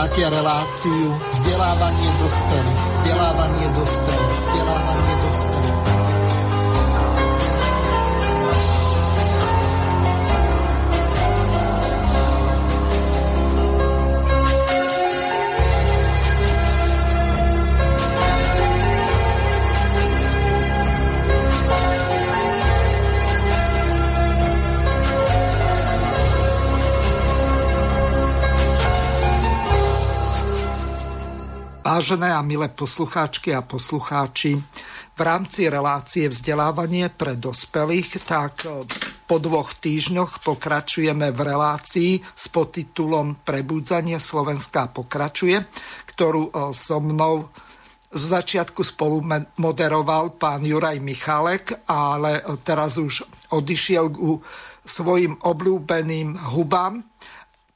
[0.00, 2.82] Počúvate reláciu vzdelávanie dospelých.
[2.96, 4.40] Vzdelávanie dospelých.
[4.48, 4.99] Vzdelávanie
[31.90, 34.62] Vážené a milé poslucháčky a poslucháči,
[35.18, 38.86] v rámci relácie vzdelávanie pre dospelých, tak e,
[39.26, 45.66] po dvoch týždňoch pokračujeme v relácii s podtitulom Prebudzanie Slovenska pokračuje,
[46.14, 47.50] ktorú e, so mnou
[48.14, 49.26] z začiatku spolu
[49.58, 54.38] moderoval pán Juraj Michalek, ale e, teraz už odišiel ku
[54.86, 57.09] svojim obľúbeným hubám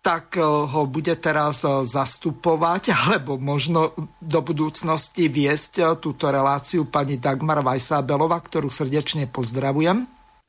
[0.05, 6.85] tak eh, ho bude teraz eh, zastupovať, alebo možno do budúcnosti viesť eh, túto reláciu
[6.85, 10.05] pani Dagmar Vajsábelová, ktorú srdečne pozdravujem.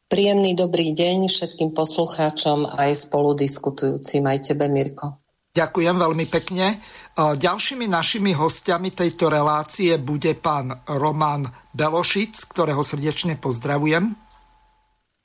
[0.05, 5.17] Príjemný dobrý deň všetkým poslucháčom aj spolu diskutujúcim, aj tebe, Mirko.
[5.55, 6.77] Ďakujem veľmi pekne.
[7.17, 14.13] Ďalšími našimi hostiami tejto relácie bude pán Roman Belošic, ktorého srdečne pozdravujem.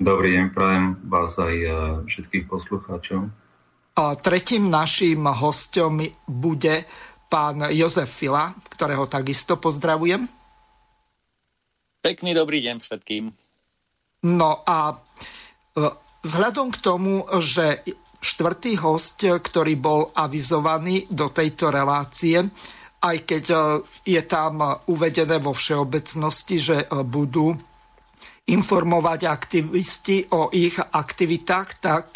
[0.01, 1.55] Dobrý deň, prajem vás aj
[2.09, 3.29] všetkých poslucháčov.
[4.01, 6.85] Tretím naším hostom bude
[7.29, 10.25] pán Jozef Fila, ktorého takisto pozdravujem.
[12.01, 13.29] Pekný dobrý deň všetkým.
[14.25, 14.97] No a e,
[16.25, 17.85] vzhľadom k tomu, že
[18.25, 22.41] štvrtý host, ktorý bol avizovaný do tejto relácie,
[23.05, 23.59] aj keď e,
[24.17, 27.53] je tam uvedené vo všeobecnosti, že e, budú
[28.49, 32.09] informovať aktivisti o ich aktivitách, tak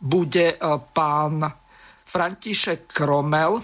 [0.00, 0.58] bude e,
[0.96, 1.44] pán
[2.08, 3.62] František Kromel, e,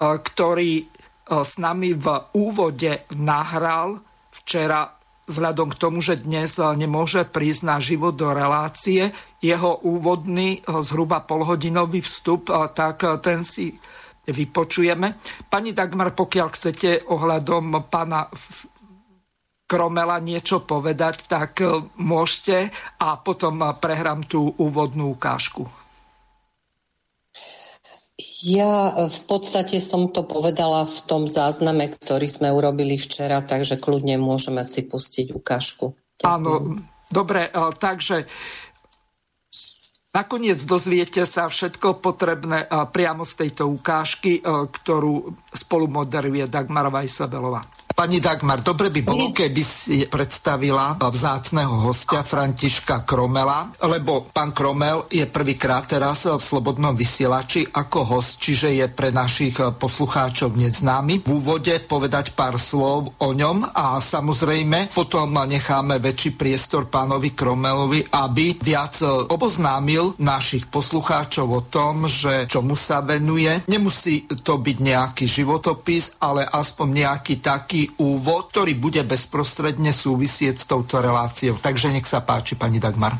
[0.00, 0.84] ktorý e,
[1.28, 2.06] s nami v
[2.40, 4.00] úvode nahral
[4.32, 4.88] včera
[5.30, 12.02] vzhľadom k tomu, že dnes nemôže prísť na život do relácie, jeho úvodný zhruba polhodinový
[12.02, 13.70] vstup, tak ten si
[14.26, 15.22] vypočujeme.
[15.46, 18.26] Pani Dagmar, pokiaľ chcete ohľadom pána
[19.70, 25.70] Kromela niečo povedať, tak e, môžete a potom e, prehrám tú úvodnú ukážku.
[28.42, 33.78] Ja e, v podstate som to povedala v tom zázname, ktorý sme urobili včera, takže
[33.78, 35.94] kľudne môžeme si pustiť ukážku.
[36.26, 36.82] Áno,
[37.14, 37.46] dobre,
[37.78, 38.26] takže
[40.12, 47.79] nakoniec dozviete sa všetko potrebné priamo z tejto ukážky, ktorú spolu moderuje Dagmar Vajsabelová.
[48.00, 55.04] Pani Dagmar, dobre by bolo, keby si predstavila vzácného hostia Františka Kromela, lebo pán Kromel
[55.12, 61.28] je prvýkrát teraz v Slobodnom vysielači ako host, čiže je pre našich poslucháčov neznámy.
[61.28, 68.16] V úvode povedať pár slov o ňom a samozrejme potom necháme väčší priestor pánovi Kromelovi,
[68.16, 68.96] aby viac
[69.28, 73.60] oboznámil našich poslucháčov o tom, že čomu sa venuje.
[73.68, 80.68] Nemusí to byť nejaký životopis, ale aspoň nejaký taký úvod, ktorý bude bezprostredne súvisieť s
[80.68, 81.58] touto reláciou.
[81.58, 83.16] Takže nech sa páči, pani Dagmar.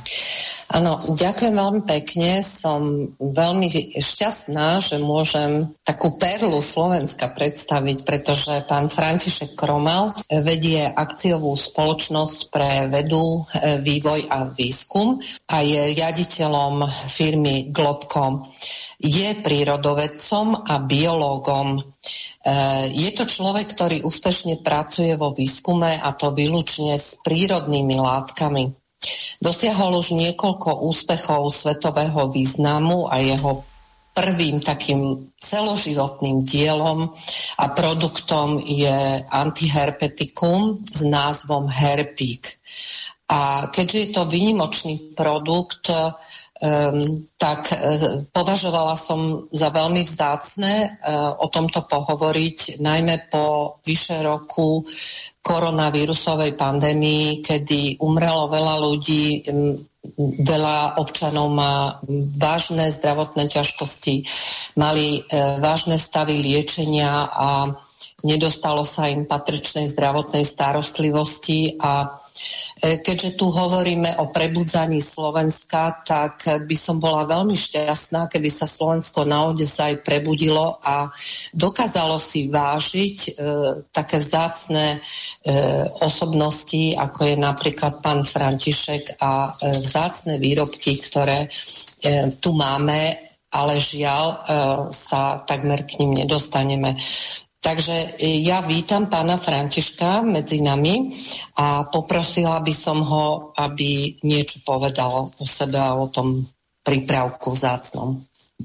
[0.70, 2.46] Áno, ďakujem veľmi pekne.
[2.46, 11.58] Som veľmi šťastná, že môžem takú perlu Slovenska predstaviť, pretože pán František Kromel vedie akciovú
[11.58, 13.42] spoločnosť pre vedu,
[13.82, 15.18] vývoj a výskum
[15.50, 18.46] a je riaditeľom firmy Globcom.
[19.02, 21.82] Je prírodovedcom a biológom.
[22.40, 28.72] Eh, je to človek, ktorý úspešne pracuje vo výskume a to výlučne s prírodnými látkami.
[29.40, 33.64] Dosiahol už niekoľko úspechov svetového významu a jeho
[34.16, 37.12] prvým takým celoživotným dielom
[37.60, 42.56] a produktom je antiherpetikum s názvom Herpik.
[43.30, 45.92] A keďže je to výnimočný produkt,
[46.60, 54.20] um, tak uh, považovala som za veľmi vzácne uh, o tomto pohovoriť, najmä po vyše
[54.20, 54.84] roku
[55.40, 59.74] koronavírusovej pandémii, kedy umrelo veľa ľudí, um,
[60.44, 62.00] veľa občanov má
[62.36, 64.24] vážne zdravotné ťažkosti,
[64.76, 67.72] mali uh, vážne stavy liečenia a
[68.20, 76.64] nedostalo sa im patričnej zdravotnej starostlivosti a E, keďže tu hovoríme o prebudzaní Slovenska, tak
[76.64, 81.12] by som bola veľmi šťastná, keby sa Slovensko naozaj prebudilo a
[81.52, 83.30] dokázalo si vážiť e,
[83.92, 84.98] také vzácne e,
[86.00, 91.48] osobnosti, ako je napríklad pán František a e, vzácne výrobky, ktoré e,
[92.40, 94.36] tu máme ale žiaľ e,
[94.94, 96.94] sa takmer k ním nedostaneme.
[97.60, 101.12] Takže e, ja vítam pána Františka medzi nami
[101.60, 106.40] a poprosila by som ho, aby niečo povedal o sebe a o tom
[106.80, 108.16] prípravku vzácnom.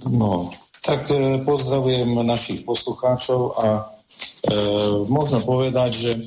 [0.08, 0.48] No,
[0.80, 3.84] tak e, pozdravujem našich poslucháčov a e,
[5.12, 6.22] možno povedať, že e,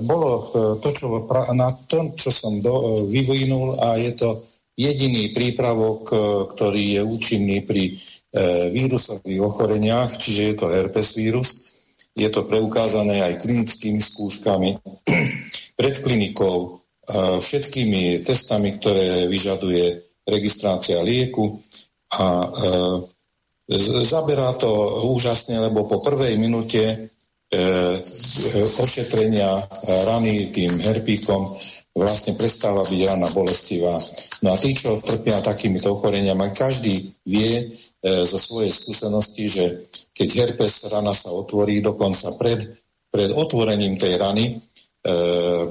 [0.00, 0.44] bolo e,
[0.80, 4.48] to, čo, na tom, čo som do, vyvinul a je to
[4.80, 6.08] jediný prípravok,
[6.56, 7.94] ktorý je účinný pri
[8.74, 11.50] vírusových ochoreniach, čiže je to herpes vírus.
[12.14, 14.78] Je to preukázané aj klinickými skúškami,
[15.78, 16.70] pred klinikou, e,
[17.42, 21.58] všetkými testami, ktoré vyžaduje registrácia lieku
[22.14, 22.48] a e,
[24.02, 24.70] zaberá to
[25.10, 27.10] úžasne, lebo po prvej minúte
[28.82, 29.46] ošetrenia
[30.10, 31.54] rany tým herpíkom
[31.94, 33.94] vlastne prestáva byť rana bolestivá.
[34.42, 39.64] No a tí, čo trpia takýmito ochoreniami, každý vie, E, zo svojej skúsenosti, že
[40.12, 42.60] keď herpes rana sa otvorí, dokonca pred,
[43.08, 44.54] pred otvorením tej rany e,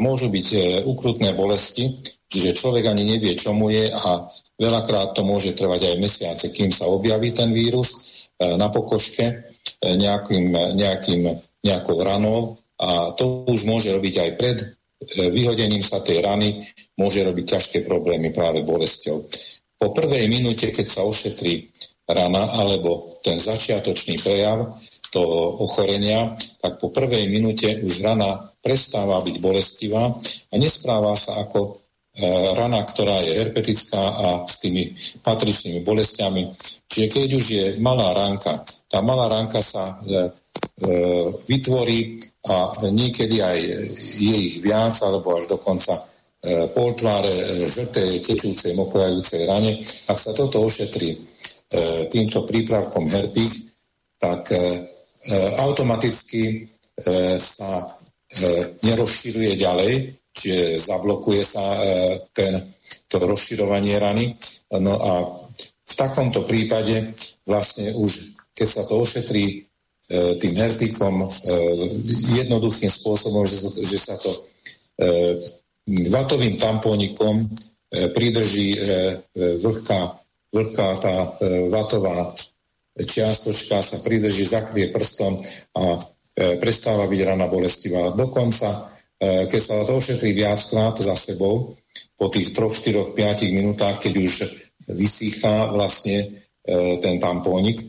[0.02, 1.86] môžu byť e, ukrutné bolesti,
[2.26, 4.26] čiže človek ani nevie, čo mu je a
[4.58, 7.90] veľakrát to môže trvať aj mesiace, kým sa objaví ten vírus
[8.40, 9.34] e, na pokožke e,
[9.94, 11.22] nejakým, nejakým,
[11.62, 14.66] nejakou ranou a to už môže robiť aj pred e,
[15.30, 16.66] vyhodením sa tej rany,
[16.98, 19.22] môže robiť ťažké problémy práve bolesťou.
[19.78, 21.70] Po prvej minúte, keď sa ošetrí
[22.08, 24.76] rana alebo ten začiatočný prejav
[25.14, 30.10] toho ochorenia, tak po prvej minúte už rana prestáva byť bolestivá
[30.50, 31.72] a nespráva sa ako e,
[32.58, 34.90] rana, ktorá je herpetická a s tými
[35.22, 36.50] patričnými bolestiami.
[36.90, 40.18] Čiže keď už je malá ránka, tá malá ránka sa e, e,
[41.46, 42.18] vytvorí
[42.50, 43.60] a niekedy aj
[44.18, 46.02] je ich viac, alebo až dokonca e,
[46.74, 49.78] pol tváre e, žltej, tečúcej, mokojajúcej rane.
[50.10, 51.22] Ak sa toto ošetrí
[52.10, 53.54] týmto prípravkom herpich,
[54.22, 54.62] tak e, e,
[55.58, 56.70] automaticky
[57.42, 57.90] sa
[58.86, 59.94] nerozširuje ďalej,
[60.30, 61.82] čiže zablokuje sa
[62.34, 62.62] ten,
[63.10, 64.30] to rozširovanie rany.
[64.78, 65.26] No a
[65.82, 67.18] v takomto prípade
[67.50, 69.66] vlastne už, keď sa to ošetrí
[70.38, 71.26] tým herpíkom
[72.38, 73.42] jednoduchým spôsobom,
[73.82, 74.30] že sa to
[76.14, 77.50] vatovým tampónikom
[78.14, 78.78] pridrží
[79.34, 80.23] vlhká
[80.54, 82.32] vlhká tá e, vatová
[82.94, 85.42] čiastočka sa pridrží, zakrie prstom
[85.74, 88.14] a e, prestáva byť rana bolestivá.
[88.14, 91.74] Dokonca, e, keď sa to ošetrí viackrát za sebou,
[92.14, 94.34] po tých 3, 4, 5 minútach, keď už
[94.94, 97.82] vysýcha vlastne e, ten tampónik,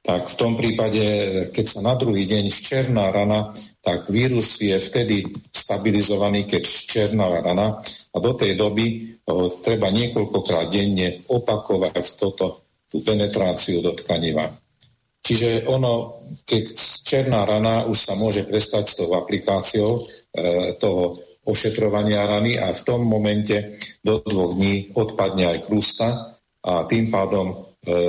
[0.00, 1.04] tak v tom prípade,
[1.52, 7.80] keď sa na druhý deň ščerná rana, tak vírus je vtedy stabilizovaný, keď ščerná rana
[8.10, 14.50] a do tej doby o, treba niekoľkokrát denne opakovať toto, tú penetráciu do tkaniva.
[15.20, 16.62] Čiže ono, keď
[17.06, 22.84] černá rana už sa môže prestať s tou aplikáciou e, toho ošetrovania rany a v
[22.84, 26.08] tom momente do dvoch dní odpadne aj krústa
[26.64, 27.56] a tým pádom e,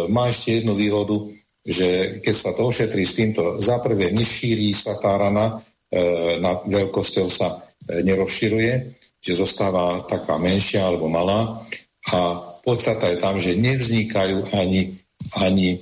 [0.08, 1.30] má ešte jednu výhodu,
[1.62, 5.62] že keď sa to ošetrí s týmto, za prvé nešíri sa tá rana,
[5.92, 11.62] e, na veľkosťou sa e, nerozširuje, že zostáva taká menšia alebo malá
[12.10, 14.98] a podstata je tam, že nevznikajú ani,
[15.38, 15.80] ani e,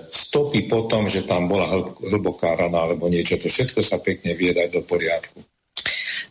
[0.00, 1.68] stopy po tom, že tam bola
[2.00, 3.36] hlboká rana alebo niečo.
[3.36, 5.44] To všetko sa pekne vie dať do poriadku.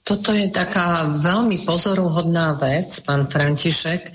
[0.01, 4.09] Toto je taká veľmi pozoruhodná vec, pán František,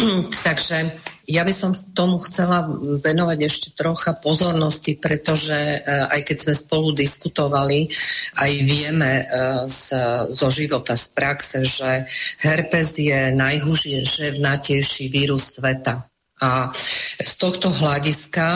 [0.46, 0.96] Takže
[1.30, 2.66] ja by som tomu chcela
[2.98, 7.86] venovať ešte trocha pozornosti, pretože e, aj keď sme spolu diskutovali,
[8.34, 9.24] aj vieme e,
[9.70, 9.94] z,
[10.34, 12.10] zo života, z praxe, že
[12.42, 16.10] herpes je najhužnatejší vírus sveta.
[16.42, 16.74] A
[17.20, 18.46] z tohto hľadiska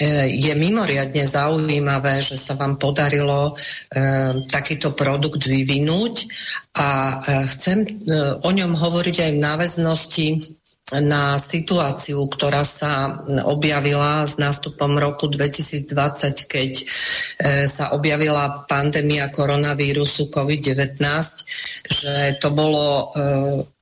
[0.00, 3.54] e, je mimoriadne zaujímavé, že sa vám podarilo e,
[4.48, 6.24] takýto produkt vyvinúť
[6.72, 7.14] a e,
[7.52, 7.90] chcem e,
[8.40, 10.26] o ňom hovoriť aj v náväznosti
[10.96, 16.84] na situáciu, ktorá sa objavila s nástupom roku 2020, keď e,
[17.68, 20.96] sa objavila pandémia koronavírusu COVID-19,
[21.84, 23.06] že to bolo e,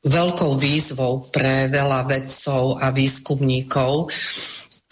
[0.02, 4.10] veľkou výzvou pre veľa vedcov a výskumníkov.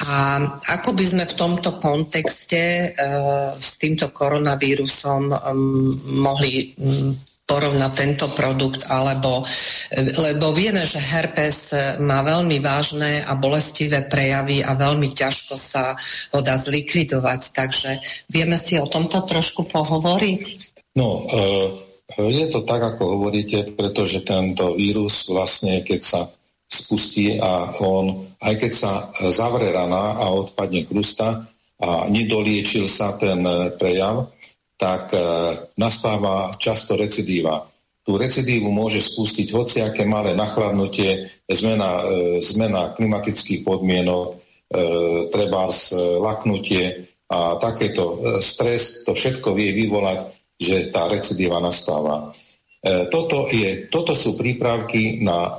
[0.06, 0.42] A
[0.78, 2.87] ako by sme v tomto kontexte e,
[3.59, 5.35] s týmto koronavírusom
[6.14, 6.78] mohli
[7.45, 9.45] porovnať tento produkt, alebo,
[9.93, 15.93] lebo vieme, že herpes má veľmi vážne a bolestivé prejavy a veľmi ťažko sa
[16.33, 17.41] ho dá zlikvidovať.
[17.53, 17.91] Takže
[18.33, 20.45] vieme si o tomto trošku pohovoriť?
[20.97, 21.39] No, e,
[22.17, 26.21] je to tak, ako hovoríte, pretože tento vírus vlastne, keď sa
[26.65, 28.93] spustí a on, aj keď sa
[29.29, 31.45] zavre rana a odpadne krusta
[31.77, 33.45] a nedoliečil sa ten
[33.77, 34.33] prejav,
[34.75, 35.14] tak
[35.78, 37.62] nastáva často recidíva.
[38.04, 42.04] Tú recidívu môže spustiť hociaké malé nachladnutie, zmena,
[42.43, 44.35] zmena klimatických podmienok,
[45.31, 45.73] treba
[46.21, 52.31] laknutie a takéto stres, to všetko vie vyvolať, že tá recidíva nastáva.
[52.85, 55.52] E, toto, je, toto sú prípravky na e,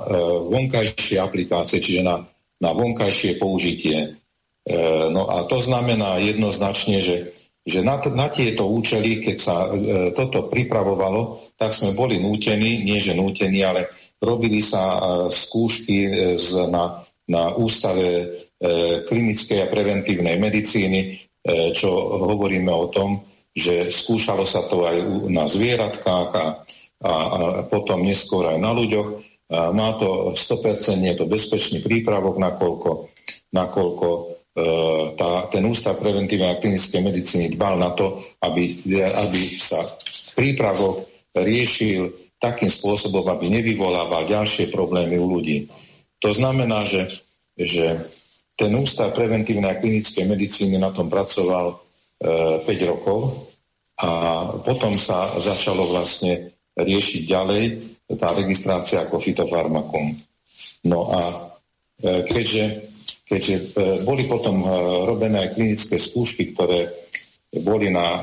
[0.46, 2.22] vonkajšie aplikácie, čiže na,
[2.62, 3.98] na vonkajšie použitie.
[3.98, 4.76] E,
[5.10, 7.34] no a to znamená jednoznačne, že,
[7.66, 9.66] že na, na tieto účely, keď sa
[10.14, 13.90] toto pripravovalo, tak sme boli nútení, nie že nútení, ale
[14.22, 18.38] robili sa skúšky z, na, na ústave
[19.02, 21.26] klinickej a preventívnej medicíny,
[21.74, 21.90] čo
[22.22, 24.96] hovoríme o tom, že skúšalo sa to aj
[25.26, 26.46] na zvieratkách a
[27.02, 29.08] a, a potom neskôr aj na ľuďoch.
[29.46, 32.90] A má to 100% je to bezpečný prípravok, nakoľko,
[33.54, 34.22] nakoľko e,
[35.16, 39.84] tá, ten ústav preventívnej a klinickej medicíny dbal na to, aby, aby sa
[40.32, 41.04] prípravok
[41.36, 42.08] riešil
[42.40, 45.68] takým spôsobom, aby nevyvolával ďalšie problémy u ľudí.
[46.24, 47.08] To znamená, že,
[47.52, 48.00] že
[48.56, 53.52] ten ústav preventívnej a klinickej medicíny na tom pracoval e, 5 rokov
[54.00, 54.08] a
[54.64, 57.64] potom sa začalo vlastne riešiť ďalej
[58.16, 60.16] tá registrácia ako fitofarmakum.
[60.88, 61.20] No a
[62.00, 62.95] e, keďže,
[63.26, 63.64] keďže e,
[64.04, 64.68] boli potom e,
[65.06, 66.90] robené klinické skúšky, ktoré
[67.62, 68.20] boli na,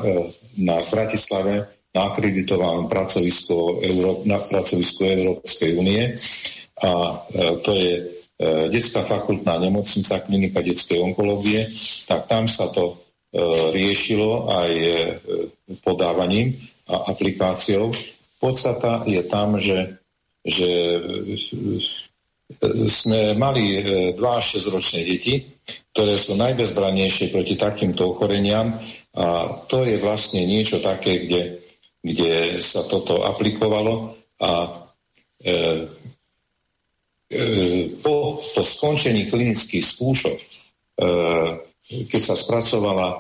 [0.62, 6.18] na Bratislave na akreditovanom pracovisku, Euró- na pracovisku Európskej únie.
[6.82, 7.22] A
[7.62, 7.92] to je
[8.74, 11.64] detská fakultná nemocnica, klinika detskej onkológie,
[12.10, 12.98] tak tam sa to
[13.72, 14.72] riešilo aj
[15.86, 16.58] podávaním
[16.90, 17.94] a aplikáciou.
[18.42, 20.02] Podstata je tam, že,
[20.44, 20.70] že
[22.90, 23.82] sme mali
[24.14, 25.40] 2 e, až 6 ročné deti,
[25.94, 28.74] ktoré sú najbezbrannejšie proti takýmto ochoreniam.
[29.14, 31.62] A to je vlastne niečo také, kde,
[32.02, 34.18] kde sa toto aplikovalo.
[34.42, 34.52] A
[35.44, 35.54] e,
[37.30, 37.42] e,
[38.02, 40.46] po, po skončení klinických skúšok, e,
[42.10, 43.18] keď sa spracovala e,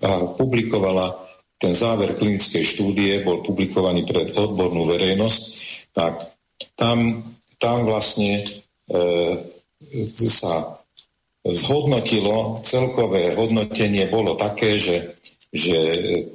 [0.00, 5.42] a publikovala ten záver klinickej štúdie bol publikovaný pred odbornú verejnosť,
[5.96, 6.36] tak
[6.76, 7.24] tam,
[7.56, 8.46] tam vlastne e,
[10.28, 10.80] sa
[11.46, 15.14] zhodnotilo, celkové hodnotenie bolo také, že,
[15.54, 15.78] že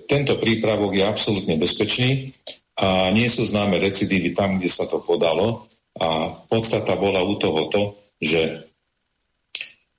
[0.08, 2.32] tento prípravok je absolútne bezpečný
[2.80, 5.68] a nie sú známe recidívy tam, kde sa to podalo.
[6.00, 7.84] A podstata bola u toho to,
[8.24, 8.64] že,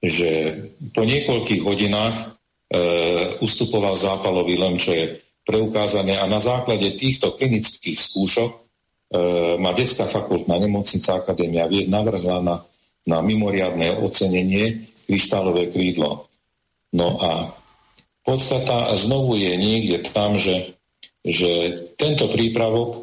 [0.01, 0.57] že
[0.97, 2.33] po niekoľkých hodinách
[2.73, 2.79] E,
[3.45, 6.17] ustupoval zápalový lem, čo je preukázané.
[6.17, 8.62] A na základe týchto klinických skúšok
[9.13, 9.19] e,
[9.61, 12.57] ma Detská fakultná nemocnica Akadémia vied navrhla na,
[13.05, 16.33] na mimoriadné ocenenie kryštálové krídlo.
[16.97, 17.53] No a
[18.25, 20.77] podstata znovu je niekde tam, že,
[21.21, 22.99] že tento prípravok e,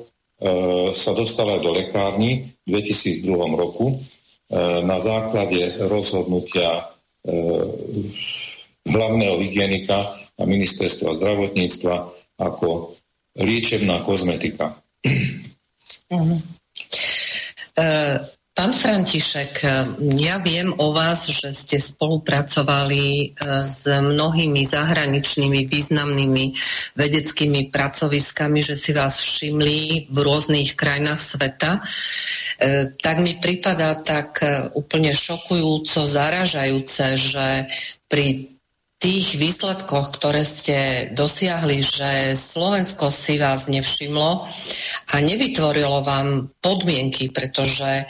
[0.98, 3.98] sa dostal aj do lekárny v 2002 roku e,
[4.82, 7.34] na základe rozhodnutia e,
[8.90, 11.96] hlavného hygienika a ministerstva zdravotníctva
[12.40, 12.96] ako
[13.36, 14.74] liečebná kozmetika.
[16.10, 16.42] Uh-huh.
[18.60, 19.64] Pán František,
[20.20, 23.28] ja viem o vás, že ste spolupracovali e,
[23.64, 26.60] s mnohými zahraničnými významnými
[27.00, 31.80] vedeckými pracoviskami, že si vás všimli v rôznych krajinách sveta.
[31.80, 31.82] E,
[33.00, 34.44] tak mi pripadá tak
[34.76, 37.48] úplne šokujúco, zaražajúce, že
[38.12, 38.59] pri
[39.00, 44.44] tých výsledkoch, ktoré ste dosiahli, že Slovensko si vás nevšimlo
[45.10, 48.04] a nevytvorilo vám podmienky, pretože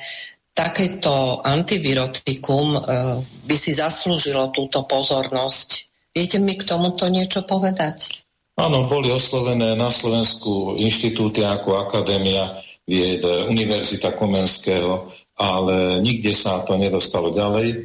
[0.58, 2.80] takéto antivirotikum e,
[3.22, 5.70] by si zaslúžilo túto pozornosť.
[6.12, 8.26] Viete mi k tomuto niečo povedať?
[8.60, 16.76] Áno, boli oslovené na Slovensku inštitúty ako Akadémia vied, Univerzita Komenského, ale nikde sa to
[16.76, 17.78] nedostalo ďalej, e,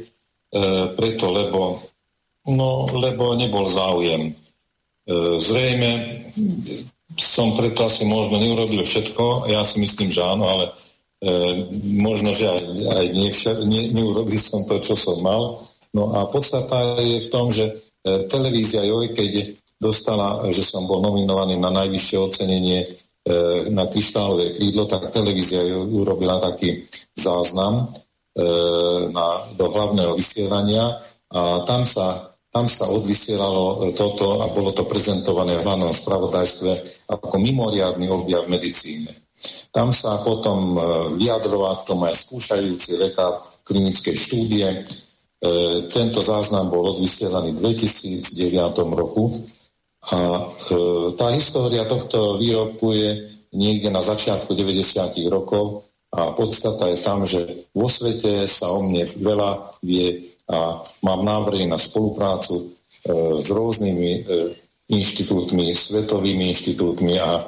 [0.97, 1.85] preto lebo
[2.45, 4.29] No, lebo nebol záujem.
[4.29, 4.33] E,
[5.41, 5.91] zrejme
[7.17, 11.33] som preto asi možno neurobil všetko, ja si myslím, že áno, ale e,
[12.01, 12.61] možno, že aj,
[13.01, 13.29] aj ne,
[13.65, 15.65] ne, neurobil som to, čo som mal.
[15.95, 17.65] No a podstata je v tom, že
[18.05, 22.79] e, televízia Joj, keď dostala, že som bol nominovaný na najvyššie ocenenie
[23.73, 26.85] na kryštálové krídlo, tak televízia urobila taký
[27.17, 27.89] záznam
[29.09, 30.93] na, do hlavného vysielania
[31.33, 36.71] a tam sa tam sa odvysielalo e, toto a bolo to prezentované v hlavnom spravodajstve
[37.11, 39.11] ako mimoriadný objav medicíne.
[39.75, 40.79] Tam sa potom
[41.19, 44.87] vyjadroval k tomu aj skúšajúci lekár klinickej štúdie.
[45.91, 48.55] Tento záznam bol odvysielaný v 2009
[48.95, 49.35] roku
[50.15, 50.47] a
[51.19, 53.11] tá história tohto výrobku je
[53.51, 55.19] niekde na začiatku 90.
[55.27, 55.83] rokov
[56.15, 61.65] a podstata je tam, že vo svete sa o mne veľa vie a mám návrhy
[61.65, 62.65] na spoluprácu e,
[63.41, 64.21] s rôznymi e,
[64.93, 67.41] inštitútmi, svetovými inštitútmi a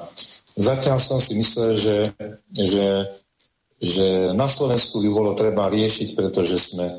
[0.57, 1.97] zatiaľ som si myslel, že,
[2.57, 2.87] že,
[3.77, 6.95] že na Slovensku by bolo treba riešiť, pretože sme e,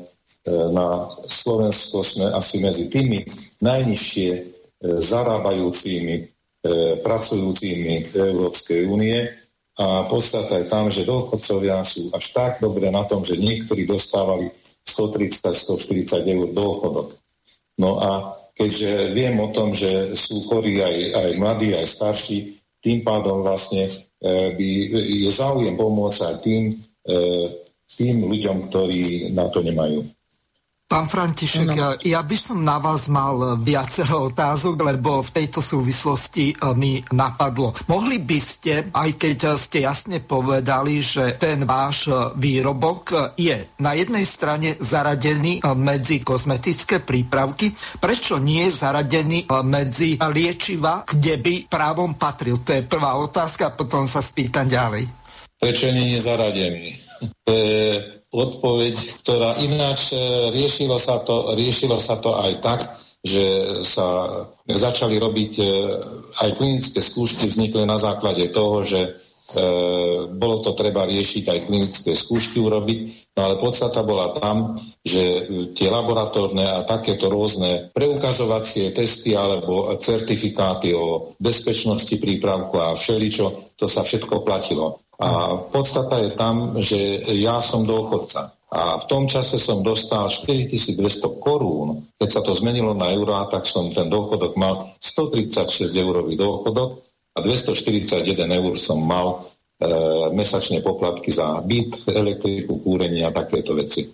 [0.71, 3.19] na Slovensku sme asi medzi tými
[3.59, 6.23] najnižšie zarábajúcimi,
[7.03, 9.27] pracujúcimi Európskej únie.
[9.75, 14.47] A podstata je tam, že dôchodcovia sú až tak dobre na tom, že niektorí dostávali
[14.99, 17.15] 130-140 eur dôchodok.
[17.79, 23.07] No a keďže viem o tom, že sú chorí aj, aj mladí, aj starší, tým
[23.07, 23.91] pádom vlastne e,
[24.51, 24.67] by,
[25.23, 26.63] je záujem pomôcť aj tým,
[27.07, 27.15] e,
[27.87, 30.03] tým ľuďom, ktorí na to nemajú.
[30.89, 32.01] Pán František, no.
[32.01, 37.77] ja by som na vás mal viacero otázok, lebo v tejto súvislosti e, mi napadlo.
[37.85, 44.25] Mohli by ste, aj keď ste jasne povedali, že ten váš výrobok je na jednej
[44.25, 47.69] strane zaradený medzi kozmetické prípravky,
[48.01, 52.65] prečo nie je zaradený medzi liečiva, kde by právom patril?
[52.65, 55.05] To je prvá otázka, potom sa spýtam ďalej.
[55.61, 56.85] Prečo nie je zaradený?
[57.49, 58.95] To je odpoveď,
[59.25, 60.17] ktorá ináč e,
[60.53, 62.79] riešilo sa to, riešilo sa to aj tak,
[63.25, 63.45] že
[63.83, 64.29] sa
[64.69, 65.65] začali robiť e,
[66.45, 69.09] aj klinické skúšky, vznikli na základe toho, že e,
[70.29, 72.99] bolo to treba riešiť aj klinické skúšky urobiť,
[73.33, 80.93] no ale podstata bola tam, že tie laboratórne a takéto rôzne preukazovacie testy alebo certifikáty
[80.93, 85.01] o bezpečnosti prípravku a všeličo, to sa všetko platilo.
[85.19, 88.55] A podstata je tam, že ja som dôchodca.
[88.71, 90.95] A v tom čase som dostal 4200
[91.43, 92.07] korún.
[92.15, 97.03] Keď sa to zmenilo na eurá, tak som ten dôchodok mal 136 eurový dôchodok
[97.35, 99.27] a 241 eur som mal
[99.81, 99.89] e,
[100.31, 104.07] mesačne poplatky za byt, elektriku, kúrenie a takéto veci.
[104.07, 104.09] E,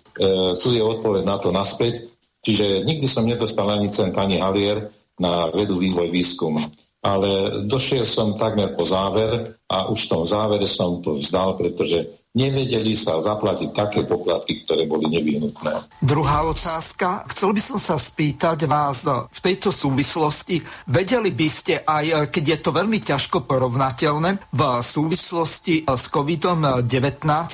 [0.58, 2.08] tu je odpoveď na to naspäť.
[2.42, 4.90] Čiže nikdy som nedostal ani cent, ani halier
[5.22, 6.64] na vedu, vývoj, výskum
[7.06, 12.25] ale došiel som takmer po záver a už v tom závere som to vzdal, pretože
[12.36, 16.04] nevedeli sa zaplatiť také poplatky, ktoré boli nevyhnutné.
[16.04, 17.24] Druhá otázka.
[17.32, 20.60] Chcel by som sa spýtať vás v tejto súvislosti.
[20.92, 26.92] Vedeli by ste aj, keď je to veľmi ťažko porovnateľné, v súvislosti s COVID-19,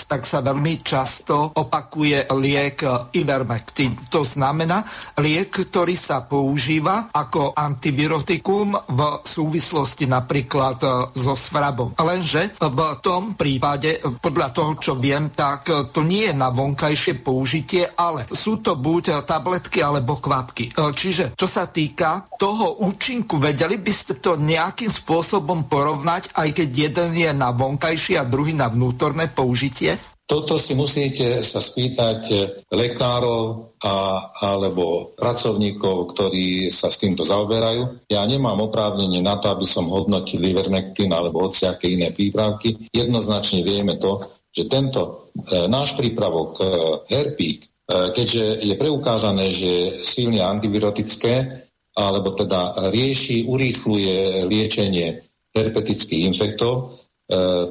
[0.10, 2.82] tak sa veľmi často opakuje liek
[3.14, 3.94] Ivermectin.
[4.10, 4.82] To znamená
[5.22, 11.94] liek, ktorý sa používa ako antivirotikum v súvislosti napríklad so svrabom.
[12.02, 17.24] Lenže v tom prípade, podľa toho, čo viem, tak e, to nie je na vonkajšie
[17.24, 20.72] použitie, ale sú to buď e, tabletky alebo kvapky.
[20.72, 26.50] E, čiže čo sa týka toho účinku, vedeli by ste to nejakým spôsobom porovnať, aj
[26.56, 29.98] keď jeden je na vonkajšie a druhý na vnútorné použitie?
[30.32, 32.32] Toto si musíte sa spýtať
[32.72, 38.08] lekárov a, alebo pracovníkov, ktorí sa s týmto zaoberajú.
[38.08, 42.88] Ja nemám oprávnenie na to, aby som hodnotil Ivermectin alebo hociaké iné prípravky.
[42.96, 46.64] Jednoznačne vieme to, že tento e, náš prípravok e,
[47.08, 47.68] Herpík, e,
[48.12, 56.84] keďže je preukázané, že je silne antivirotické, alebo teda rieši, urýchluje liečenie herpetických infektov, e,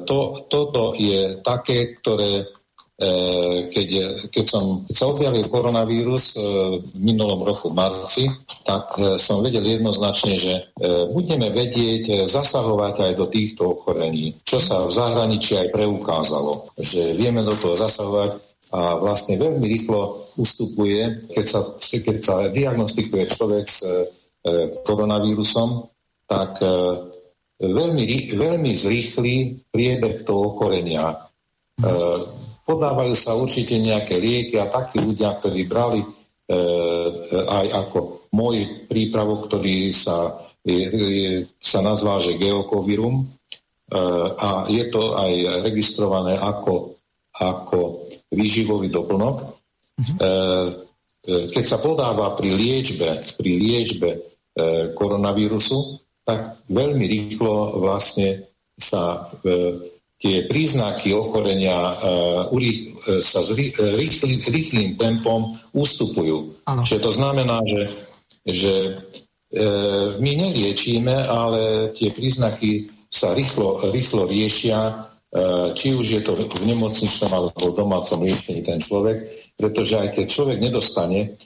[0.05, 2.45] to, toto je také, ktoré
[3.73, 3.87] keď,
[4.29, 6.39] keď, som, keď sa objavil koronavírus e,
[6.85, 8.29] v minulom roku v marci,
[8.61, 10.53] tak e, som vedel jednoznačne, že
[11.09, 17.41] budeme vedieť zasahovať aj do týchto ochorení, čo sa v zahraničí aj preukázalo, že vieme
[17.41, 18.31] do toho zasahovať
[18.71, 23.79] a vlastne veľmi rýchlo ustupuje, keď sa, keď sa diagnostikuje človek s
[24.87, 25.91] koronavírusom,
[26.25, 26.63] tak
[27.59, 29.35] veľmi, veľmi zrýchli
[29.69, 31.19] priebeh toho ochorenia
[32.71, 36.55] Podávajú sa určite nejaké lieky a takí ľudia, ktorí brali e, e,
[37.43, 43.25] aj ako môj prípravok, ktorý sa, je, sa nazvá, že geokovirum e,
[44.39, 46.95] a je to aj registrované ako,
[47.35, 49.35] ako výživový doplnok.
[49.43, 49.45] E,
[49.99, 50.31] e,
[51.51, 54.19] keď sa podáva pri liečbe, pri liečbe e,
[54.95, 58.47] koronavírusu, tak veľmi rýchlo vlastne
[58.79, 63.57] sa e, tie príznaky ochorenia uh, urých, uh, sa s uh,
[63.97, 66.61] rýchlým, rýchlým tempom ústupujú.
[66.69, 66.85] Ano.
[66.85, 67.81] Čiže to znamená, že,
[68.45, 75.09] že uh, my neliečíme, ale tie príznaky sa rýchlo, rýchlo riešia
[75.79, 79.15] či už je to v nemocničnom alebo v domácom riešení ten človek,
[79.55, 81.39] pretože aj keď človek nedostane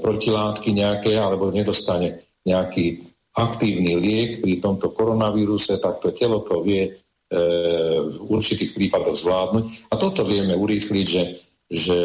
[0.00, 3.04] protilátky nejaké alebo nedostane nejaký
[3.36, 6.96] aktívny liek pri tomto koronavíruse, tak to telo to vie
[7.30, 9.64] v určitých prípadoch zvládnuť.
[9.90, 11.22] A toto vieme urýchliť, že,
[11.70, 11.98] že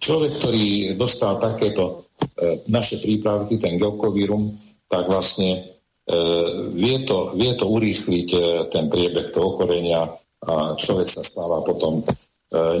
[0.00, 2.08] človek, ktorý dostal takéto
[2.72, 4.56] naše prípravky, ten geokovírum,
[4.88, 6.16] tak vlastne E,
[6.74, 10.10] vie to, vie to urýchliť e, ten priebeh toho ochorenia
[10.42, 12.04] a človek sa stáva potom, e,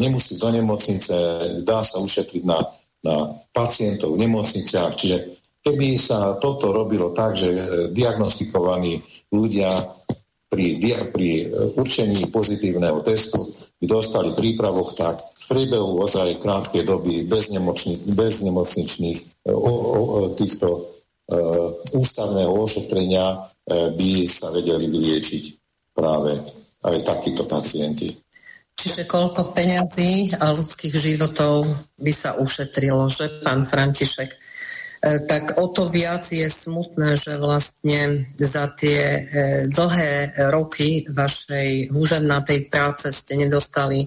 [0.02, 1.14] nemusí do nemocnice,
[1.62, 2.58] dá sa ušetriť na,
[3.06, 5.16] na pacientov v nemocniciach, čiže
[5.62, 7.48] keby sa toto robilo tak, že
[7.94, 8.98] diagnostikovaní
[9.30, 9.78] ľudia
[10.50, 10.82] pri,
[11.14, 11.46] pri
[11.78, 13.38] určení pozitívneho testu
[13.78, 17.54] by dostali prípravok, tak v priebehu ozaj krátkej doby bez,
[18.18, 19.72] bez nemocničných o, o,
[20.34, 20.98] týchto
[21.30, 21.38] E,
[21.94, 25.44] ústavného ošetrenia e, by sa vedeli vyliečiť
[25.94, 26.34] práve
[26.82, 28.10] aj takíto pacienti.
[28.74, 31.70] Čiže koľko peňazí a ľudských životov
[32.02, 34.49] by sa ušetrilo, že pán František?
[35.00, 39.24] E, tak o to viac je smutné, že vlastne za tie
[39.72, 44.04] dlhé roky vašej úžadnatej práce ste nedostali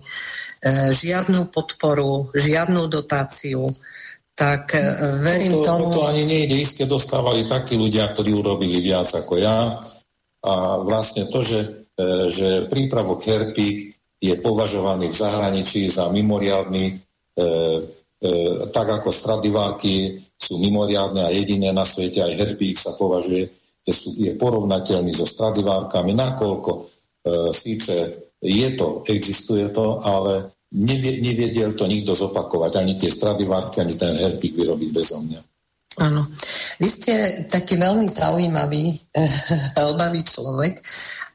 [0.93, 3.65] žiadnu podporu, žiadnu dotáciu,
[4.33, 4.81] tak e,
[5.21, 5.93] verím to, tomu...
[5.93, 9.77] To ani nejde, iste dostávali takí ľudia, ktorí urobili viac ako ja.
[10.43, 16.95] A vlastne to, že, e, že prípravok herpík je považovaný v zahraničí za mimoriadný, e,
[17.37, 17.45] e,
[18.71, 23.47] tak ako stradiváky sú mimoriadne a jediné na svete, aj herpík sa považuje,
[23.83, 26.81] že sú, je porovnateľný so stradivárkami, nakoľko e,
[27.51, 27.95] síce
[28.39, 34.55] je to, existuje to, ale neviedel to nikto zopakovať, ani tie stradivárky, ani ten herpík
[34.55, 35.41] vyrobiť bezo mňa.
[36.01, 36.25] Áno.
[36.81, 37.13] Vy ste
[37.45, 38.93] taký veľmi zaujímavý,
[39.77, 40.81] veľbavý človek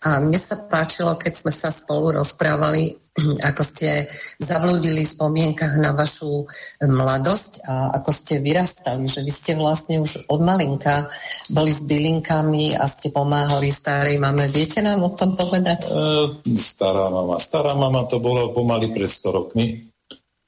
[0.06, 2.94] a mne sa páčilo, keď sme sa spolu rozprávali,
[3.50, 4.06] ako ste
[4.38, 6.46] zavlúdili v spomienkach na vašu
[6.82, 11.10] mladosť a ako ste vyrastali, že vy ste vlastne už od malinka
[11.50, 14.46] boli s bylinkami a ste pomáhali starej mame.
[14.50, 15.90] Viete nám o tom povedať?
[15.90, 17.38] E, stará mama.
[17.42, 19.87] Stará mama to bolo pomaly pred 100 rokmi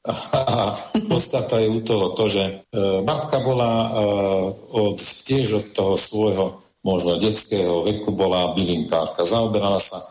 [0.09, 0.73] a
[1.09, 2.53] podstata je u toho to, že e,
[3.05, 3.89] matka bola e,
[4.73, 6.47] od, tiež od toho svojho
[6.81, 9.29] možno detského veku bola bylinkárka.
[9.29, 10.07] Zaoberala sa e,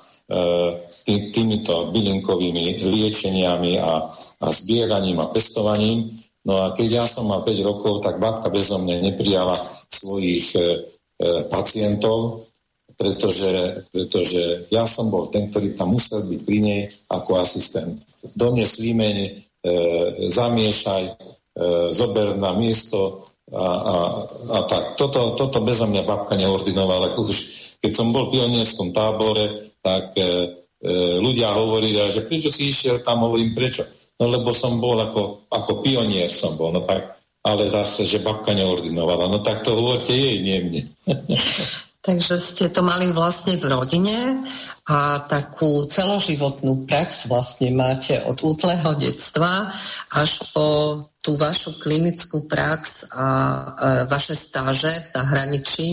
[1.09, 4.05] tý, týmito bylinkovými liečeniami a,
[4.45, 6.21] a zbieraním a pestovaním.
[6.45, 9.57] No a keď ja som mal 5 rokov, tak babka bezo mňa neprijala
[9.89, 10.65] svojich e, e,
[11.49, 12.45] pacientov,
[12.93, 17.97] pretože, pretože ja som bol ten, ktorý tam musel byť pri nej ako asistent.
[18.37, 19.33] Dones výmene e,
[20.29, 21.13] zamiešaj, e,
[21.91, 23.95] zober na miesto a, a,
[24.55, 24.95] a tak.
[24.95, 27.17] Toto, toto bezo mňa babka neordinovala.
[27.79, 30.29] Keď som bol v pionierskom tábore, tak e, e,
[31.19, 33.83] ľudia hovorili, že prečo si išiel tam, hovorím prečo.
[34.19, 38.51] No lebo som bol ako, ako pionier som bol, no tak, ale zase, že babka
[38.51, 39.31] neordinovala.
[39.31, 40.81] No tak to hovorte jej, nie mne.
[41.99, 44.43] Takže ste to mali vlastne v rodine
[44.89, 49.69] a takú celoživotnú prax vlastne máte od útleho detstva
[50.09, 53.63] až po tú vašu klinickú prax a e,
[54.09, 55.87] vaše stáže v zahraničí.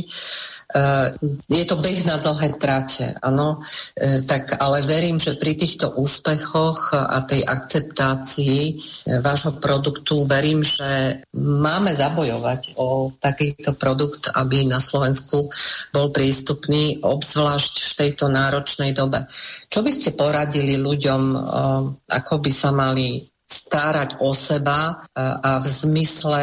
[0.66, 1.08] Eh,
[1.46, 3.62] je to beh na dlhé trate, áno,
[3.94, 10.66] eh, tak ale verím, že pri týchto úspechoch a tej akceptácii eh, vášho produktu, verím,
[10.66, 15.46] že máme zabojovať o takýto produkt, aby na Slovensku
[15.94, 19.30] bol prístupný, obzvlášť v tejto náročnej dobe.
[19.70, 21.22] Čo by ste poradili ľuďom,
[22.10, 26.42] ako by sa mali starať o seba e, a v zmysle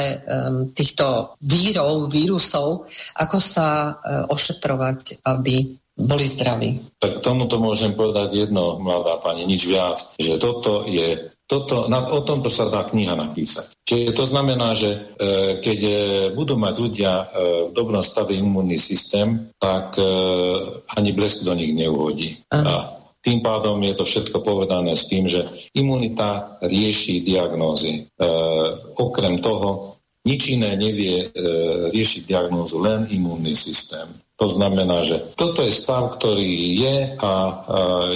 [0.71, 2.87] týchto vírov, vírusov,
[3.19, 3.91] ako sa e,
[4.31, 6.97] ošetrovať, aby boli zdraví.
[6.97, 12.23] Tak tomuto môžem povedať jedno, mladá pani, nič viac, že toto je toto, na, o
[12.23, 13.75] tomto sa dá kniha napísať.
[13.83, 14.99] Čiže to znamená, že e,
[15.59, 15.93] keď e,
[16.31, 17.25] budú mať ľudia e,
[17.69, 20.07] v dobrom stave imunný systém, tak e,
[20.95, 22.39] ani blesk do nich neuhodí.
[22.47, 22.92] A
[23.23, 28.03] tým pádom je to všetko povedané s tým, že imunita rieši diagnózy.
[28.03, 28.27] E,
[28.99, 29.95] okrem toho,
[30.27, 31.27] nič iné nevie e,
[31.87, 34.11] riešiť diagnózu, len imunný systém.
[34.35, 37.53] To znamená, že toto je stav, ktorý je a e,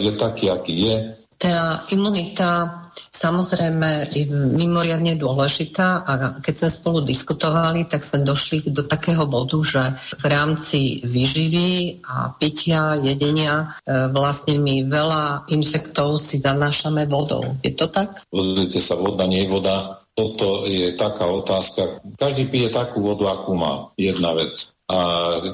[0.03, 0.95] je taký, aký je.
[1.39, 4.07] Tá imunita samozrejme
[4.55, 9.83] mimoriadne dôležitá a keď sme spolu diskutovali, tak sme došli do takého bodu, že
[10.21, 17.57] v rámci výživy a pitia, jedenia e, vlastne my veľa infektov si zanášame vodou.
[17.65, 18.23] Je to tak?
[18.29, 20.01] Pozrite sa, voda nie je voda.
[20.17, 22.01] Toto je taká otázka.
[22.17, 23.93] Každý pije takú vodu, akú má.
[24.01, 24.73] Jedna vec.
[24.87, 24.97] A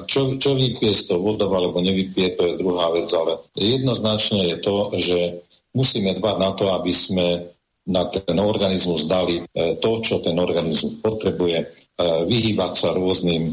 [0.06, 4.56] čo, čo vypije z toho vodov alebo nevypije, to je druhá vec, ale jednoznačne je
[4.62, 5.18] to, že
[5.74, 7.26] musíme dbať na to, aby sme
[7.84, 11.66] na ten organizmus dali e, to, čo ten organizmus potrebuje, e,
[12.24, 13.52] vyhýbať sa rôznym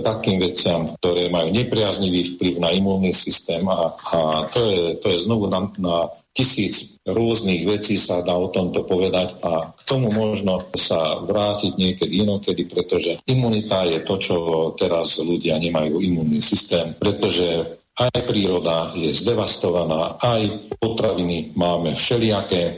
[0.00, 5.24] takým veciam, ktoré majú nepriaznivý vplyv na imunný systém a, a to, je, to je
[5.28, 10.70] znovu na, na tisíc rôznych vecí sa dá o tomto povedať a k tomu možno
[10.78, 14.36] sa vrátiť niekedy inokedy, pretože imunita je to, čo
[14.78, 22.72] teraz ľudia nemajú imunný systém, pretože aj príroda je zdevastovaná, aj potraviny máme všelijaké, e,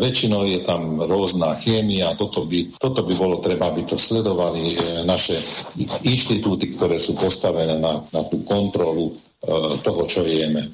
[0.00, 4.76] väčšinou je tam rôzna chémia, toto by, toto by bolo treba, aby to sledovali e,
[5.04, 5.36] naše
[6.08, 9.14] inštitúty, ktoré sú postavené na, na tú kontrolu e,
[9.84, 10.72] toho, čo jeme.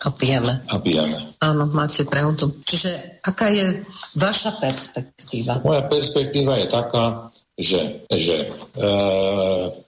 [0.00, 0.64] A pijeme.
[0.66, 1.36] A pijeme.
[1.44, 2.56] Áno, máte pravdu.
[2.64, 3.84] Čiže aká je
[4.16, 5.60] vaša perspektíva?
[5.60, 7.28] Moja perspektíva je taká,
[7.60, 8.86] že, že e,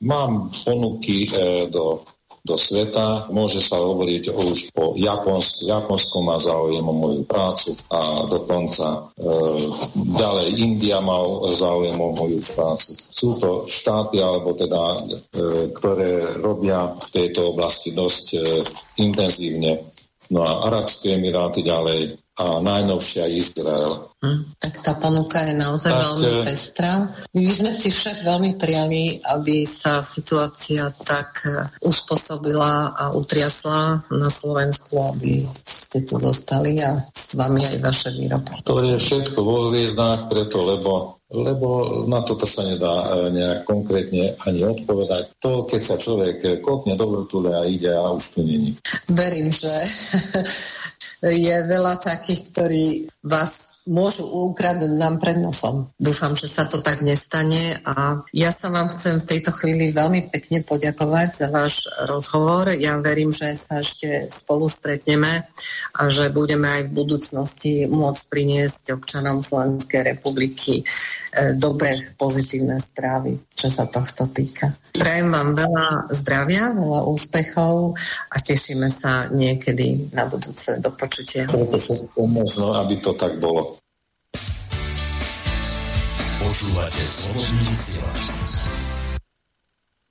[0.04, 2.04] mám ponuky e, do,
[2.42, 5.70] do sveta, môže sa hovoriť už o Japonsku.
[5.70, 9.30] Japonsko má záujem o moju prácu a dokonca e,
[9.94, 11.22] ďalej India má
[11.54, 12.90] záujem o moju prácu.
[12.98, 14.98] Sú to štáty, alebo teda, e,
[15.78, 18.38] ktoré robia v tejto oblasti dosť e,
[19.06, 19.92] intenzívne
[20.30, 24.08] no a Arabské Emiráty ďalej a najnovšia Izrael.
[24.24, 26.92] Hm, tak tá ponuka je naozaj tak, veľmi eh, pestrá.
[27.36, 34.30] My sme si však veľmi prijali, aby sa situácia tak eh, uspôsobila a utriasla na
[34.32, 38.64] Slovensku, aby ste tu zostali a s vami aj vaše výrobky.
[38.64, 44.36] To je všetko vo hviezdách, preto lebo lebo na toto sa nedá e, nejak konkrétne
[44.44, 45.40] ani odpovedať.
[45.40, 48.76] To, keď sa človek kopne do vrtule a ide a už tu není.
[49.08, 49.72] Verím, že
[51.22, 52.86] je veľa takých, ktorí
[53.22, 55.90] vás môžu ukradnúť nám pred nosom.
[55.98, 60.30] Dúfam, že sa to tak nestane a ja sa vám chcem v tejto chvíli veľmi
[60.30, 62.70] pekne poďakovať za váš rozhovor.
[62.78, 65.50] Ja verím, že sa ešte spolu stretneme
[65.98, 70.84] a že budeme aj v budúcnosti môcť priniesť občanom Slovenskej republiky e,
[71.58, 74.70] dobré, pozitívne správy, čo sa tohto týka.
[74.94, 77.96] Prajem vám veľa zdravia, veľa úspechov
[78.30, 80.78] a tešíme sa niekedy na budúce.
[80.78, 81.48] Do počutia.
[82.16, 83.71] Možno, aby to tak bolo.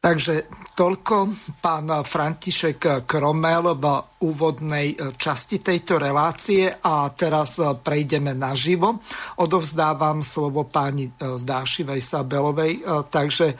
[0.01, 1.15] Takže toľko
[1.61, 3.85] pán František Kromel v
[4.25, 8.97] úvodnej časti tejto relácie a teraz prejdeme naživo.
[9.45, 12.81] Odovzdávam slovo pani Dášivej Sabelovej.
[13.13, 13.53] Takže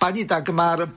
[0.00, 0.88] pani Dagmar,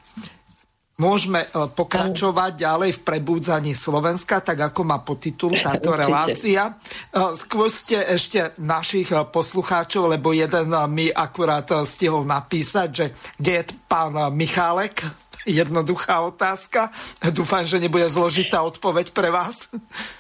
[1.00, 6.76] Môžeme e, pokračovať ďalej v prebúdzaní Slovenska, tak ako má titul táto relácia.
[6.76, 13.06] E, skôr ste ešte našich e, poslucháčov, lebo jeden mi akurát stihol napísať, že
[13.40, 15.08] kde je pán Michálek?
[15.48, 16.92] Jednoduchá otázka.
[17.32, 19.72] Dúfam, že nebude zložitá odpoveď pre vás.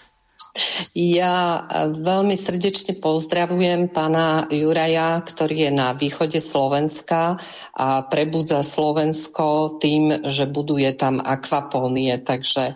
[0.98, 7.40] Ja veľmi srdečne pozdravujem pána Juraja, ktorý je na východe Slovenska
[7.76, 12.20] a prebudza Slovensko tým, že buduje tam akvapónie.
[12.22, 12.76] Takže e,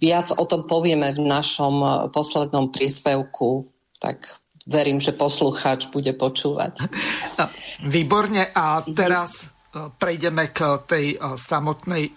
[0.00, 3.70] viac o tom povieme v našom poslednom príspevku.
[3.98, 6.72] Tak verím, že poslucháč bude počúvať.
[7.94, 8.50] Výborne.
[8.52, 9.44] A teraz e,
[9.96, 12.12] prejdeme k tej e, samotnej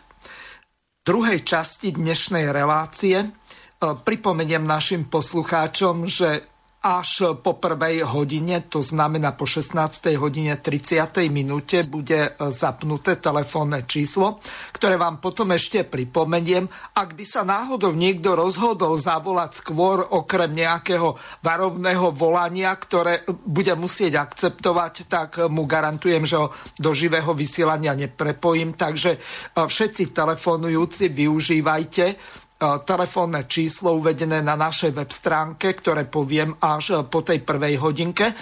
[1.08, 3.47] druhej časti dnešnej relácie.
[3.78, 6.50] E, pripomeniem našim poslucháčom, že
[6.82, 10.18] až po prvej hodine, to znamená po 16.
[10.18, 11.30] hodine 30.
[11.30, 14.42] minúte, bude e, zapnuté telefónne číslo,
[14.74, 16.66] ktoré vám potom ešte pripomeniem.
[16.98, 21.13] Ak by sa náhodou niekto rozhodol zavolať skôr okrem nejakého
[21.46, 26.50] varovného volania, ktoré bude musieť akceptovať, tak mu garantujem, že ho
[26.82, 28.74] do živého vysielania neprepojím.
[28.74, 29.20] Takže e,
[29.54, 32.06] všetci telefonujúci využívajte
[32.60, 38.34] telefónne číslo uvedené na našej web stránke, ktoré poviem až po tej prvej hodinke,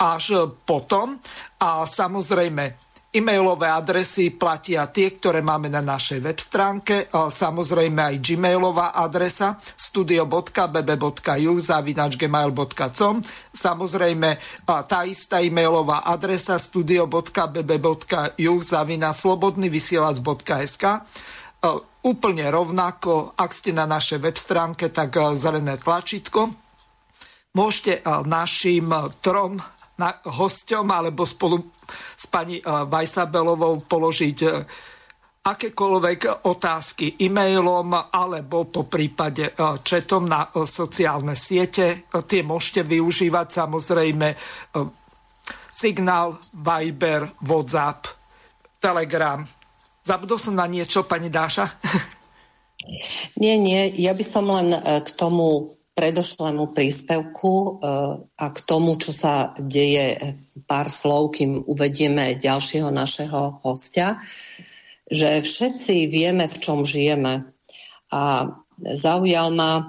[0.00, 1.20] až potom.
[1.60, 8.94] A samozrejme, E-mailové adresy platia tie, ktoré máme na našej web stránke, samozrejme aj gmailová
[8.94, 13.14] adresa studio.bb.ju zavinač gmail.com
[13.50, 20.84] samozrejme tá istá e-mailová adresa studio.bb.ju zavinač slobodnyvysielac.sk
[22.04, 26.52] úplne rovnako, ak ste na našej web stránke, tak eh, zelené tlačítko.
[27.56, 29.60] Môžete eh, našim eh, trom
[30.24, 31.60] hosťom alebo spolu
[32.16, 34.38] s pani Vajsabelovou položiť
[35.44, 39.52] akékoľvek otázky e-mailom alebo po prípade
[39.84, 42.08] četom na sociálne siete.
[42.08, 44.28] Tie môžete využívať samozrejme
[45.68, 48.08] Signál, Viber, WhatsApp,
[48.80, 49.59] Telegram.
[50.00, 51.66] Zabudol som na niečo, pani Dáša?
[53.36, 54.72] Nie, nie, ja by som len
[55.04, 55.68] k tomu
[56.00, 57.70] predošlému príspevku e,
[58.24, 60.16] a k tomu, čo sa deje
[60.64, 64.16] pár slov, kým uvedieme ďalšieho našeho hostia,
[65.10, 67.52] že všetci vieme, v čom žijeme.
[68.16, 68.48] A
[68.80, 69.84] zaujal ma e,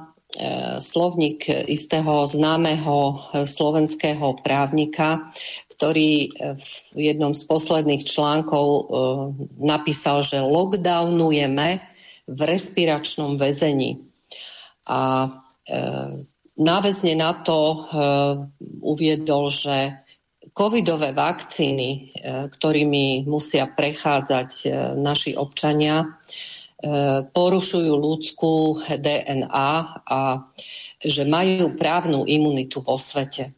[0.79, 5.27] slovník istého známeho slovenského právnika,
[5.75, 6.31] ktorý
[6.95, 8.83] v jednom z posledných článkov e,
[9.59, 11.83] napísal, že lockdownujeme
[12.31, 14.07] v respiračnom väzení.
[14.87, 15.27] A
[15.61, 15.77] E,
[16.57, 17.77] náväzne na to e,
[18.83, 20.03] uviedol, že
[20.51, 21.99] covidové vakcíny, e,
[22.51, 24.51] ktorými musia prechádzať
[24.99, 26.19] naši občania,
[27.31, 30.21] porušujú ľudskú DNA a
[30.97, 33.53] že majú právnu imunitu vo svete.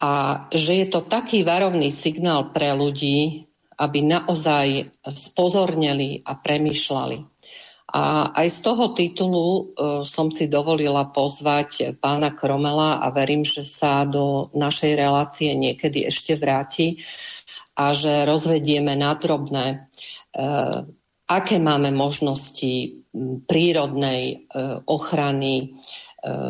[0.00, 3.48] A že je to taký varovný signál pre ľudí,
[3.80, 7.18] aby naozaj spozorneli a premýšľali.
[7.94, 9.62] A aj z toho titulu uh,
[10.02, 16.34] som si dovolila pozvať pána Kromela a verím, že sa do našej relácie niekedy ešte
[16.34, 16.98] vráti
[17.78, 19.86] a že rozvedieme na drobné,
[20.34, 20.82] uh,
[21.30, 23.04] aké máme možnosti
[23.46, 25.76] prírodnej uh, ochrany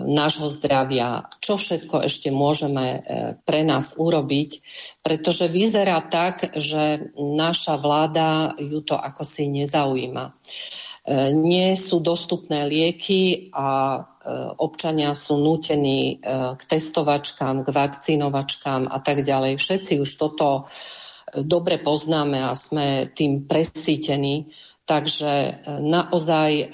[0.07, 3.03] nášho zdravia, čo všetko ešte môžeme
[3.43, 4.63] pre nás urobiť,
[5.03, 10.31] pretože vyzerá tak, že naša vláda ju to ako si nezaujíma
[11.37, 14.01] nie sú dostupné lieky a e,
[14.57, 19.61] občania sú nútení e, k testovačkám, k vakcínovačkám a tak ďalej.
[19.61, 21.04] Všetci už toto e,
[21.43, 24.47] dobre poznáme a sme tým presítení.
[24.85, 26.69] Takže naozaj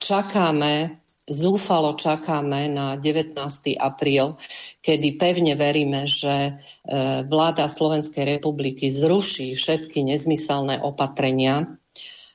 [0.00, 3.36] čakáme, zúfalo čakáme na 19.
[3.76, 4.40] apríl,
[4.80, 6.56] kedy pevne veríme, že
[7.28, 11.76] vláda Slovenskej republiky zruší všetky nezmyselné opatrenia,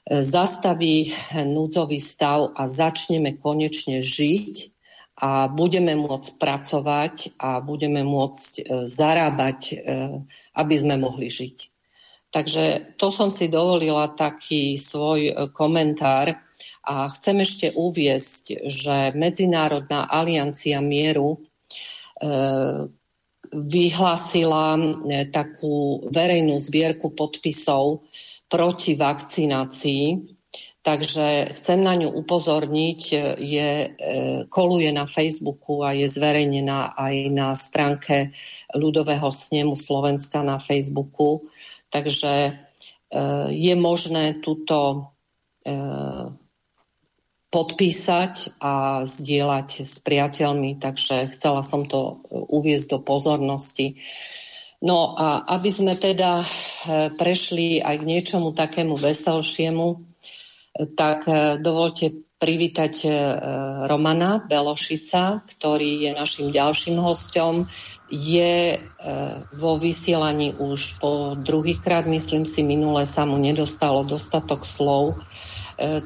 [0.10, 1.14] zastaví
[1.46, 4.78] núdzový stav a začneme konečne žiť
[5.20, 9.76] a budeme môcť pracovať a budeme môcť e, zarábať, e,
[10.60, 11.58] aby sme mohli žiť.
[12.30, 16.36] Takže to som si dovolila taký svoj e, komentár
[16.86, 21.42] a chcem ešte uviesť, že Medzinárodná aliancia mieru
[23.54, 24.78] vyhlásila
[25.32, 28.06] takú verejnú zbierku podpisov
[28.50, 30.04] proti vakcinácii.
[30.90, 33.02] Takže chcem na ňu upozorniť,
[33.38, 33.90] je, e,
[34.50, 38.34] koluje na Facebooku a je zverejnená aj na stránke
[38.74, 41.46] ľudového snemu Slovenska na Facebooku.
[41.94, 42.52] Takže e,
[43.54, 45.14] je možné túto
[45.62, 45.78] e,
[47.54, 53.94] podpísať a zdieľať s priateľmi, takže chcela som to uviezť do pozornosti.
[54.80, 56.46] No a aby sme teda e,
[57.20, 59.98] prešli aj k niečomu takému veselšiemu, e,
[60.96, 63.04] tak e, dovolte privítať
[63.92, 67.68] Romana Belošica, ktorý je našim ďalším hostom.
[68.08, 68.80] Je
[69.60, 75.20] vo vysielaní už po druhýkrát, myslím si, minule sa mu nedostalo dostatok slov,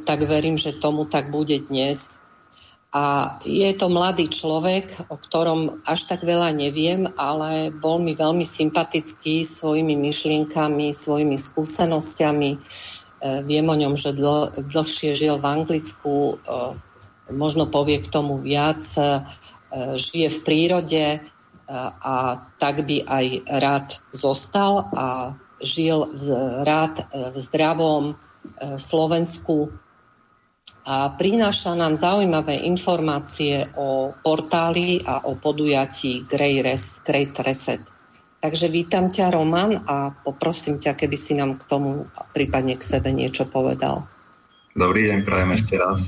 [0.09, 2.17] tak verím, že tomu tak bude dnes.
[2.93, 8.45] A je to mladý človek, o ktorom až tak veľa neviem, ale bol mi veľmi
[8.45, 12.51] sympatický svojimi myšlienkami, svojimi skúsenosťami.
[13.23, 16.35] E, viem o ňom, že dl- dlhšie žil v Anglicku, e,
[17.31, 19.23] možno povie k tomu viac, e,
[19.95, 21.05] žije v prírode
[22.03, 23.25] a tak by aj
[23.57, 25.33] rád zostal a
[25.63, 26.27] žil v,
[26.67, 28.05] rád v zdravom
[28.77, 29.71] Slovensku
[30.83, 37.92] a prináša nám zaujímavé informácie o portáli a o podujatí Great Reset.
[38.43, 43.15] Takže vítam ťa, Roman, a poprosím ťa, keby si nám k tomu prípadne k sebe
[43.15, 44.03] niečo povedal.
[44.75, 45.99] Dobrý deň, prajem ešte raz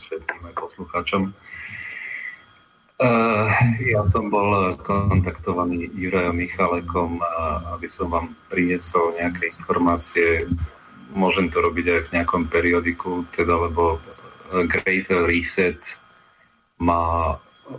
[0.00, 1.22] všetkým aj poslucháčom.
[2.96, 3.52] Uh,
[3.92, 7.20] ja som bol kontaktovaný Jurajom Michalekom,
[7.76, 10.48] aby som vám priniesol nejaké informácie
[11.12, 14.00] môžem to robiť aj v nejakom periodiku, teda lebo
[14.68, 15.80] Great Reset
[16.80, 17.36] má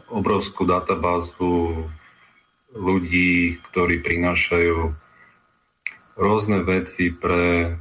[0.10, 1.86] obrovskú databázu
[2.78, 4.94] ľudí, ktorí prinášajú
[6.18, 7.78] rôzne veci pre,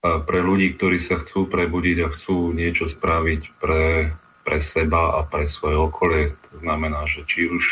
[0.00, 5.46] pre ľudí, ktorí sa chcú prebudiť a chcú niečo spraviť pre, pre seba a pre
[5.52, 6.32] svoje okolie.
[6.50, 7.64] To znamená, že či už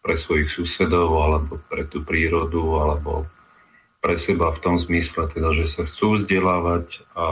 [0.00, 3.30] pre svojich susedov, alebo pre tú prírodu, alebo
[4.00, 7.26] pre seba v tom zmysle, teda, že sa chcú vzdelávať a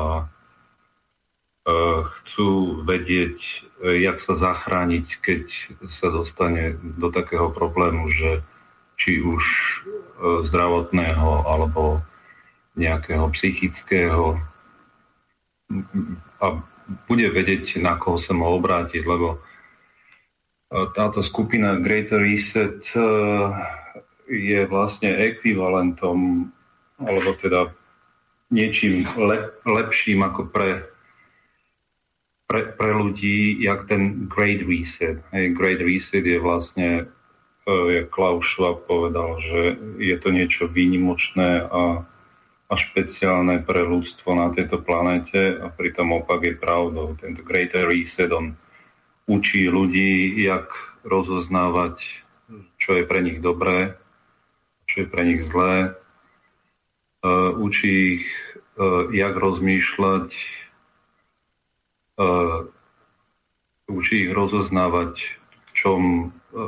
[2.24, 5.42] chcú vedieť, jak sa zachrániť, keď
[5.86, 8.42] sa dostane do takého problému, že
[8.98, 9.76] či už e,
[10.42, 12.02] zdravotného alebo
[12.74, 14.42] nejakého psychického.
[16.42, 16.46] A
[17.06, 19.38] bude vedieť, na koho sa mohol obrátiť, lebo e,
[20.98, 23.02] táto skupina Greater Reset e,
[24.26, 26.50] je vlastne ekvivalentom,
[26.98, 27.70] alebo teda
[28.50, 30.82] niečím lep, lepším ako pre,
[32.48, 35.20] pre, pre ľudí, jak ten Great Reset.
[35.30, 37.04] Hey, Great Reset je vlastne,
[37.68, 42.08] uh, jak Klaus Schwab povedal, že je to niečo výnimočné a
[42.68, 47.16] a špeciálne pre ľudstvo na tejto planete a pritom opak je pravdou.
[47.16, 48.60] Tento Greater Reset, on
[49.24, 50.68] učí ľudí, jak
[51.00, 51.96] rozoznávať,
[52.76, 53.96] čo je pre nich dobré,
[54.84, 55.96] čo je pre nich zlé.
[57.24, 58.26] Uh, učí ich,
[58.76, 60.28] uh, jak rozmýšľať,
[63.88, 66.00] učí ich rozoznávať, v čom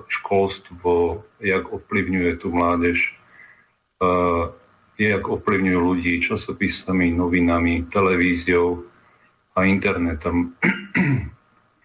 [0.06, 3.12] školstvo, jak ovplyvňuje tú mládež,
[5.00, 8.86] jak ovplyvňujú ľudí časopisami, novinami, televíziou
[9.58, 10.54] a internetom.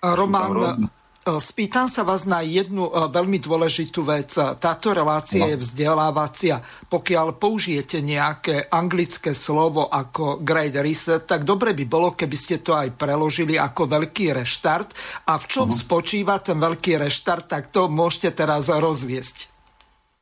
[0.05, 0.85] Roman,
[1.25, 4.37] spýtam sa vás na jednu e, veľmi dôležitú vec.
[4.37, 5.49] Táto relácia no.
[5.49, 6.61] je vzdelávacia.
[6.85, 12.77] Pokiaľ použijete nejaké anglické slovo ako Great Reset, tak dobre by bolo, keby ste to
[12.77, 14.93] aj preložili ako veľký reštart.
[15.25, 15.81] A v čom uh-huh.
[15.81, 19.49] spočíva ten veľký reštart, tak to môžete teraz rozviesť.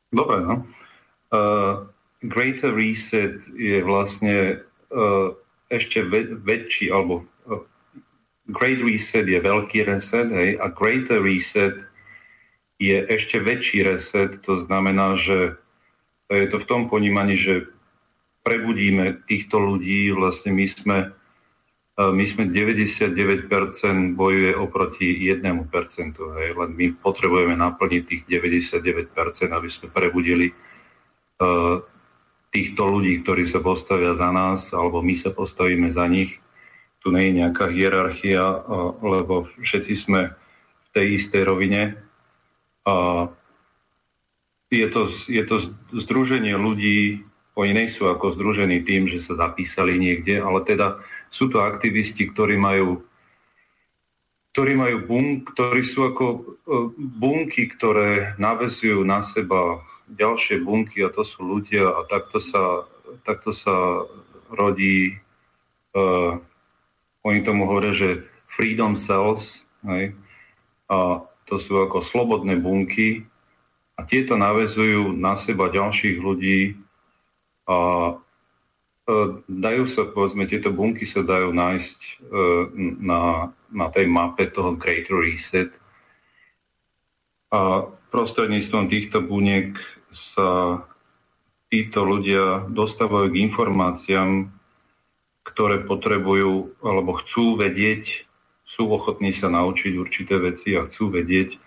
[0.08, 0.56] Dobre, no.
[1.28, 1.84] Uh,
[2.24, 5.28] Greater Reset je vlastne uh,
[5.68, 6.00] ešte
[6.40, 7.28] väčší, alebo
[8.44, 11.80] Great Reset je veľký reset, hej, a Greater Reset
[12.76, 15.56] je ešte väčší reset, to znamená, že
[16.28, 17.72] je to v tom ponímaní, že
[18.44, 20.98] prebudíme týchto ľudí, vlastne my sme,
[21.96, 23.48] uh, my sme 99%
[24.12, 25.40] bojuje oproti 1%,
[26.12, 29.08] hej, len my potrebujeme naplniť tých 99%,
[29.56, 31.80] aby sme prebudili uh,
[32.52, 36.43] týchto ľudí, ktorí sa postavia za nás, alebo my sa postavíme za nich.
[37.04, 38.64] Tu nie je nejaká hierarchia,
[39.04, 42.00] lebo všetci sme v tej istej rovine.
[42.88, 43.28] A
[44.72, 45.56] je to, je to
[45.92, 47.20] združenie ľudí,
[47.54, 50.98] oni nie sú ako združení tým, že sa zapísali niekde, ale teda
[51.30, 53.04] sú to aktivisti, ktorí majú
[54.54, 56.40] ktorí majú bunk, ktorí sú ako e,
[56.94, 62.86] bunky, ktoré navezujú na seba ďalšie bunky a to sú ľudia a takto sa,
[63.26, 64.04] takto sa
[64.52, 65.18] rodí,
[65.96, 66.38] uh,
[67.24, 70.12] oni tomu hovoria, že freedom cells, hej,
[70.86, 73.24] a to sú ako slobodné bunky.
[73.94, 76.74] A tieto navezujú na seba ďalších ľudí.
[77.64, 77.76] A
[78.14, 82.62] uh, dajú sa, povedzme, tieto bunky sa dajú nájsť uh,
[83.00, 85.70] na, na tej mape toho Great Reset.
[87.54, 89.78] A prostredníctvom týchto buniek
[90.10, 90.82] sa
[91.70, 94.53] títo ľudia dostávajú k informáciám,
[95.44, 98.26] ktoré potrebujú alebo chcú vedieť,
[98.64, 101.60] sú ochotní sa naučiť určité veci a chcú vedieť,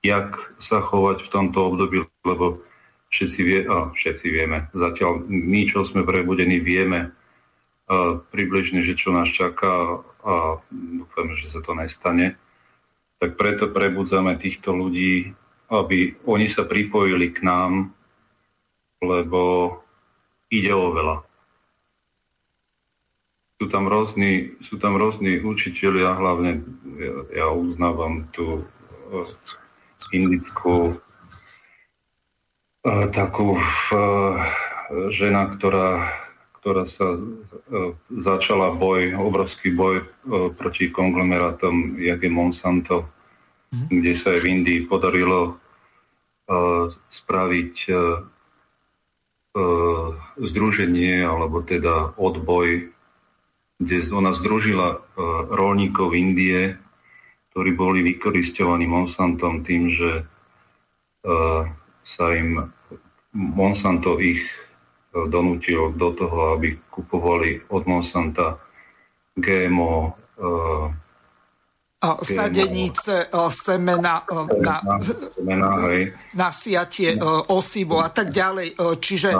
[0.00, 2.62] jak sa chovať v tomto období, lebo
[3.12, 7.12] všetci, vie, a všetci vieme, zatiaľ my, čo sme prebudení, vieme
[7.88, 12.36] a približne, že čo nás čaká a dúfam, že sa to nestane.
[13.18, 15.32] Tak preto prebudzame týchto ľudí
[15.68, 17.92] aby oni sa pripojili k nám,
[19.04, 19.72] lebo
[20.48, 21.27] ide o veľa.
[23.58, 26.62] Sú tam rôzni, sú tam rôzni učiteľia, hlavne
[26.94, 28.62] ja, ja uznávam tú
[29.10, 29.26] uh,
[30.14, 30.94] indickú
[32.86, 34.38] uh, takú uh,
[35.10, 36.08] žena, ktorá,
[36.62, 37.18] ktorá sa
[38.08, 40.08] začala boj, obrovský boj
[40.56, 43.92] proti konglomerátom, jak je Monsanto, mm-hmm.
[43.92, 45.60] kde sa aj v Indii podarilo
[47.12, 47.76] spraviť
[50.40, 52.88] združenie alebo teda odboj,
[53.78, 55.00] kde ona združila uh,
[55.50, 56.74] rolníkov Indie,
[57.50, 61.62] ktorí boli vykoristovaní Monsantom tým, že uh,
[62.02, 62.70] sa im
[63.34, 64.42] Monsanto ich
[65.14, 68.58] uh, donútil do toho, aby kupovali od Monsanta
[69.38, 70.18] GMO
[71.98, 74.22] sadenice, semena
[74.62, 74.76] na,
[76.34, 77.18] na siatie
[77.50, 78.78] osivo a tak ďalej.
[79.02, 79.34] Čiže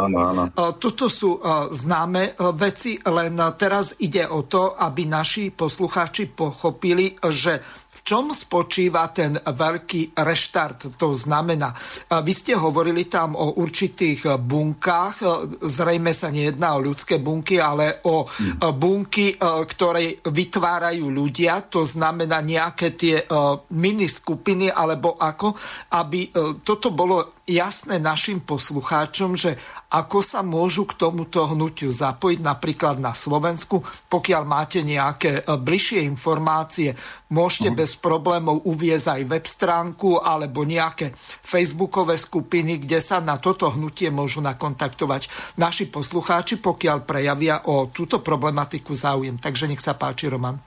[0.82, 1.38] toto sú
[1.70, 7.62] známe veci, len teraz ide o to, aby naši poslucháči pochopili, že
[8.08, 10.96] čom spočíva ten veľký reštart?
[10.96, 11.76] To znamená,
[12.24, 15.16] vy ste hovorili tam o určitých bunkách,
[15.60, 18.24] zrejme sa nejedná o ľudské bunky, ale o
[18.72, 23.28] bunky, ktoré vytvárajú ľudia, to znamená nejaké tie
[23.76, 25.52] mini skupiny, alebo ako,
[25.92, 26.32] aby
[26.64, 29.56] toto bolo jasné našim poslucháčom, že
[29.88, 33.80] ako sa môžu k tomuto hnutiu zapojiť napríklad na Slovensku.
[34.12, 36.92] Pokiaľ máte nejaké e, bližšie informácie,
[37.32, 37.80] môžete uh-huh.
[37.80, 44.12] bez problémov uviezť aj web stránku alebo nejaké facebookové skupiny, kde sa na toto hnutie
[44.12, 49.40] môžu nakontaktovať naši poslucháči, pokiaľ prejavia o túto problematiku záujem.
[49.40, 50.60] Takže nech sa páči, Roman.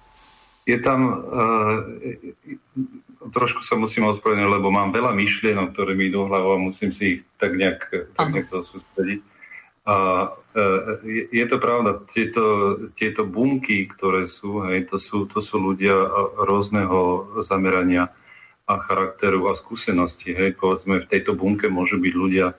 [0.66, 1.82] Je tam, uh,
[3.30, 7.04] trošku sa musím ospravedlniť, lebo mám veľa myšlienok, ktoré mi idú hlavou a musím si
[7.06, 9.22] ich tak nejak, tak nejak to sústrediť.
[9.82, 9.96] A
[10.30, 15.58] uh, je, je to pravda, tieto, tieto bunky, ktoré sú, hej, to sú, to sú
[15.58, 15.94] ľudia
[16.38, 18.14] rôzneho zamerania
[18.70, 20.38] a charakteru a skúsenosti.
[20.38, 20.58] Hej.
[20.62, 22.54] Povedzme, v tejto bunke môžu byť ľudia,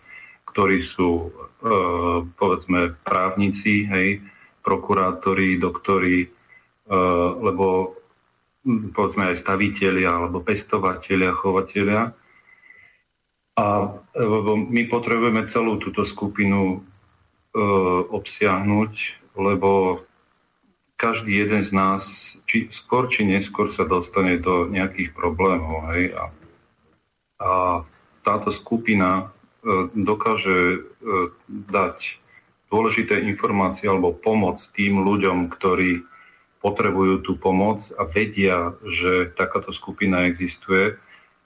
[0.51, 4.19] ktorí sú, uh, povedzme, právnici, hej,
[4.67, 6.27] prokurátori, doktori,
[6.83, 7.95] Eh, lebo
[8.65, 12.03] povedzme aj staviteľia alebo pestovateľia, chovateľia.
[13.59, 13.67] A
[14.17, 16.79] lebo my potrebujeme celú túto skupinu e,
[18.09, 18.93] obsiahnuť,
[19.37, 20.01] lebo
[20.97, 22.03] každý jeden z nás,
[22.47, 25.91] či skôr či neskôr sa dostane do nejakých problémov.
[25.93, 26.15] Hej?
[26.15, 26.25] A,
[27.43, 27.51] a
[28.23, 29.35] táto skupina
[29.67, 30.81] e, dokáže e,
[31.51, 32.23] dať
[32.73, 36.12] dôležité informácie alebo pomoc tým ľuďom, ktorí
[36.63, 40.95] potrebujú tú pomoc a vedia, že takáto skupina existuje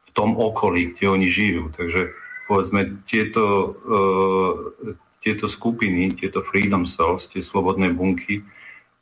[0.06, 1.72] v tom okolí, kde oni žijú.
[1.72, 2.12] Takže
[2.46, 4.54] povedzme, tieto, uh,
[5.24, 8.44] tieto skupiny, tieto freedom cells, tie slobodné bunky,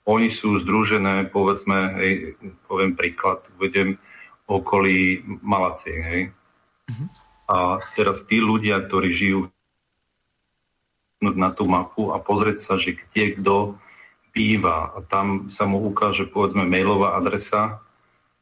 [0.05, 2.37] oni sú združené, povedzme, hej,
[2.69, 3.97] poviem príklad, uvedem
[4.45, 6.23] okolí Malacie, hej.
[6.93, 7.09] Mm-hmm.
[7.49, 9.49] A teraz tí ľudia, ktorí žijú
[11.25, 13.81] na tú mapu a pozrieť sa, že kde kto
[14.35, 17.79] býva a tam sa mu ukáže povedzme mailová adresa,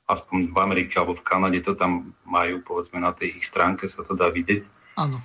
[0.08, 4.00] aspoň v Amerike alebo v Kanade to tam majú, povedzme na tej ich stránke sa
[4.02, 4.64] to dá vidieť.
[4.96, 5.20] Áno.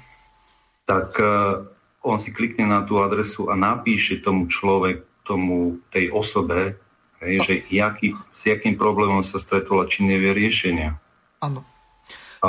[0.83, 1.63] Tak uh,
[2.03, 6.79] on si klikne na tú adresu a napíše tomu človek, tomu tej osobe,
[7.19, 10.95] hej, že jaký, s jakým problémom sa stretol a či nevie riešenia.
[11.43, 11.63] Áno.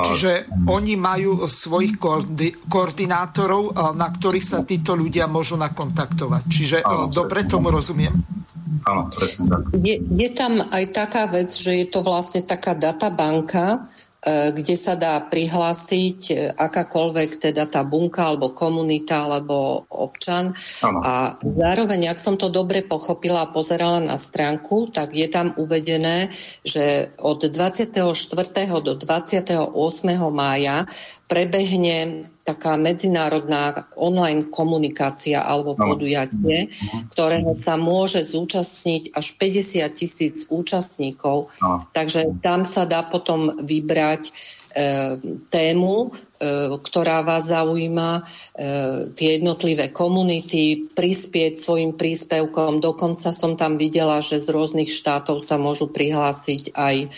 [0.05, 0.33] Čiže
[0.69, 6.43] oni majú svojich koordi- koordinátorov, na ktorých sa títo ľudia môžu nakontaktovať.
[6.47, 8.15] Čiže áno, dobre tomu rozumiem?
[8.87, 9.63] Áno, presne tak.
[9.75, 13.98] Je, je tam aj taká vec, že je to vlastne taká databanka, E,
[14.29, 20.53] kde sa dá prihlásiť e, akákoľvek teda tá bunka alebo komunita alebo občan.
[20.83, 21.01] Ano.
[21.05, 26.29] A zároveň, ak som to dobre pochopila a pozerala na stránku, tak je tam uvedené,
[26.62, 27.95] že od 24.
[28.83, 29.66] do 28.
[30.31, 30.87] mája
[31.29, 36.72] prebehne taká medzinárodná online komunikácia alebo podujatie,
[37.12, 41.53] ktorého sa môže zúčastniť až 50 tisíc účastníkov.
[41.93, 44.33] Takže tam sa dá potom vybrať e,
[45.53, 48.22] tému, e, ktorá vás zaujíma, e,
[49.12, 52.81] tie jednotlivé komunity, prispieť svojim príspevkom.
[52.81, 57.12] Dokonca som tam videla, že z rôznych štátov sa môžu prihlásiť aj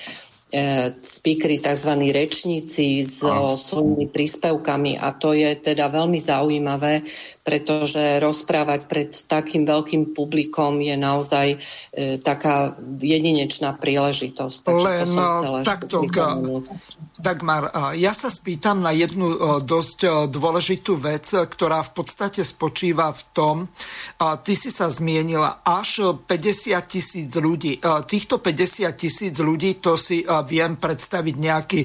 [0.98, 1.90] speakery, tzv.
[2.10, 3.22] rečníci s
[3.56, 7.06] svojimi príspevkami a to je teda veľmi zaujímavé,
[7.50, 11.58] pretože rozprávať pred takým veľkým publikom je naozaj e,
[12.22, 14.56] taká jedinečná príležitosť.
[14.62, 15.96] Takže Len to e, takto,
[17.18, 23.22] Dagmar, ja sa spýtam na jednu e, dosť dôležitú vec, ktorá v podstate spočíva v
[23.34, 23.56] tom,
[24.46, 27.82] ty si sa zmienila až 50 tisíc ľudí.
[27.82, 31.80] Týchto 50 tisíc ľudí, to si viem predstaviť nejaký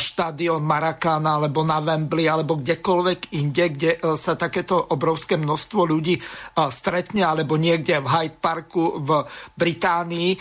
[0.00, 6.22] štadión Marakána alebo na Wembley alebo kdekoľvek inde, kde e, sa takéto obrovské množstvo ľudí
[6.70, 9.26] stretne alebo niekde v Hyde Parku v
[9.58, 10.30] Británii.
[10.30, 10.38] E,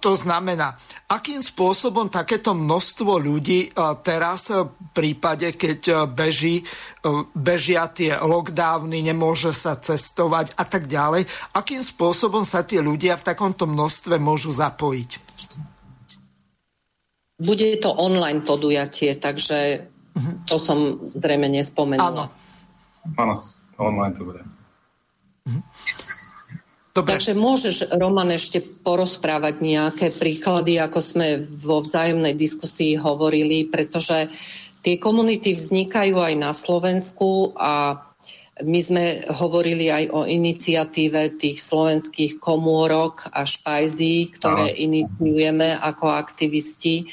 [0.00, 0.72] to znamená,
[1.12, 6.64] akým spôsobom takéto množstvo ľudí e, teraz v prípade, keď beží,
[7.36, 13.26] bežia tie lockdowny, nemôže sa cestovať a tak ďalej, akým spôsobom sa tie ľudia v
[13.28, 15.10] takomto množstve môžu zapojiť?
[17.38, 19.86] Bude to online podujatie, takže
[20.48, 22.26] to som zrejme nespomenula.
[22.26, 22.34] Áno.
[23.14, 23.34] Áno,
[23.78, 24.42] online to bude.
[26.98, 27.14] Dobre.
[27.14, 34.26] Takže môžeš, Roman, ešte porozprávať nejaké príklady, ako sme vo vzájomnej diskusii hovorili, pretože
[34.82, 38.02] tie komunity vznikajú aj na Slovensku a
[38.64, 44.78] my sme hovorili aj o iniciatíve tých slovenských komórok a špajzí, ktoré no.
[44.78, 47.06] iniciujeme ako aktivisti.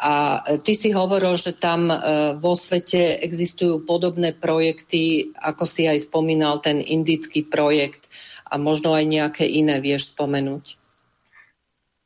[0.00, 1.96] A ty si hovoril, že tam e,
[2.40, 8.08] vo svete existujú podobné projekty, ako si aj spomínal ten indický projekt
[8.50, 10.80] a možno aj nejaké iné vieš spomenúť.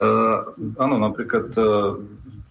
[0.03, 1.97] Uh, áno, napríklad uh,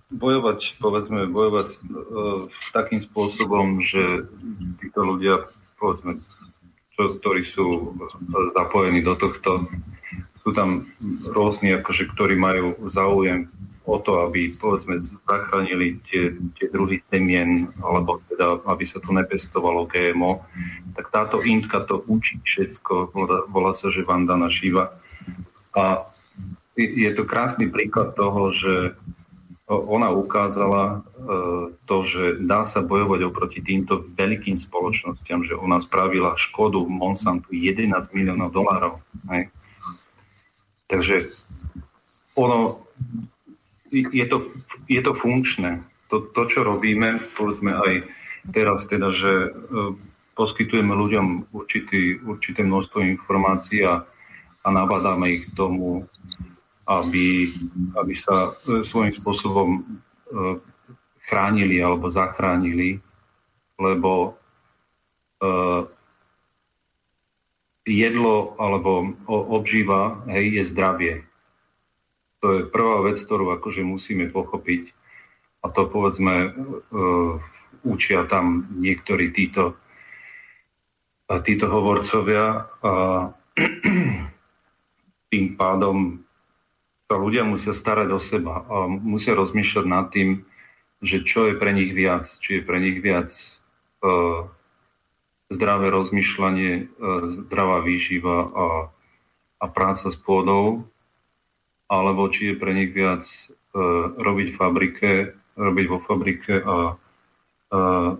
[0.10, 4.26] bojovať, povedzme, bojovať uh, takým spôsobom, že
[4.82, 6.18] títo ľudia, povedzme,
[6.94, 7.98] čo, ktorí sú
[8.54, 9.66] zapojení do tohto,
[10.44, 10.86] sú tam
[11.24, 13.48] rôzni, akože, ktorí majú záujem
[13.84, 19.88] o to, aby povedzme zachránili tie, tie druhy semien, alebo teda, aby sa tu nepestovalo
[19.91, 20.39] GMO,
[20.96, 23.12] tak táto intka to učí všetko,
[23.52, 24.96] volá, sa, že Vandana Shiva.
[25.76, 26.08] A
[26.80, 28.96] je to krásny príklad toho, že
[29.68, 30.95] ona ukázala e,
[31.88, 38.11] to, že dá sa bojovať oproti týmto veľkým spoločnosťam, že ona spravila škodu Monsantu 11
[38.11, 38.99] miliónov dolárov.
[39.32, 39.47] Hej.
[40.91, 41.32] Takže
[42.36, 42.84] ono,
[43.91, 44.51] je to,
[44.91, 45.80] je to funkčné.
[46.11, 47.93] To, to, čo robíme, povedzme aj
[48.51, 49.49] teraz teda, že e,
[50.36, 54.03] poskytujeme ľuďom určitý, určité množstvo informácií a,
[54.59, 56.03] a nabadáme ich tomu,
[56.84, 57.52] aby,
[57.96, 59.82] aby sa e, svojím spôsobom e,
[61.32, 63.00] chránili alebo zachránili,
[63.80, 64.32] lebo e,
[67.88, 71.16] jedlo alebo obživa hej, je zdravie.
[72.44, 74.92] To je prvá vec, ktorú akože musíme pochopiť.
[75.64, 76.52] A to povedzme
[77.88, 79.80] učia tam niektorí títo,
[81.48, 82.92] títo hovorcovia a
[85.32, 86.22] tým pádom
[87.08, 90.47] sa ľudia musia starať o seba a musia rozmýšľať nad tým,
[91.04, 92.26] že čo je pre nich viac.
[92.26, 93.30] Či je pre nich viac
[94.01, 94.47] uh,
[95.51, 98.66] zdravé rozmýšľanie, uh, zdravá výživa a,
[99.60, 100.88] a práca s pôdou,
[101.91, 105.12] alebo či je pre nich viac uh, robiť v fabrike,
[105.60, 108.12] robiť vo fabrike a uh,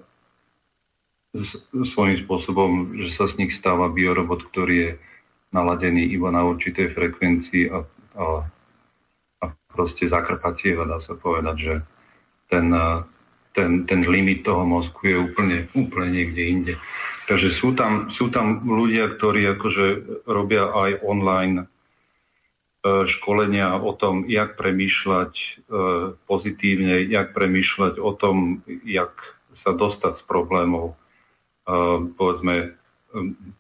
[1.82, 4.92] svojím spôsobom, že sa z nich stáva biorobot, ktorý je
[5.50, 7.78] naladený iba na určitej frekvencii a,
[8.18, 8.26] a
[9.74, 11.74] proste zakrpatieva, dá sa povedať, že
[12.54, 13.02] ten, eh,
[13.58, 16.74] ten, ten limit toho mozku je úplne, úplne niekde inde.
[17.26, 19.86] Takže sú tam, sú tam ľudia, ktorí akože
[20.30, 28.62] robia aj online eh, školenia o tom, jak premýšľať eh, pozitívne, jak premýšľať o tom,
[28.86, 29.18] jak
[29.54, 30.98] sa dostať z problémov.
[32.18, 32.74] Povedzme,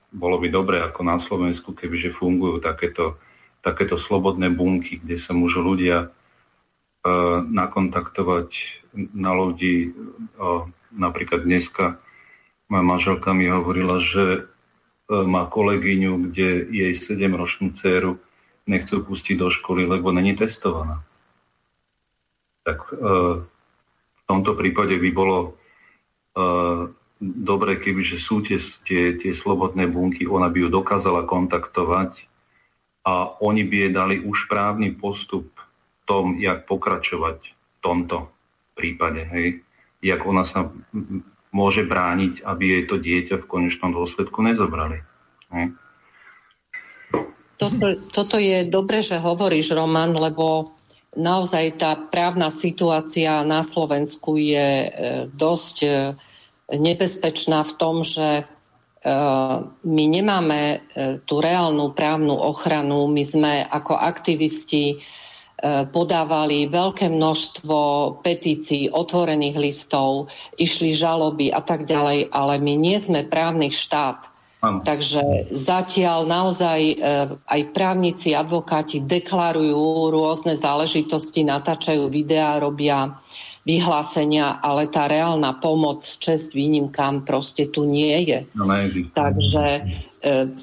[0.09, 3.21] bolo by dobre ako na Slovensku, kebyže fungujú takéto
[3.63, 8.49] takéto slobodné bunky, kde sa môžu ľudia uh, nakontaktovať
[9.15, 9.31] na.
[9.33, 11.97] Uh, napríklad dneska
[12.67, 18.19] moja manželka mi hovorila, že uh, má kolegyňu, kde jej 7-ročnú dceru
[18.67, 20.99] nechcú pustiť do školy, lebo není testovaná.
[22.67, 23.47] Tak uh,
[24.13, 25.57] v tomto prípade by bolo
[27.21, 28.57] dobre, kebyže sú tie,
[28.89, 32.32] tie, tie slobodné bunky, ona by ju dokázala kontaktovať
[33.03, 35.53] a oni by jej dali už právny postup
[36.05, 38.31] tom, jak pokračovať v tomto
[38.75, 39.23] prípade.
[39.31, 39.63] Hej.
[40.03, 40.67] Jak ona sa
[41.53, 44.99] môže brániť, aby jej to dieťa v konečnom dôsledku nezobrali.
[45.53, 45.75] Hej.
[47.55, 50.75] Toto, toto je dobre, že hovoríš, Roman, lebo
[51.13, 54.89] naozaj tá právna situácia na Slovensku je e,
[55.29, 55.89] dosť e,
[56.73, 58.49] nebezpečná v tom, že
[59.83, 60.77] my nemáme e,
[61.27, 63.11] tú reálnu právnu ochranu.
[63.11, 64.97] My sme ako aktivisti e,
[65.91, 67.79] podávali veľké množstvo
[68.23, 74.31] petícií, otvorených listov, išli žaloby a tak ďalej, ale my nie sme právny štát.
[74.63, 76.95] Takže zatiaľ naozaj
[77.43, 83.11] aj právnici, advokáti deklarujú rôzne záležitosti, natáčajú videá, robia
[83.63, 88.39] vyhlásenia, ale tá reálna pomoc, čest výnimkám proste tu nie je.
[88.59, 88.67] No,
[89.15, 89.81] Takže e,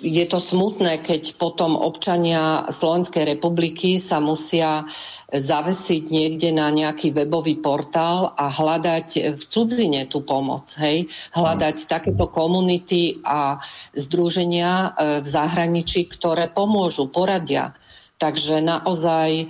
[0.04, 4.84] je to smutné, keď potom občania Slovenskej republiky sa musia
[5.32, 10.68] zavesiť niekde na nejaký webový portál a hľadať v cudzine tú pomoc.
[10.76, 11.08] Hej?
[11.32, 11.88] Hľadať no.
[11.88, 13.56] takéto komunity a
[13.96, 14.88] združenia e,
[15.24, 17.72] v zahraničí, ktoré pomôžu, poradia.
[18.20, 19.46] Takže naozaj e,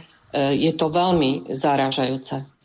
[0.55, 2.60] je to veľmi zaražajúce.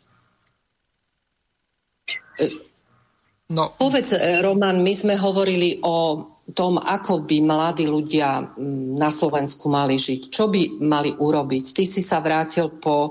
[3.46, 3.78] No.
[3.78, 6.18] Povedz, e, Roman, my sme hovorili o
[6.50, 8.54] tom, ako by mladí ľudia
[8.98, 11.74] na Slovensku mali žiť, čo by mali urobiť.
[11.74, 13.10] Ty si sa vrátil po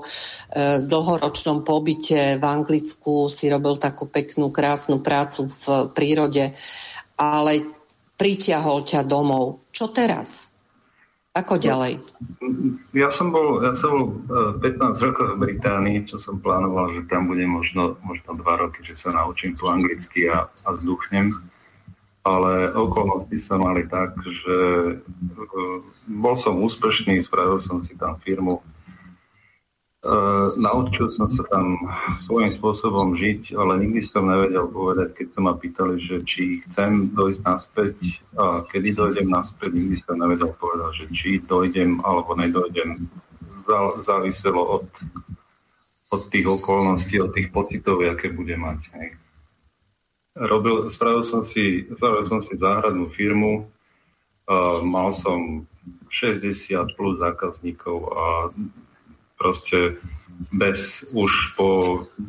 [0.84, 6.52] dlhoročnom pobyte v Anglicku, si robil takú peknú, krásnu prácu v prírode,
[7.16, 7.52] ale
[8.16, 9.68] pritiahol ťa domov.
[9.72, 10.55] Čo teraz?
[11.36, 12.00] Ako ďalej?
[12.96, 17.04] Ja som bol, ja som bol 15 e, rokov v Británii, čo som plánoval, že
[17.12, 21.36] tam budem možno, možno 2 roky, že sa naučím po anglicky a, a zduchnem.
[22.24, 24.56] Ale okolnosti sa mali tak, že
[24.98, 25.78] uh,
[26.10, 28.64] bol som úspešný, spravil som si tam firmu.
[30.06, 31.82] Uh, naučil som sa tam
[32.22, 37.10] svojím spôsobom žiť, ale nikdy som nevedel povedať, keď sa ma pýtali, že či chcem
[37.10, 37.98] dojsť naspäť
[38.38, 43.10] a kedy dojdem naspäť, nikdy som nevedel povedať, že či dojdem alebo nedojdem.
[44.06, 44.86] Záviselo od,
[46.14, 48.86] od tých okolností, od tých pocitov, aké bude mať.
[48.94, 49.18] Hej.
[50.38, 55.66] Robil, spravil, som si, spravil som si záhradnú firmu, uh, mal som
[56.14, 58.24] 60 plus zákazníkov a
[59.36, 60.00] proste
[60.52, 61.70] bez, už po,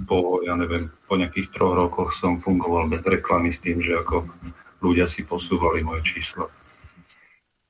[0.07, 4.27] po, ja neviem, po nejakých troch rokoch som fungoval bez reklamy s tým, že ako
[4.83, 6.51] ľudia si posúvali moje číslo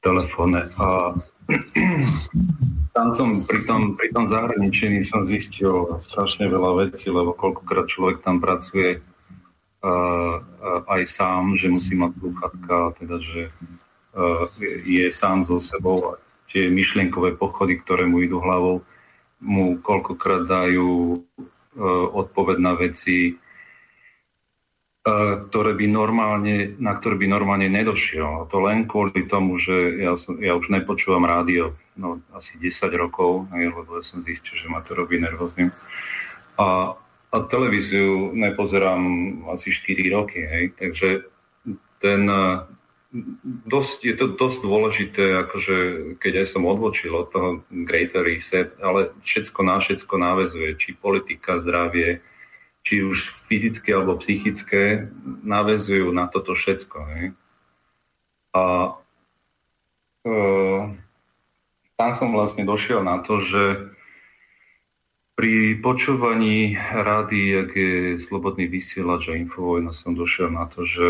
[0.01, 1.15] telefóne a
[2.95, 8.21] tam som pri tom, pri tom zahraničení som zistil strašne veľa vecí, lebo koľkokrát človek
[8.25, 10.35] tam pracuje uh,
[10.91, 13.41] aj sám, že musí mať sluchatka, teda že
[14.17, 14.45] uh,
[14.85, 16.19] je sám so sebou a
[16.51, 18.83] tie myšlienkové pochody, ktoré mu idú hlavou,
[19.41, 21.17] mu koľkokrát dajú e,
[22.13, 23.33] odpoveď na veci, e,
[25.49, 28.43] ktoré by normálne, na ktoré by normálne nedošiel.
[28.43, 32.93] A to len kvôli tomu, že ja, som, ja už nepočúvam rádio no, asi 10
[32.97, 35.69] rokov, lebo ja som zistil, že ma to robí nervóznym.
[36.57, 36.97] A,
[37.29, 39.05] a televíziu nepozerám
[39.53, 41.29] asi 4 roky, hej, takže
[42.01, 42.29] ten,
[43.67, 45.75] dosť, je to dosť dôležité, akože
[46.19, 51.63] keď aj som odvočil od toho Greater Reset, ale všetko na všetko návezuje, či politika,
[51.63, 52.19] zdravie,
[52.83, 55.07] či už fyzické alebo psychické,
[55.43, 56.97] návezujú na toto všetko.
[57.15, 57.25] Hej.
[58.55, 58.63] A
[60.27, 60.31] e,
[61.95, 63.63] tam som vlastne došiel na to, že
[65.37, 71.07] pri počúvaní rády, jak je Slobodný vysielač a Infovojna, som došiel na to, že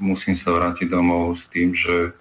[0.00, 2.12] musím sa vrátiť domov s tým, že e,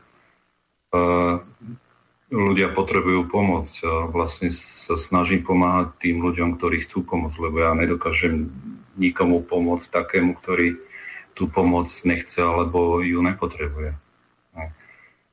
[2.33, 7.71] ľudia potrebujú pomoc a vlastne sa snažím pomáhať tým ľuďom, ktorí chcú pomôcť, lebo ja
[7.77, 8.51] nedokážem
[8.99, 10.77] nikomu pomôcť takému, ktorý
[11.33, 13.97] tú pomoc nechce alebo ju nepotrebuje.
[14.53, 14.63] No.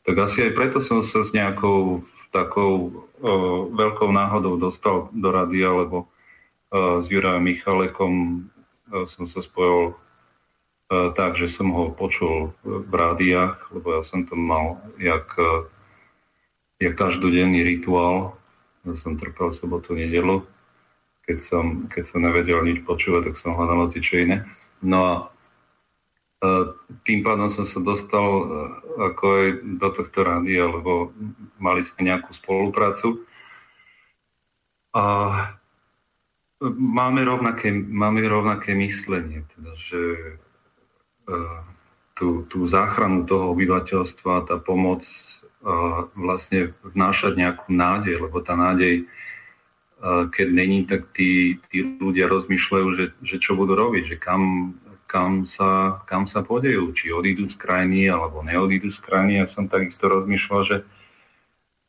[0.06, 3.30] Tak asi aj preto som sa s nejakou takou o, e,
[3.74, 8.12] veľkou náhodou dostal do rady, alebo o, s Jurajom Michalekom
[8.86, 9.98] o, som sa spojil
[10.90, 15.70] tak, že som ho počul v rádiách, lebo ja som to mal jak, e,
[16.82, 18.34] jak každodenný rituál.
[18.82, 20.42] Ja som trpel sobotu, nedelu.
[21.30, 24.50] Keď som, keď som nevedel nič počúvať, tak som hľadal si čo iné.
[24.82, 25.12] No a
[26.42, 26.74] e,
[27.06, 28.26] tým pádom som sa dostal
[28.98, 29.46] ako aj
[29.78, 31.14] do tohto rádia, lebo
[31.62, 33.22] mali sme nejakú spoluprácu.
[34.90, 35.06] A
[36.74, 40.00] máme rovnaké, máme rovnaké myslenie, teda, že
[42.18, 45.06] tú, tú záchranu toho obyvateľstva, tá pomoc
[46.16, 49.04] vlastne vnášať nejakú nádej, lebo tá nádej,
[50.32, 54.72] keď není, tak tí, tí ľudia rozmýšľajú, že, že čo budú robiť, že kam,
[55.04, 59.44] kam, sa, kam sa podejú, či odídu z krajiny, alebo neodídu z krajiny.
[59.44, 60.76] Ja som takisto rozmýšľal, že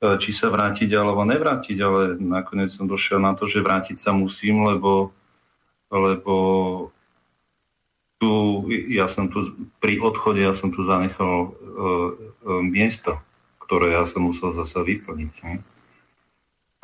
[0.02, 4.66] či sa vrátiť alebo nevrátiť, ale nakoniec som došiel na to, že vrátiť sa musím,
[4.66, 5.14] lebo,
[5.94, 6.36] lebo
[8.22, 8.30] tu,
[8.94, 9.42] ja som tu,
[9.82, 13.18] pri odchode ja som tu zanechal uh, uh, miesto,
[13.66, 15.34] ktoré ja som musel zase vyplniť.
[15.42, 15.66] Ne?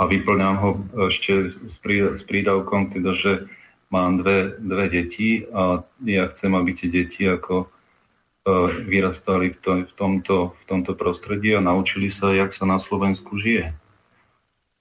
[0.02, 0.70] A vyplňam ho
[1.06, 3.46] ešte s, prí, s prídavkom, teda, že
[3.94, 9.72] mám dve, dve deti a ja chcem, aby tie deti ako uh, vyrastali v, to,
[9.86, 13.78] v, tomto, v tomto prostredí a naučili sa, jak sa na Slovensku žije.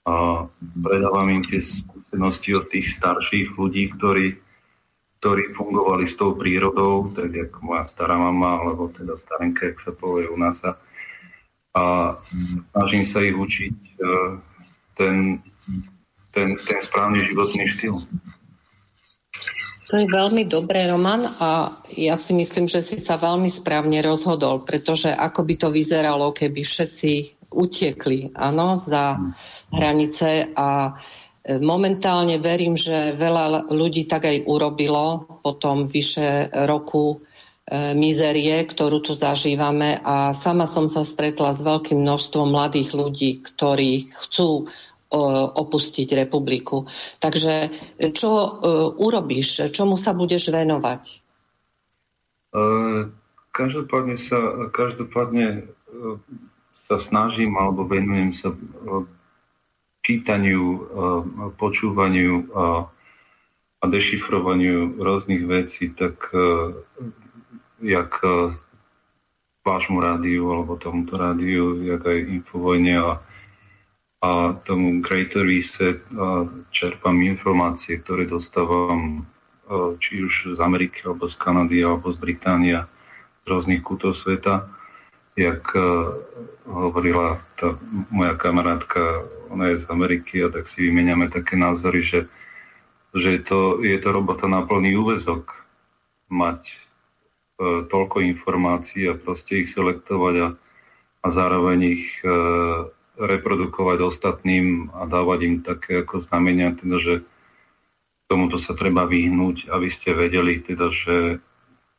[0.08, 4.45] A predávam im tie skúsenosti od tých starších ľudí, ktorí
[5.20, 9.92] ktorí fungovali s tou prírodou, tak ako moja stará mama, alebo teda starenka, jak sa
[9.96, 10.60] povie u nás.
[11.76, 12.14] A
[12.72, 13.92] snažím sa ich učiť e,
[14.96, 15.40] ten,
[16.32, 17.96] ten, ten správny životný štýl.
[19.86, 24.66] To je veľmi dobré, Roman, a ja si myslím, že si sa veľmi správne rozhodol,
[24.66, 27.12] pretože ako by to vyzeralo, keby všetci
[27.54, 29.14] utiekli áno, za
[29.70, 30.98] hranice a
[31.46, 38.98] Momentálne verím, že veľa ľudí tak aj urobilo po tom vyše roku e, mizerie, ktorú
[38.98, 44.66] tu zažívame a sama som sa stretla s veľkým množstvom mladých ľudí, ktorí chcú
[45.54, 46.82] opustiť republiku.
[47.22, 47.70] Takže
[48.10, 48.50] čo e,
[48.98, 49.70] urobíš?
[49.70, 51.02] Čomu sa budeš venovať?
[51.06, 51.16] E,
[53.54, 55.62] každopádne sa, každopádne
[56.74, 58.50] sa snažím alebo venujem sa
[60.06, 60.86] čítaniu,
[61.58, 62.86] počúvaniu a,
[63.86, 66.30] dešifrovaniu rôznych vecí, tak
[67.82, 68.18] jak
[69.62, 73.10] vášmu rádiu alebo tomuto rádiu, jak aj Infovojne a
[74.16, 76.00] a tomu Greater Reset
[76.72, 79.28] čerpám informácie, ktoré dostávam
[80.00, 82.88] či už z Ameriky, alebo z Kanady, alebo z Británia,
[83.44, 84.66] z rôznych kútov sveta.
[85.36, 85.68] Jak
[86.64, 87.76] hovorila tá
[88.08, 92.20] moja kamarátka, ona je z Ameriky a tak si vymeniame také názory, že,
[93.14, 95.66] že je, to, je to robota na plný úvezok
[96.30, 96.76] mať e,
[97.86, 100.48] toľko informácií a proste ich selektovať a,
[101.22, 102.30] a zároveň ich e,
[103.16, 107.14] reprodukovať ostatným a dávať im také ako znamenia, teda, že
[108.28, 111.40] tomuto sa treba vyhnúť, aby ste vedeli, teda, že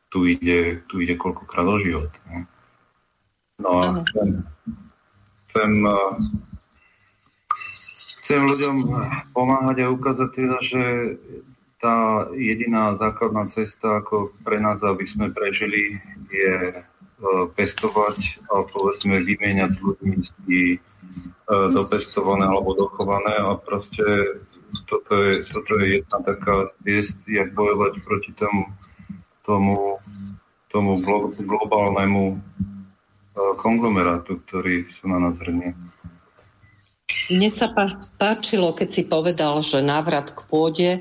[0.08, 2.12] tu ide, tu ide koľkokrát o život.
[2.30, 2.46] Ne?
[3.58, 4.28] No a chcem,
[5.50, 5.72] chcem,
[8.28, 8.76] chcem ľuďom
[9.32, 10.82] pomáhať a ukázať teda, že
[11.80, 15.96] tá jediná základná cesta ako pre nás, aby sme prežili,
[16.28, 16.84] je
[17.56, 20.76] pestovať a povedzme vymieňať s ľuďmi si
[21.48, 24.04] dopestované alebo dochované a proste
[24.84, 28.68] toto je, toto je jedna taká ciest, jak bojovať proti tomu,
[29.48, 29.96] tomu,
[30.68, 31.00] tomu
[31.32, 32.44] globálnemu
[33.56, 35.72] konglomerátu, ktorý sa na nás hrnie.
[37.28, 37.68] Mne sa
[38.16, 41.00] páčilo, keď si povedal, že návrat k pôde, e,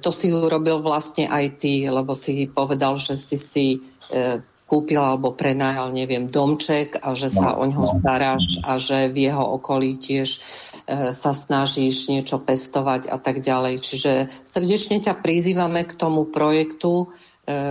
[0.00, 4.40] to si urobil vlastne aj ty, lebo si povedal, že si si e,
[4.70, 9.60] kúpil alebo prenajal, neviem, domček a že sa o ňo staráš a že v jeho
[9.60, 10.38] okolí tiež e,
[11.10, 13.82] sa snažíš niečo pestovať a tak ďalej.
[13.82, 14.12] Čiže
[14.46, 17.10] srdečne ťa prizývame k tomu projektu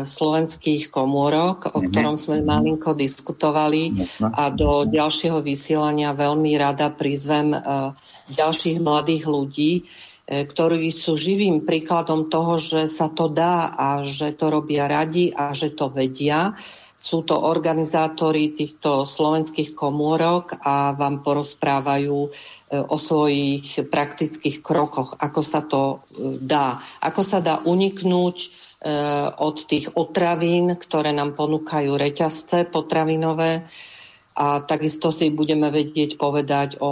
[0.04, 1.86] slovenských komórok, o mhm.
[1.92, 7.60] ktorom sme malinko diskutovali a do ďalšieho vysielania veľmi rada prizvem e,
[8.30, 9.84] ďalších mladých ľudí, e,
[10.46, 15.54] ktorí sú živým príkladom toho, že sa to dá a že to robia radi a
[15.54, 16.54] že to vedia
[17.00, 22.30] sú to organizátori týchto slovenských komórok a vám porozprávajú e,
[22.76, 26.76] o svojich praktických krokoch, ako sa to e, dá.
[27.00, 28.48] Ako sa dá uniknúť e,
[29.44, 33.68] od tých otravín, ktoré nám ponúkajú reťazce potravinové,
[34.40, 36.92] a takisto si budeme vedieť povedať o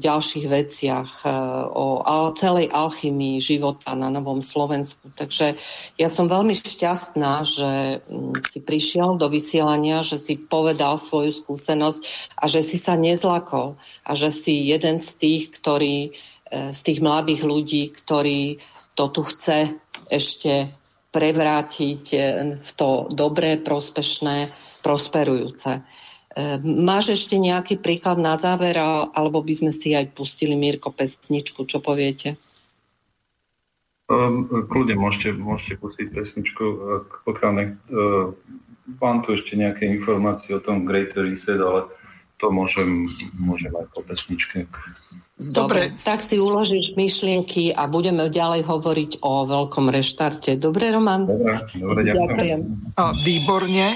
[0.00, 1.28] ďalších veciach, e,
[1.76, 5.12] o celej alchymii života na Novom Slovensku.
[5.12, 5.60] Takže
[6.00, 12.00] ja som veľmi šťastná, že mm, si prišiel do vysielania, že si povedal svoju skúsenosť
[12.40, 13.76] a že si sa nezlakol
[14.08, 16.16] a že si jeden z tých, ktorý,
[16.48, 18.64] e, z tých mladých ľudí, ktorí
[18.96, 19.76] to tu chce
[20.08, 20.72] ešte
[21.12, 22.18] prevrátiť e,
[22.56, 24.48] v to dobré, prospešné,
[24.84, 25.80] prosperujúce.
[25.80, 31.64] Ehm, máš ešte nejaký príklad na záver, alebo by sme si aj pustili Mirko pesničku,
[31.64, 32.36] čo poviete?
[34.08, 36.64] Um, kľudne môžete, môžete pustiť pesničku,
[37.28, 37.76] pokiaľ nech,
[38.96, 41.84] mám tu ešte nejaké informácie o tom Greater Reset, ale
[42.40, 43.04] to môžem,
[43.36, 44.64] môžem aj po pesničke.
[45.38, 45.94] Dobre.
[45.94, 50.58] Dobre, tak si uložíš myšlienky a budeme ďalej hovoriť o veľkom reštarte.
[50.58, 51.30] Dobre, Roman?
[51.30, 52.26] Dobre, dobre ďakujem.
[52.34, 52.60] ďakujem.
[53.22, 53.88] Výborne.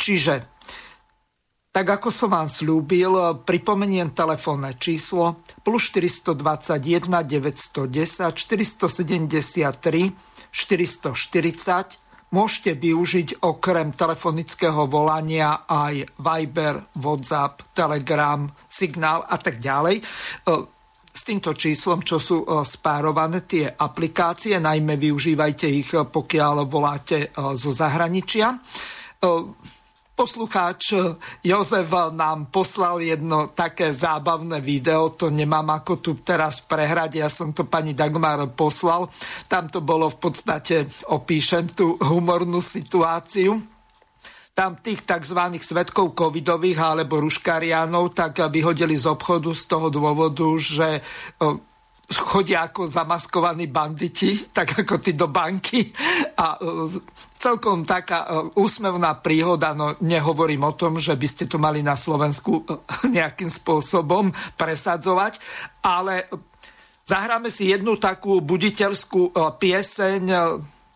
[0.00, 0.34] Čiže
[1.74, 10.14] tak ako som vám slúbil, pripomeniem telefónne číslo plus 421 910 473
[10.54, 12.03] 440.
[12.34, 20.02] Môžete využiť okrem telefonického volania aj Viber, WhatsApp, Telegram, Signál a tak ďalej.
[21.14, 27.54] S týmto číslom, čo sú e, spárované tie aplikácie, najmä využívajte ich, pokiaľ voláte e,
[27.54, 28.58] zo zahraničia e,
[30.14, 30.94] Poslucháč
[31.42, 37.50] Jozef nám poslal jedno také zábavné video, to nemám ako tu teraz prehrať, ja som
[37.50, 39.10] to pani Dagmar poslal.
[39.50, 43.58] Tam to bolo v podstate, opíšem tú humornú situáciu.
[44.54, 45.58] Tam tých tzv.
[45.58, 51.02] svetkov covidových alebo ruškariánov tak vyhodili z obchodu z toho dôvodu, že
[52.12, 55.88] chodia ako zamaskovaní banditi, tak ako ty do banky.
[56.36, 57.00] A e,
[57.38, 58.28] celkom taká e,
[58.60, 62.62] úsmevná príhoda, no nehovorím o tom, že by ste to mali na Slovensku e,
[63.16, 65.40] nejakým spôsobom presadzovať,
[65.80, 66.28] ale
[67.04, 70.22] zahráme si jednu takú buditeľskú pieseň,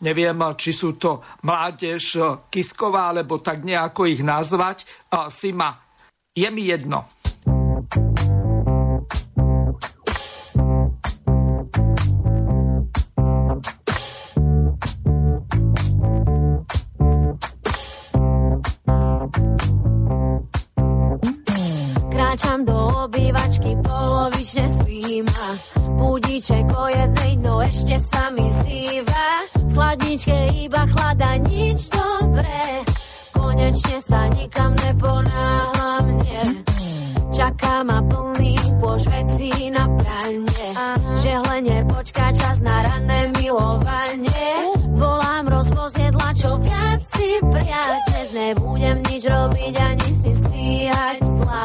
[0.01, 2.17] neviem, či sú to mládež
[2.49, 4.89] Kisková, alebo tak nejako ich nazvať.
[5.29, 5.77] Sima,
[6.33, 7.18] je mi jedno.
[27.89, 29.29] Ešte sa mi zýva.
[29.65, 32.85] V chladničke iba chlada, nič dobré,
[33.33, 36.41] konečne sa nikam neponáhla mne.
[37.33, 40.69] Čaká ma plný pož už veci na pranie.
[41.17, 44.49] Že hlenie počká čas na ranné milovanie.
[44.93, 48.01] Volám rozvoz jedla, čo viac si prijať.
[48.13, 51.65] Dnes nebudem nič robiť ani si stíhať zla.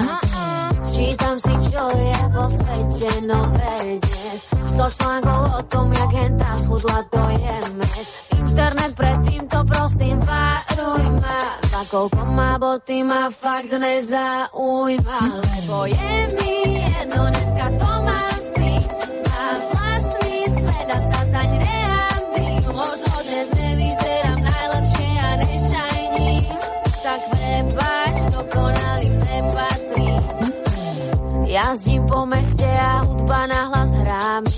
[0.88, 7.05] Čítam si, čo je vo svete nové dnes Sto článkov o tom, jak hentá schudla,
[7.13, 8.07] to je mes
[8.41, 16.13] Internet predtým to prosím varuj ma Za koľko má boty ma fakt nezaujíma Lebo je
[16.41, 18.71] mi jedno, dneska to mám ty
[19.30, 21.51] A vlastný svet a sa zaň
[22.74, 26.43] Možno dnes nevyzerám najlepšie a nešajním.
[27.05, 28.82] Tak prepáč, nepatrí
[31.54, 34.58] Jazdím po meste a hudba na hlas hrá mi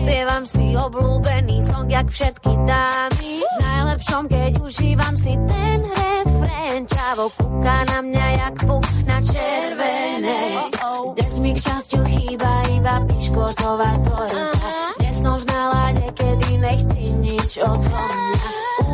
[0.00, 3.32] Spievam si obľúbený song, jak všetky dámy.
[3.44, 6.88] V najlepšom, keď užívam si ten refrén.
[6.88, 10.72] Čavo kúka na mňa jak puk na červenej
[11.12, 14.48] Dnes mi k šťastiu chýba iba piškotová torta.
[14.96, 18.04] Dnes som v nálade, kedy nechci nič od mňa.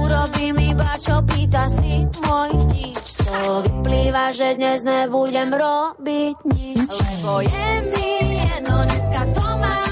[0.02, 2.95] Urobím iba, čo pýta si môj chtič
[3.26, 9.86] Toho vyplýva, že dnes nebudem robiť nič Lebo je mi jedno, dneska to mám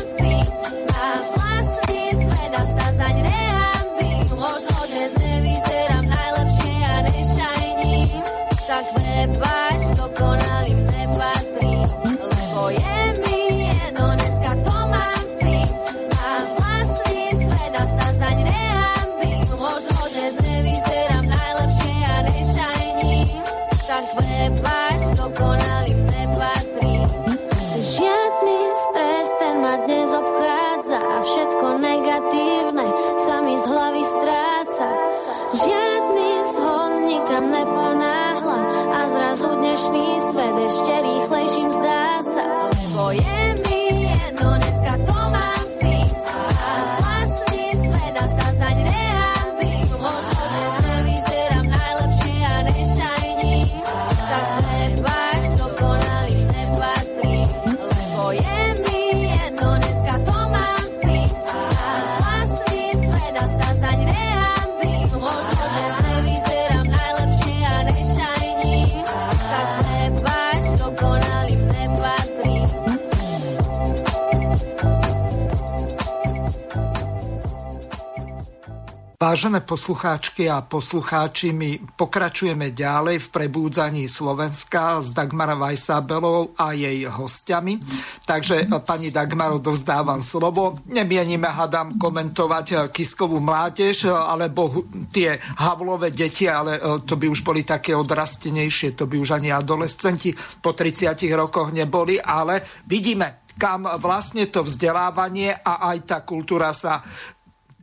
[79.24, 87.08] Vážené poslucháčky a poslucháči, my pokračujeme ďalej v prebúdzaní Slovenska s Dagmara Vajsábelou a jej
[87.08, 87.80] hostiami.
[88.28, 90.76] Takže pani Dagmaro, dovzdávam slovo.
[90.92, 96.76] Nemienime, hadám, komentovať Kiskovú mládež alebo tie Havlové deti, ale
[97.08, 102.20] to by už boli také odrastenejšie, to by už ani adolescenti po 30 rokoch neboli,
[102.20, 107.00] ale vidíme, kam vlastne to vzdelávanie a aj tá kultúra sa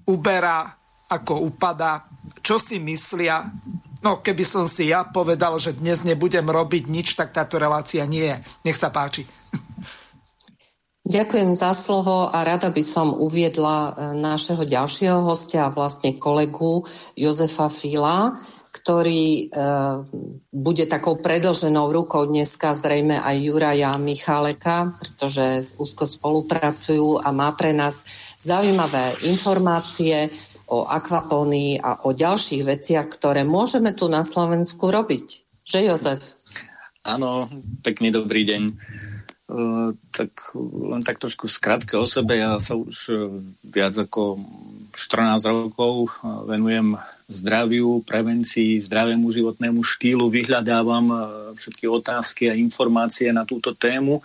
[0.05, 0.77] uberá
[1.11, 2.07] ako upadá,
[2.39, 3.51] čo si myslia.
[4.01, 8.31] No, keby som si ja povedal, že dnes nebudem robiť nič, tak táto relácia nie
[8.31, 8.37] je.
[8.63, 9.27] Nech sa páči.
[11.01, 13.91] Ďakujem za slovo a rada by som uviedla e,
[14.21, 16.85] nášho ďalšieho hostia, vlastne kolegu
[17.17, 18.37] Jozefa Fila,
[18.69, 19.43] ktorý e,
[20.53, 27.73] bude takou predlženou rukou dneska zrejme aj Juraja Michaleka, pretože úzko spolupracujú a má pre
[27.73, 28.05] nás
[28.37, 30.29] zaujímavé informácie
[30.71, 35.43] o akvapónii a o ďalších veciach, ktoré môžeme tu na Slovensku robiť.
[35.67, 36.23] Že Jozef?
[37.03, 37.51] Áno,
[37.83, 38.63] pekný dobrý deň.
[39.51, 42.39] Uh, tak len tak trošku skrátke o sebe.
[42.39, 43.19] Ja sa už uh,
[43.67, 44.39] viac ako
[44.95, 46.95] 14 rokov uh, venujem
[47.27, 51.15] zdraviu, prevencii, zdravému životnému štýlu, vyhľadávam
[51.55, 54.19] všetky otázky a informácie na túto tému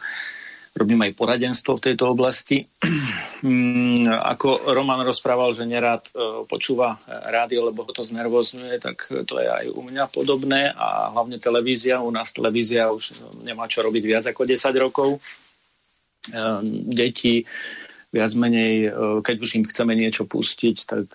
[0.76, 2.68] robím aj poradenstvo v tejto oblasti.
[3.44, 6.12] Mm, ako Roman rozprával, že nerád e,
[6.48, 11.36] počúva rádio, lebo ho to znervozňuje, tak to je aj u mňa podobné a hlavne
[11.36, 12.00] televízia.
[12.00, 15.10] U nás televízia už nemá čo robiť viac ako 10 rokov.
[15.12, 15.20] E,
[16.90, 17.44] deti
[18.08, 21.06] viac menej, e, keď už im chceme niečo pustiť, tak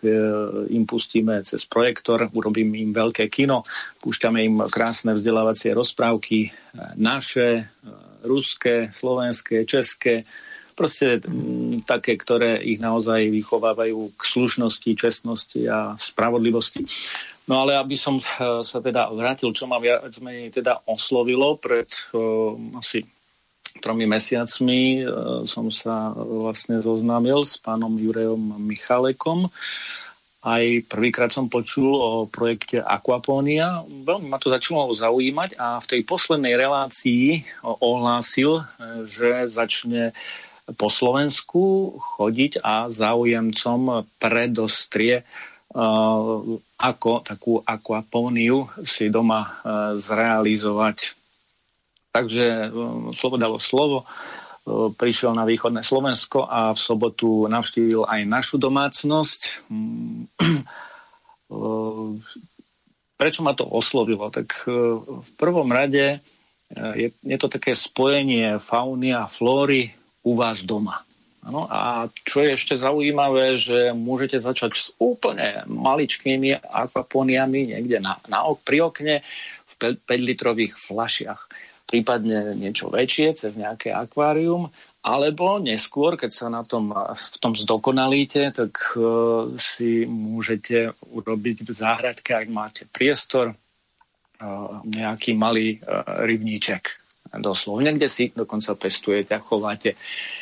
[0.69, 3.65] im pustíme cez projektor, urobím im veľké kino,
[4.05, 6.53] púšťame im krásne vzdelávacie rozprávky,
[7.01, 7.65] naše,
[8.23, 10.23] ruské, slovenské, české,
[10.75, 16.81] proste mm, také, ktoré ich naozaj vychovávajú k slušnosti, čestnosti a spravodlivosti.
[17.45, 21.89] No ale aby som uh, sa teda vrátil, čo ma viac menej teda oslovilo pred
[22.15, 23.03] uh, asi
[23.79, 29.47] tromi mesiacmi uh, som sa vlastne zoznámil s pánom Jurejom Michalekom
[30.41, 33.85] aj prvýkrát som počul o projekte Aquaponia.
[33.85, 38.65] Veľmi ma to začalo zaujímať a v tej poslednej relácii ohlásil,
[39.05, 40.17] že začne
[40.81, 45.21] po Slovensku chodiť a záujemcom predostrie
[46.81, 49.61] ako takú aquapóniu si doma
[49.93, 51.13] zrealizovať.
[52.11, 52.73] Takže
[53.13, 54.09] slovo dalo slovo
[54.69, 59.41] prišiel na východné Slovensko a v sobotu navštívil aj našu domácnosť.
[63.21, 64.29] Prečo ma to oslovilo?
[64.29, 64.65] Tak
[65.05, 66.21] v prvom rade
[66.73, 69.91] je, je to také spojenie fauny a flóry
[70.23, 71.03] u vás doma.
[71.41, 78.13] Ano, a čo je ešte zaujímavé, že môžete začať s úplne maličkými akvaponiami niekde na,
[78.29, 79.25] na pri okne
[79.65, 79.73] v
[80.05, 81.49] 5-litrových flašiach
[81.91, 84.71] prípadne niečo väčšie cez nejaké akvárium,
[85.03, 91.69] alebo neskôr, keď sa na tom, v tom zdokonalíte, tak uh, si môžete urobiť v
[91.73, 97.01] záhradke, ak máte priestor, uh, nejaký malý uh, rybníček.
[97.31, 99.95] Doslovne, kde si dokonca pestujete a chováte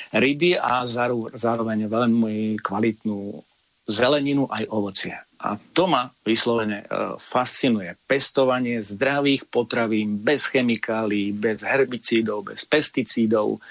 [0.09, 0.89] ryby a
[1.37, 3.37] zároveň veľmi kvalitnú
[3.85, 5.13] zeleninu aj ovocie.
[5.39, 6.85] A to ma vyslovene e,
[7.15, 7.95] fascinuje.
[8.03, 13.63] Pestovanie zdravých potravín bez chemikálií, bez herbicídov, bez pesticídov,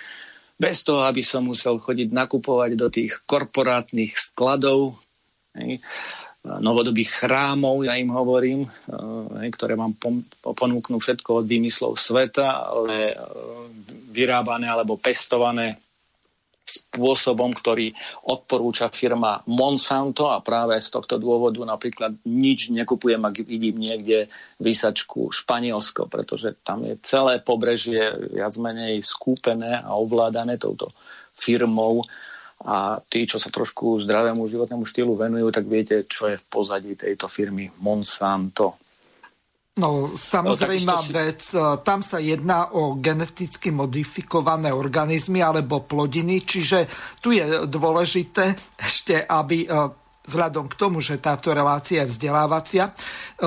[0.56, 4.96] bez toho, aby som musel chodiť nakupovať do tých korporátnych skladov,
[6.44, 8.68] novodobých chrámov, ja im hovorím, e,
[9.52, 9.92] ktoré vám
[10.42, 13.14] ponúknú všetko od výmyslov sveta, ale e,
[14.14, 15.76] vyrábané alebo pestované
[16.68, 17.96] spôsobom, ktorý
[18.28, 24.28] odporúča firma Monsanto a práve z tohto dôvodu napríklad nič nekupujem, ak vidím niekde
[24.60, 30.92] výsačku Španielsko, pretože tam je celé pobrežie viac menej skúpené a ovládané touto
[31.32, 32.04] firmou
[32.58, 36.98] a tí, čo sa trošku zdravému životnému štýlu venujú, tak viete, čo je v pozadí
[36.98, 38.87] tejto firmy Monsanto.
[39.78, 41.14] No, no, si...
[41.14, 46.90] vec, e, tam sa jedná o geneticky modifikované organizmy alebo plodiny, čiže
[47.22, 49.68] tu je dôležité ešte, aby e,
[50.28, 52.92] vzhľadom k tomu, že táto relácia je vzdelávacia, e,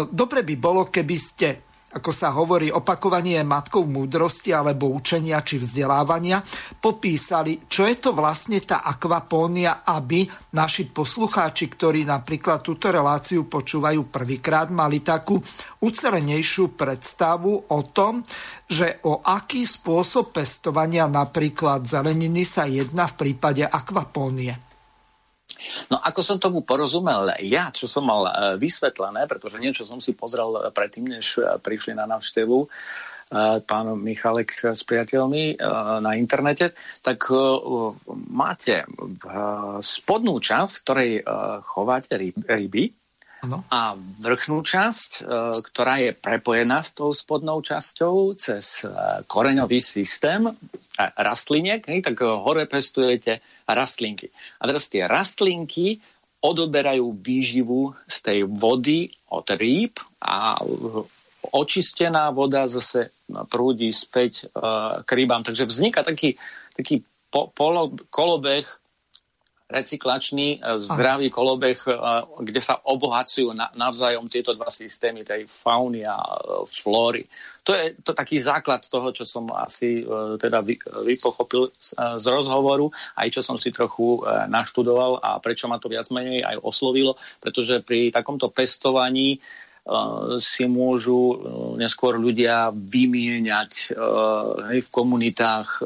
[0.08, 1.48] dobre by bolo, keby ste
[1.92, 6.40] ako sa hovorí, opakovanie je matkou múdrosti alebo učenia či vzdelávania,
[6.80, 10.24] popísali, čo je to vlastne tá akvapónia, aby
[10.56, 15.36] naši poslucháči, ktorí napríklad túto reláciu počúvajú prvýkrát, mali takú
[15.84, 18.24] ucelenejšiu predstavu o tom,
[18.72, 24.71] že o aký spôsob pestovania napríklad zeleniny sa jedná v prípade akvapónie.
[25.90, 30.14] No ako som tomu porozumel ja, čo som mal e, vysvetlené, pretože niečo som si
[30.14, 32.68] pozrel predtým, než e, prišli na návštevu e,
[33.64, 35.60] pán Michalek s priateľmi
[36.02, 37.32] na internete, tak
[38.30, 38.84] máte
[39.82, 41.12] spodnú časť, ktorej
[41.64, 43.01] chováte ryby,
[43.42, 43.66] Ano.
[43.74, 45.26] A vrchnú časť,
[45.66, 48.86] ktorá je prepojená s tou spodnou časťou cez
[49.26, 50.46] koreňový systém
[51.18, 54.30] rastliniek, tak hore pestujete rastlinky.
[54.62, 55.98] A teraz tie rastlinky
[56.42, 60.58] odoberajú výživu z tej vody od rýb a
[61.54, 63.10] očistená voda zase
[63.50, 64.54] prúdi späť
[65.02, 65.42] k rybám.
[65.42, 66.38] Takže vzniká taký,
[66.78, 67.02] taký
[67.34, 68.66] po, polo, kolobeh
[69.72, 71.92] recyklačný, e, zdravý kolobeh, e,
[72.44, 76.38] kde sa obohacujú navzájom tieto dva systémy, tej fauny a e,
[76.68, 77.24] flóry.
[77.64, 80.02] To je to taký základ toho, čo som asi
[80.42, 80.66] teda
[81.06, 82.90] vypochopil z rozhovoru,
[83.22, 84.18] aj čo som si trochu
[84.50, 89.38] naštudoval a prečo ma to viac menej aj oslovilo, pretože pri takomto pestovaní
[90.42, 91.38] si môžu
[91.78, 93.94] neskôr ľudia vymieňať
[94.82, 95.86] v komunitách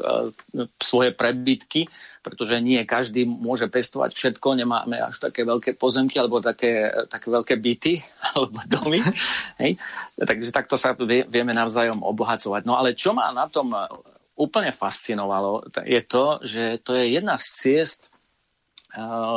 [0.80, 1.84] svoje prebytky
[2.26, 7.54] pretože nie každý môže pestovať všetko, nemáme až také veľké pozemky alebo také, také veľké
[7.54, 8.02] byty
[8.34, 8.98] alebo domy.
[9.62, 9.78] Hej?
[10.18, 10.98] Takže takto sa
[11.30, 12.66] vieme navzájom obohacovať.
[12.66, 13.70] No ale čo ma na tom
[14.34, 18.10] úplne fascinovalo, je to, že to je jedna z ciest,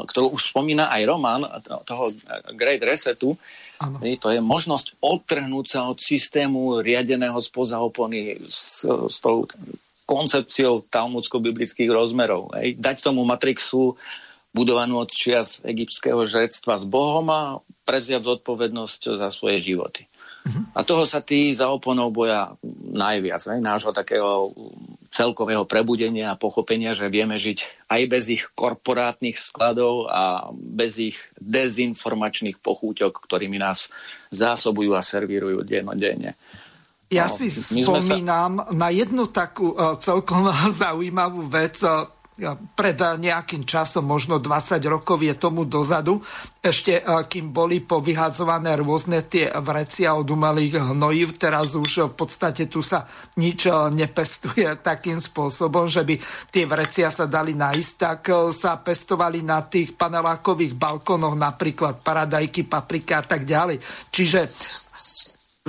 [0.10, 1.46] ktorú už spomína aj Roman,
[1.86, 2.10] toho
[2.58, 3.38] Great Resetu,
[3.80, 4.04] Ano.
[4.04, 9.48] To je možnosť odtrhnúť sa od systému riadeného spoza opony s, s tou
[10.10, 12.50] koncepciou talmudsko-biblických rozmerov.
[12.58, 12.82] Hej.
[12.82, 13.94] Dať tomu Matrixu
[14.50, 20.10] budovanú od čias egyptského žrectva s Bohom a prevziať zodpovednosť za svoje životy.
[20.50, 20.66] Uh-huh.
[20.74, 22.58] A toho sa tí za oponou boja
[22.90, 24.50] najviac, hej, nášho takého
[25.14, 31.18] celkového prebudenia a pochopenia, že vieme žiť aj bez ich korporátnych skladov a bez ich
[31.38, 33.90] dezinformačných pochúťok, ktorými nás
[34.34, 36.38] zásobujú a servírujú dennodenne.
[37.10, 38.70] Ja no, si spomínam sa...
[38.70, 40.46] na jednu takú uh, celkom
[40.82, 41.82] zaujímavú vec.
[41.82, 42.06] Uh,
[42.76, 46.24] pred nejakým časom, možno 20 rokov je tomu dozadu,
[46.64, 52.80] ešte kým boli povyhadzované rôzne tie vrecia od umelých hnojív, teraz už v podstate tu
[52.80, 53.04] sa
[53.36, 56.16] nič nepestuje takým spôsobom, že by
[56.52, 63.20] tie vrecia sa dali nájsť, tak sa pestovali na tých panelákových balkónoch napríklad paradajky, paprika
[63.20, 63.84] a tak ďalej.
[64.16, 64.40] Čiže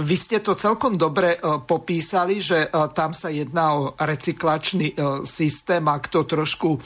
[0.00, 5.22] vy ste to celkom dobre uh, popísali, že uh, tam sa jedná o recyklačný uh,
[5.28, 5.84] systém.
[5.84, 6.80] Ak to trošku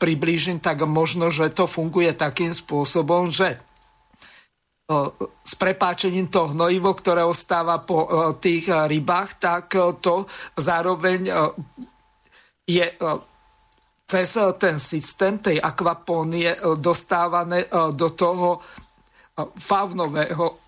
[0.00, 3.60] priblížim, tak možno, že to funguje takým spôsobom, že
[5.44, 8.08] s prepáčením to hnojivo, ktoré ostáva po
[8.40, 10.24] tých rybách, tak to
[10.56, 11.28] zároveň
[12.64, 12.86] je
[14.08, 18.64] cez ten systém tej akvapónie dostávané do toho
[19.60, 20.59] faunového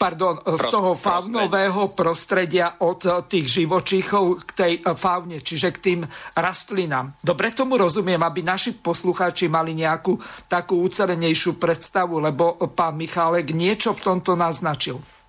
[0.00, 5.78] pardon, z toho faunového prostredia od eh, tých živočíchov k tej eh, faune, čiže k
[5.78, 6.00] tým
[6.40, 7.20] rastlinám.
[7.20, 10.16] Dobre tomu rozumiem, aby naši poslucháči mali nejakú
[10.48, 15.19] takú ucelenejšiu predstavu, lebo pán Michálek niečo v tomto naznačil.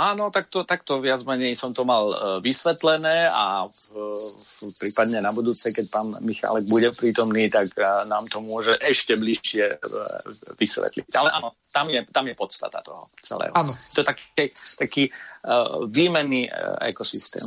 [0.00, 3.76] Áno, takto, takto viac menej som to mal uh, vysvetlené a v,
[4.32, 9.20] v, prípadne na budúce, keď pán Michálek bude prítomný, tak uh, nám to môže ešte
[9.20, 9.76] bližšie
[10.56, 11.04] vysvetliť.
[11.20, 13.52] Ale áno, tam je, tam je podstata toho celého.
[13.52, 13.76] Áno.
[13.76, 14.24] To je taký,
[14.80, 15.04] taký
[15.44, 17.44] uh, výmenný uh, ekosystém.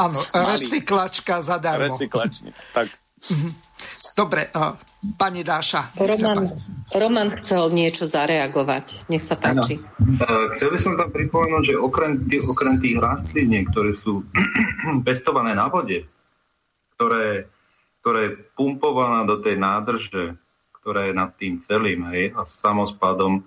[0.00, 0.16] Áno,
[0.56, 1.92] recyklačka zadarmo.
[1.92, 2.88] Recyklačný, tak.
[4.16, 4.72] Dobre, uh,
[5.20, 5.92] pani Dáša.
[6.00, 6.48] Roman,
[6.96, 9.12] Roman chcel niečo zareagovať.
[9.12, 9.76] Nech sa páči.
[9.76, 10.56] Ano.
[10.56, 14.24] Chcel by som tam pripomenúť, že okrem, okrem tých rastlín, ktoré sú
[15.06, 16.08] pestované na vode,
[16.96, 17.46] ktoré,
[18.00, 20.34] ktoré je pumpovaná do tej nádrže,
[20.80, 23.44] ktorá je nad tým celým, hej, a samospádom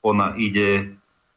[0.00, 0.96] ona ide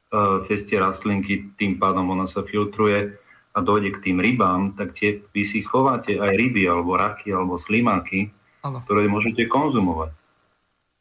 [0.10, 3.23] uh, cez tie rastlinky, tým pádom ona sa filtruje
[3.54, 7.62] a dojde k tým rybám, tak tie, vy si chováte aj ryby, alebo raky, alebo
[7.62, 8.34] slimáky,
[8.66, 8.82] ano.
[8.84, 10.12] ktoré môžete konzumovať.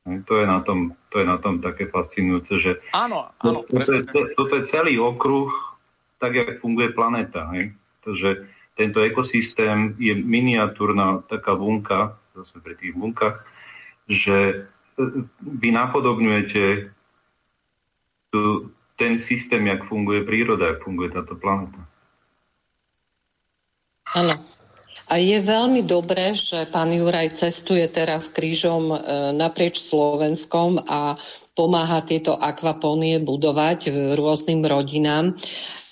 [0.02, 4.02] To je, na tom, to je na tom také fascinujúce, že áno, áno, toto, je,
[4.34, 5.48] toto je celý okruh,
[6.18, 7.46] tak, jak funguje planéta.
[7.54, 7.74] Hej?
[8.02, 13.46] Takže tento ekosystém je miniatúrna taká bunka, zase pri tých bunkách,
[14.10, 14.66] že
[14.98, 15.06] e,
[15.38, 16.90] vy napodobňujete
[18.96, 21.78] ten systém, jak funguje príroda, jak funguje táto planéta.
[24.12, 24.34] Áno.
[25.12, 28.96] A je veľmi dobré, že pán Juraj cestuje teraz krížom e,
[29.36, 31.12] naprieč Slovenskom a
[31.52, 35.36] pomáha tieto akvapónie budovať rôznym rodinám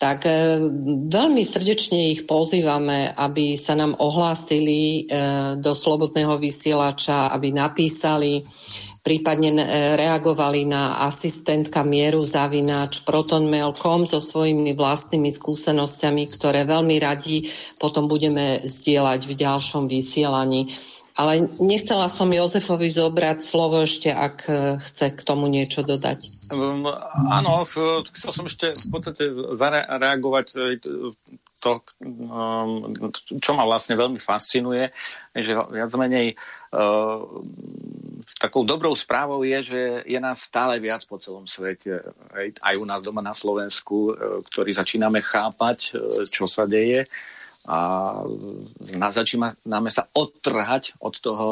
[0.01, 0.57] tak e,
[1.13, 5.13] veľmi srdečne ich pozývame, aby sa nám ohlásili e,
[5.61, 8.41] do slobodného vysielača, aby napísali,
[9.05, 9.65] prípadne e,
[10.01, 17.45] reagovali na asistentka mieru zavináč protonmail.com so svojimi vlastnými skúsenosťami, ktoré veľmi radi
[17.77, 20.65] potom budeme zdieľať v ďalšom vysielaní.
[21.21, 24.49] Ale nechcela som Jozefovi zobrať slovo ešte, ak
[24.81, 26.49] chce k tomu niečo dodať.
[26.49, 26.89] Um,
[27.29, 30.59] áno, chcel som ešte v podstate zareagovať e,
[31.61, 32.89] to, um,
[33.37, 34.89] čo ma vlastne veľmi fascinuje,
[35.37, 36.35] že viac menej
[36.73, 37.21] uh,
[38.41, 42.01] takou dobrou správou je, že je nás stále viac po celom svete,
[42.65, 47.07] aj u nás doma na Slovensku, uh, ktorí začíname chápať, uh, čo sa deje
[47.69, 48.25] a
[49.13, 51.49] začíname sa odtrhať od toho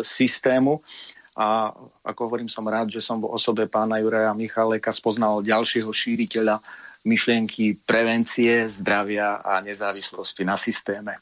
[0.00, 0.80] systému
[1.34, 1.74] a
[2.06, 6.62] ako hovorím, som rád, že som v osobe pána Juraja Michaleka spoznal ďalšieho šíriteľa
[7.04, 11.18] myšlienky prevencie, zdravia a nezávislosti na systéme.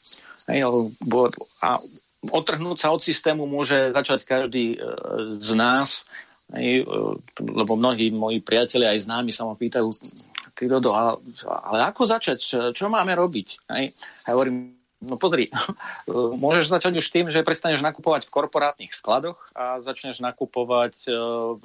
[1.59, 1.81] A
[2.29, 4.87] otrhnúť sa od systému môže začať každý e,
[5.41, 6.07] z nás,
[7.41, 9.89] lebo mnohí moji priatelia aj známi sa ma pýtajú,
[10.63, 12.39] ty Dodo, ale ako začať?
[12.71, 13.67] Čo máme robiť?
[13.67, 15.51] A ja hovorím, No pozri,
[16.43, 21.11] môžeš začať už tým, že prestaneš nakupovať v korporátnych skladoch a začneš nakupovať e,
[21.59, 21.63] v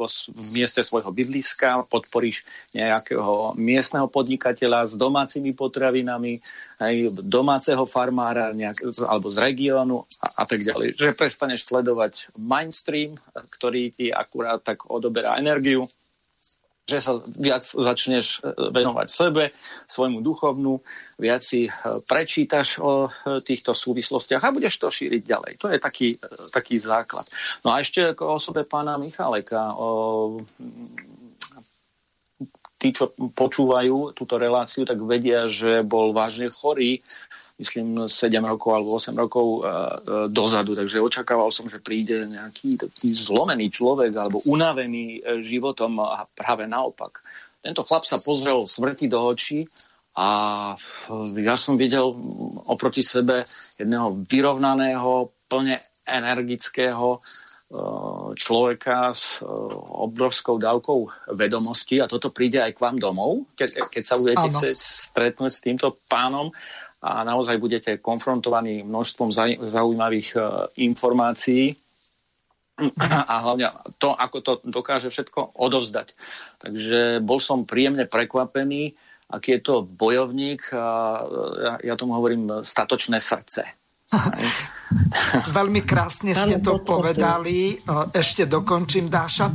[0.51, 2.43] mieste svojho bydliska, podporíš
[2.75, 6.43] nejakého miestneho podnikateľa s domácimi potravinami,
[6.83, 10.99] aj domáceho farmára nejak, alebo z regiónu a, a tak ďalej.
[10.99, 13.15] Že prestaneš sledovať mainstream,
[13.55, 15.87] ktorý ti akurát tak odoberá energiu
[16.89, 19.53] že sa viac začneš e, venovať sebe,
[19.85, 20.81] svojmu duchovnú,
[21.21, 21.71] viac si e,
[22.09, 25.53] prečítaš o e, týchto súvislostiach a budeš to šíriť ďalej.
[25.61, 26.17] To je taký,
[26.49, 27.29] taký základ.
[27.61, 30.41] No a ešte ako osobe pána Michaleka, o,
[32.81, 37.05] tí, čo počúvajú túto reláciu, tak vedia, že bol vážne chorý
[37.59, 39.87] myslím, 7 rokov alebo 8 rokov uh, uh,
[40.31, 40.79] dozadu.
[40.79, 46.71] Takže očakával som, že príde nejaký taký zlomený človek alebo unavený uh, životom a práve
[46.71, 47.19] naopak.
[47.59, 49.67] Tento chlap sa pozrel smrti do očí
[50.15, 50.29] a
[51.39, 52.11] ja som videl
[52.67, 53.47] oproti sebe
[53.79, 57.23] jedného vyrovnaného, plne energického
[58.33, 59.45] človeka s
[60.01, 64.79] obrovskou dávkou vedomostí a toto príde aj k vám domov, keď, keď sa budete chcieť
[64.81, 66.49] stretnúť s týmto pánom
[66.99, 69.31] a naozaj budete konfrontovaní množstvom
[69.63, 70.35] zaujímavých
[70.83, 71.79] informácií
[72.99, 76.15] a hlavne to, ako to dokáže všetko odovzdať.
[76.63, 78.95] Takže bol som príjemne prekvapený,
[79.31, 80.87] aký je to bojovník a
[81.59, 83.63] ja, ja tomu hovorím statočné srdce.
[85.53, 87.77] Veľmi krásne ste to povedali.
[88.15, 89.53] Ešte dokončím, Dáša.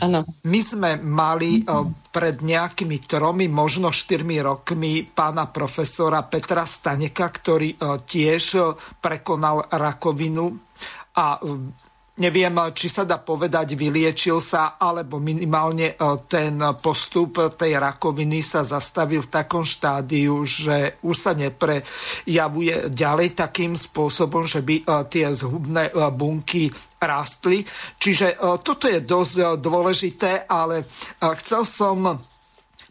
[0.00, 0.22] Ano.
[0.46, 1.66] My sme mali
[2.14, 7.74] pred nejakými tromi, možno štyrmi rokmi pána profesora Petra Staneka, ktorý
[8.06, 10.54] tiež prekonal rakovinu
[11.18, 11.36] a
[12.20, 18.60] Neviem, či sa dá povedať, vyliečil sa, alebo minimálne e, ten postup tej rakoviny sa
[18.60, 25.32] zastavil v takom štádiu, že už sa neprejavuje ďalej takým spôsobom, že by e, tie
[25.32, 26.68] zhubné e, bunky
[27.00, 27.64] rástli.
[27.96, 30.84] Čiže toto je dosť dôležité, ale
[31.16, 32.20] chcel som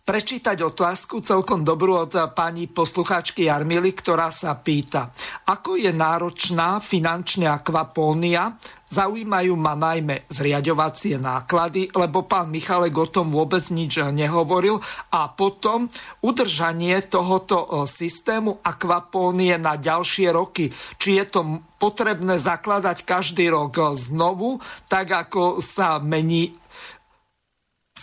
[0.01, 5.13] prečítať otázku celkom dobrú od pani poslucháčky Jarmily, ktorá sa pýta,
[5.45, 8.57] ako je náročná finančná akvapónia,
[8.89, 14.81] Zaujímajú ma najmä zriadovacie náklady, lebo pán Michalek o tom vôbec nič nehovoril.
[15.13, 15.93] A potom
[16.25, 20.73] udržanie tohoto e, systému akvapónie na ďalšie roky.
[20.97, 21.41] Či je to
[21.77, 24.57] potrebné zakladať každý rok e, znovu,
[24.89, 26.57] tak ako sa mení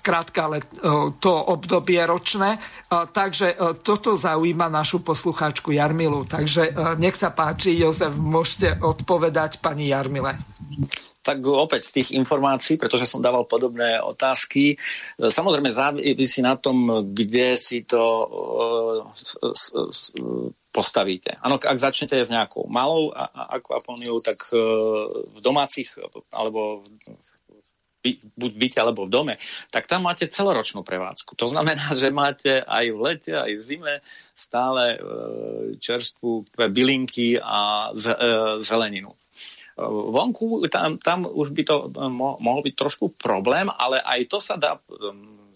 [0.07, 0.65] skrátka ale e,
[1.19, 2.55] to obdobie ročné.
[2.87, 6.23] Takže toto zaujíma našu poslucháčku Jarmilu.
[6.23, 6.70] Takže
[7.03, 10.39] nech sa páči, Jozef, môžete odpovedať pani Jarmile.
[11.27, 14.78] Tak opäť z tých informácií, pretože som dával podobné otázky,
[15.19, 18.31] samozrejme závisí na tom, kde si to
[20.70, 21.35] postavíte.
[21.41, 24.61] Áno, ak začnete s nejakou malou akvaponiou, tak e,
[25.33, 25.89] v domácich
[26.28, 27.35] alebo v
[28.39, 29.35] buď v byte alebo v dome,
[29.74, 31.35] tak tam máte celoročnú prevádzku.
[31.35, 33.95] To znamená, že máte aj v lete, aj v zime
[34.37, 34.99] stále e,
[35.81, 38.01] čerstvú bylinky a e,
[38.62, 39.16] zeleninu.
[39.77, 41.77] Vonku tam, tam už by to
[42.41, 44.81] mohol byť trošku problém, ale aj to sa dá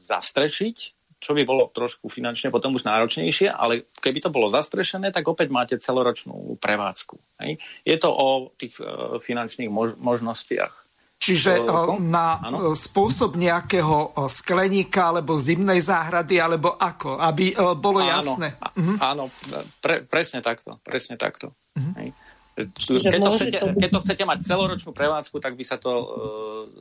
[0.04, 0.76] zastrešiť,
[1.20, 5.52] čo by bolo trošku finančne potom už náročnejšie, ale keby to bolo zastrešené, tak opäť
[5.52, 7.16] máte celoročnú prevádzku.
[7.44, 7.60] Hej?
[7.84, 8.80] Je to o tých
[9.24, 10.79] finančných mož- možnostiach.
[11.20, 11.68] Čiže
[12.00, 12.72] na ano?
[12.72, 18.56] spôsob nejakého skleníka alebo zimnej záhrady, alebo ako, aby bolo áno, jasné.
[18.56, 18.94] Mhm.
[19.04, 19.28] Áno,
[19.84, 20.80] pre, presne takto.
[20.80, 21.52] Presne takto.
[21.76, 21.92] Mhm.
[22.00, 22.08] Hej?
[22.60, 23.66] Keď to, chcete, to...
[23.76, 26.06] keď to chcete mať celoročnú prevádzku, tak by sa to uh,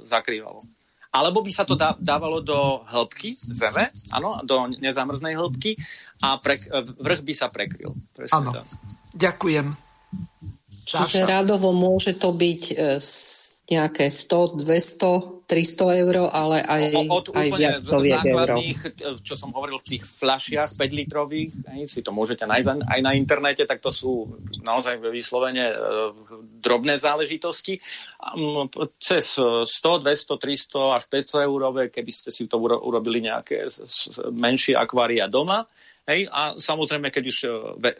[0.08, 0.60] zakrývalo.
[1.10, 5.74] Alebo by sa to dá, dávalo do hĺbky zeme, áno, do nezamrznej hĺbky
[6.22, 6.62] a pre,
[7.02, 7.98] vrch by sa prekryl.
[8.30, 8.54] Áno,
[9.18, 9.74] ďakujem.
[10.86, 12.76] Čiže rádovo môže to byť e,
[13.70, 18.54] nejaké 100, 200, 300 eur, ale aj, od aj viac stoviek eur.
[19.26, 21.50] čo som hovoril v tých fľašiach 5 litrových,
[21.90, 24.30] si to môžete nájsť aj na internete, tak to sú
[24.62, 25.76] naozaj vyslovene e,
[26.62, 27.82] drobné záležitosti.
[29.02, 33.74] Cez 100, 200, 300 až 500 eurové, keby ste si to urobili nejaké
[34.30, 35.66] menšie akvária doma,
[36.10, 37.50] Hej, a samozrejme, keď už e,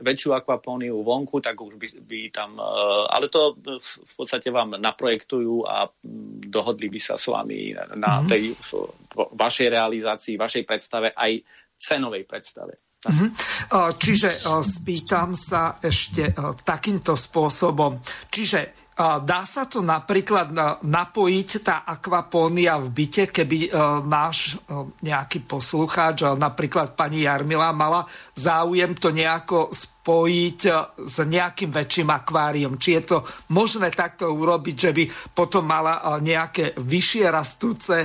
[0.02, 2.58] väčšiu akvapóniu vonku, tak už by, by tam...
[2.58, 2.66] E,
[3.06, 5.86] ale to v podstate vám naprojektujú a
[6.50, 8.26] dohodli by sa s vami na mm-hmm.
[8.26, 8.44] tej
[9.14, 11.38] vašej realizácii, vašej predstave, aj
[11.78, 12.82] cenovej predstave.
[13.00, 13.30] Mm-hmm.
[13.96, 14.30] Čiže
[14.60, 18.02] spýtam sa ešte takýmto spôsobom.
[18.28, 20.52] Čiže Dá sa to napríklad
[20.84, 24.76] napojiť tá akvapónia v byte, keby e, náš e,
[25.08, 28.04] nejaký poslucháč, e, napríklad pani Jarmila, mala
[28.36, 30.60] záujem to nejako spojiť
[31.00, 32.76] s nejakým väčším akváriom.
[32.76, 33.18] Či je to
[33.56, 38.04] možné takto urobiť, že by potom mala nejaké vyššie rastúce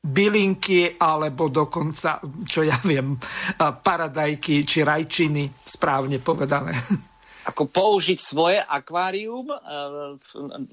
[0.00, 2.16] bylinky alebo dokonca,
[2.48, 3.12] čo ja viem,
[3.60, 6.72] paradajky či rajčiny, správne povedané.
[7.42, 9.56] ako použiť svoje akvárium e,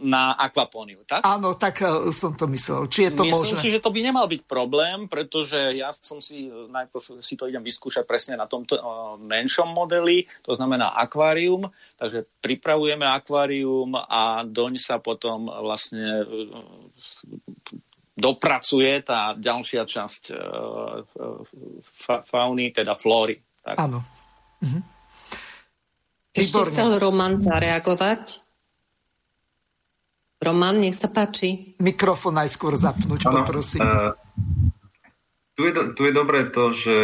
[0.06, 1.26] na akvapóniu, tak?
[1.26, 2.86] Áno, tak e, som to myslel.
[2.86, 3.62] Či je to Myslím možné?
[3.62, 7.66] si, že to by nemal byť problém, pretože ja som si najprv si to idem
[7.66, 8.78] vyskúšať presne na tomto
[9.18, 11.66] menšom modeli, to znamená akvárium,
[11.98, 16.22] takže pripravujeme akvárium a doň sa potom vlastne
[18.14, 20.24] dopracuje tá ďalšia časť
[22.30, 23.42] fauny, teda flóry.
[23.66, 24.06] Áno.
[24.62, 24.99] Mhm.
[26.34, 28.44] Ešte chcel Roman zareagovať.
[30.40, 31.76] Roman, nech sa páči.
[31.84, 33.84] Mikrofón najskôr zapnúť, ano, poprosím.
[33.84, 34.16] Uh,
[35.60, 36.96] tu, je, tu je dobré to, že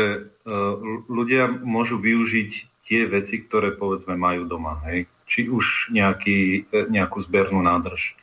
[0.47, 0.80] uh,
[1.11, 2.52] ľudia môžu využiť
[2.88, 4.80] tie veci, ktoré povedzme majú doma.
[4.88, 5.11] Hej?
[5.26, 8.14] či už nejaký, e, nejakú zbernú nádrž,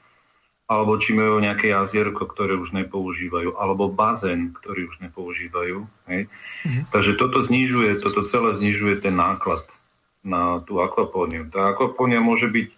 [0.71, 5.85] alebo či majú nejaké jazierko, ktoré už nepoužívajú, alebo bazén, ktorý už nepoužívajú.
[6.09, 6.31] Hej.
[6.31, 6.83] Mm-hmm.
[6.95, 9.67] Takže toto znižuje, toto celé znižuje ten náklad
[10.23, 11.51] na tú akvapóniu.
[11.51, 12.77] Tá akvapónia môže byť e,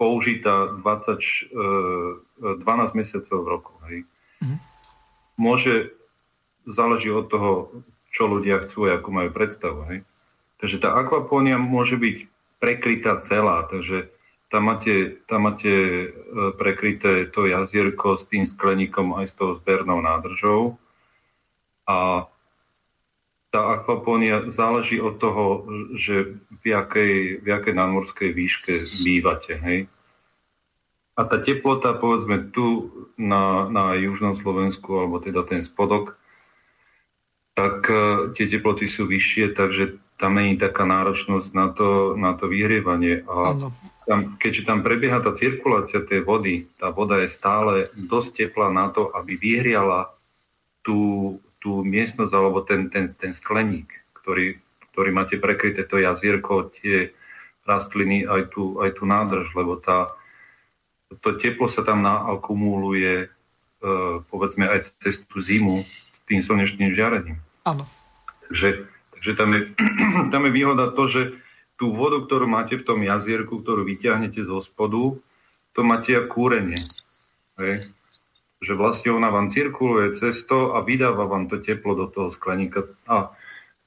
[0.00, 1.52] použitá 20,
[2.40, 3.72] e, 12 mesiacov v roku.
[3.88, 3.98] Hej.
[4.40, 4.58] Mm-hmm.
[5.36, 5.74] Môže,
[6.64, 7.52] záleží od toho,
[8.12, 9.84] čo ľudia chcú a akú majú predstavu.
[9.92, 10.08] Hej.
[10.58, 12.16] Takže tá akvapónia môže byť
[12.58, 14.10] prekrytá celá, takže
[14.48, 16.06] tam máte, tam máte e,
[16.56, 20.80] prekryté to jazierko s tým skleníkom aj s tou zbernou nádržou.
[21.84, 22.24] A
[23.48, 25.64] tá akvapónia záleží od toho,
[25.96, 29.56] že v jakej, v jakej nadmorskej výške bývate.
[29.56, 29.78] Hej?
[31.18, 36.20] A tá teplota, povedzme, tu na, na južnom Slovensku, alebo teda ten spodok,
[37.58, 42.46] tak uh, tie teploty sú vyššie, takže tam není taká náročnosť na to, na to
[42.46, 43.26] vyhrievanie.
[43.26, 43.54] A
[44.06, 48.90] tam, keďže tam prebieha tá cirkulácia tej vody, tá voda je stále dosť teplá na
[48.90, 50.10] to, aby vyhriala
[50.86, 51.38] tú,
[51.68, 54.56] tú miestnosť alebo ten, ten, ten skleník, ktorý,
[54.96, 57.12] ktorý máte prekryté to jazierko, tie
[57.68, 60.08] rastliny, aj tú, aj tú nádrž, lebo tá,
[61.20, 63.28] to teplo sa tam naakumuluje,
[63.84, 63.86] e,
[64.32, 65.84] povedzme, aj cez tú zimu
[66.24, 67.36] tým slnečným žiarením.
[67.68, 67.84] Áno.
[68.48, 69.60] Takže, takže tam, je,
[70.32, 71.22] tam je výhoda to, že
[71.76, 75.20] tú vodu, ktorú máte v tom jazierku, ktorú vyťahnete zo spodu,
[75.76, 76.80] to máte ako kúrenie.
[77.60, 77.92] Hej.
[78.58, 82.90] Že vlastne ona vám cirkuluje cez to a vydáva vám to teplo do toho skleníka.
[83.06, 83.30] A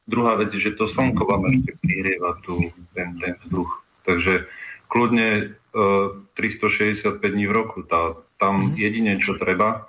[0.08, 3.84] druhá vec je, že to slnko vám ešte prihrieva tu, ten, ten vzduch.
[4.08, 4.48] Takže
[4.88, 7.84] kľudne uh, 365 dní v roku.
[7.84, 8.80] Tá, tam mm-hmm.
[8.80, 9.88] jedine, čo treba,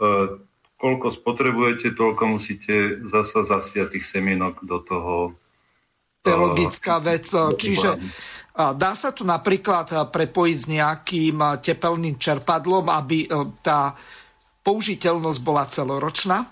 [0.00, 0.40] uh,
[0.76, 5.12] koľko spotrebujete, toľko musíte zasa zasiať tých semienok do toho.
[6.24, 7.24] To je logická vec.
[7.32, 8.02] Čiže
[8.56, 13.28] dá sa tu napríklad prepojiť s nejakým tepelným čerpadlom, aby
[13.60, 13.92] tá
[14.64, 16.48] použiteľnosť bola celoročná?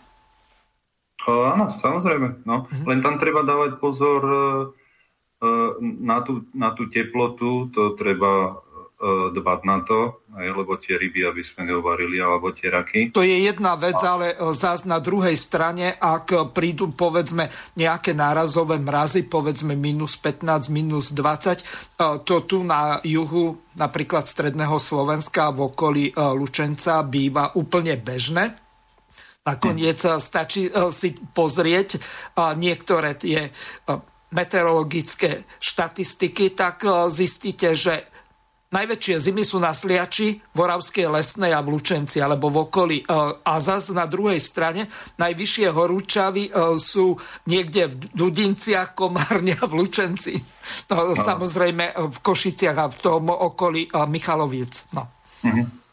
[1.25, 2.45] Áno, samozrejme.
[2.45, 2.69] No.
[2.69, 2.85] Mm-hmm.
[2.85, 4.21] Len tam treba dávať pozor
[5.81, 8.61] na tú, na tú teplotu, to treba
[9.05, 13.15] E, dbať na to, lebo tie ryby, aby sme neuvarili, alebo tie raky.
[13.15, 17.47] To je jedna vec, ale e, zás na druhej strane, ak prídu povedzme
[17.79, 21.65] nejaké nárazové mrazy, povedzme minus 15, minus 20, e,
[22.27, 28.55] to tu na juhu napríklad stredného Slovenska v okolí Lučenca býva úplne bežné.
[29.45, 31.99] Nakoniec stačí si pozrieť
[32.55, 33.51] niektoré tie
[34.31, 38.14] meteorologické štatistiky, tak zistíte, že
[38.75, 42.99] Najväčšie zimy sú na Sliači, v Oravskej lesnej a v Lučenci alebo v okolí.
[43.03, 43.07] E,
[43.39, 46.53] a zase na druhej strane najvyššie horúčavy e,
[46.83, 47.15] sú
[47.47, 50.35] niekde v Dudinciach, Komárne a v Lučenci.
[50.91, 51.15] No, no.
[51.15, 54.91] Samozrejme v Košiciach a v tom okolí e, Michaloviec.
[54.91, 55.07] No.
[55.47, 55.87] Mhm.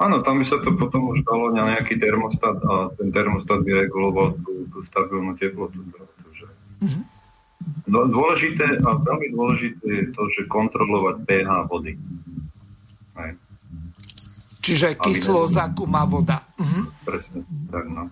[0.00, 3.84] Áno, tam by sa to potom už dalo na nejaký termostat a ten termostat by
[3.84, 5.76] reguloval tú, tú stabilnú teplotu.
[5.92, 6.46] Takže...
[6.88, 7.19] Mhm.
[7.90, 11.98] No, dôležité a veľmi dôležité je to, že kontrolovať pH vody.
[13.18, 13.32] Hej.
[14.60, 16.46] Čiže kyslo zakúma voda.
[16.60, 16.86] Uh-huh.
[17.02, 17.42] Presne,
[17.72, 18.06] tak no.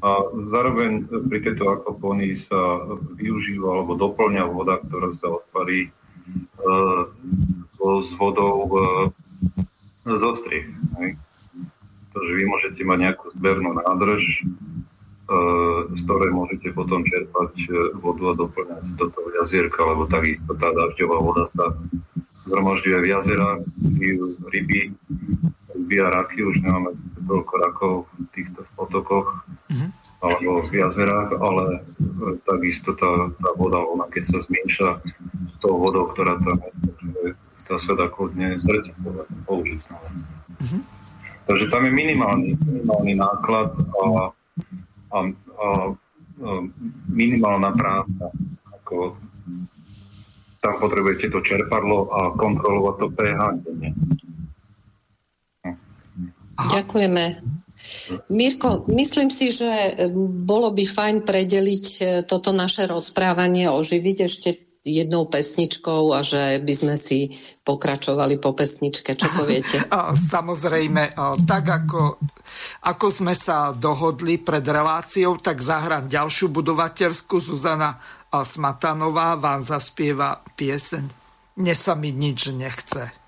[0.00, 0.08] A
[0.48, 2.88] zároveň pri tejto akvapónii sa
[3.20, 5.92] využíva alebo doplňa voda, ktorá sa odparí
[6.62, 7.04] uh,
[7.76, 9.12] s vodou uh,
[10.06, 10.72] zo striech.
[12.10, 14.46] Takže vy môžete mať nejakú zbernú nádrž,
[15.94, 20.74] z ktorej môžete potom čerpať e, vodu a doplňať do toho jazierka, lebo takisto tá
[20.74, 21.70] dažďová voda sa
[22.50, 23.60] zhromažďuje v jazerách,
[24.50, 24.90] ryby,
[26.02, 26.98] a raky, už nemáme
[27.30, 29.90] toľko rakov v týchto potokoch mm-hmm.
[30.18, 31.80] alebo v jazerách, ale e,
[32.42, 34.88] takisto tá, tá voda, ona keď sa zmieša
[35.46, 36.58] s tou vodou, ktorá tam
[37.22, 37.38] je,
[37.70, 39.80] tá sa dá kľudne zrecyklovať, použiť
[40.60, 40.82] Mm-hmm.
[41.48, 44.28] Takže tam je minimálny, minimálny náklad a
[45.10, 45.68] a, a, a
[47.10, 48.24] minimálna práca.
[48.80, 49.18] Ako,
[50.60, 53.40] tam potrebujete to čerpadlo a kontrolovať to pH.
[56.60, 57.24] Ďakujeme.
[58.28, 59.70] Mirko, myslím si, že
[60.44, 66.74] bolo by fajn predeliť e, toto naše rozprávanie, oživiť ešte jednou pesničkou a že by
[66.74, 67.36] sme si
[67.68, 69.12] pokračovali po pesničke.
[69.12, 69.76] Čo poviete?
[70.32, 72.16] Samozrejme, tak ako,
[72.88, 77.36] ako sme sa dohodli pred reláciou, tak zahrám ďalšiu budovateľskú.
[77.40, 78.00] Zuzana
[78.30, 81.20] Smatanová vám zaspieva pieseň
[81.60, 83.19] Mne sa mi nič nechce.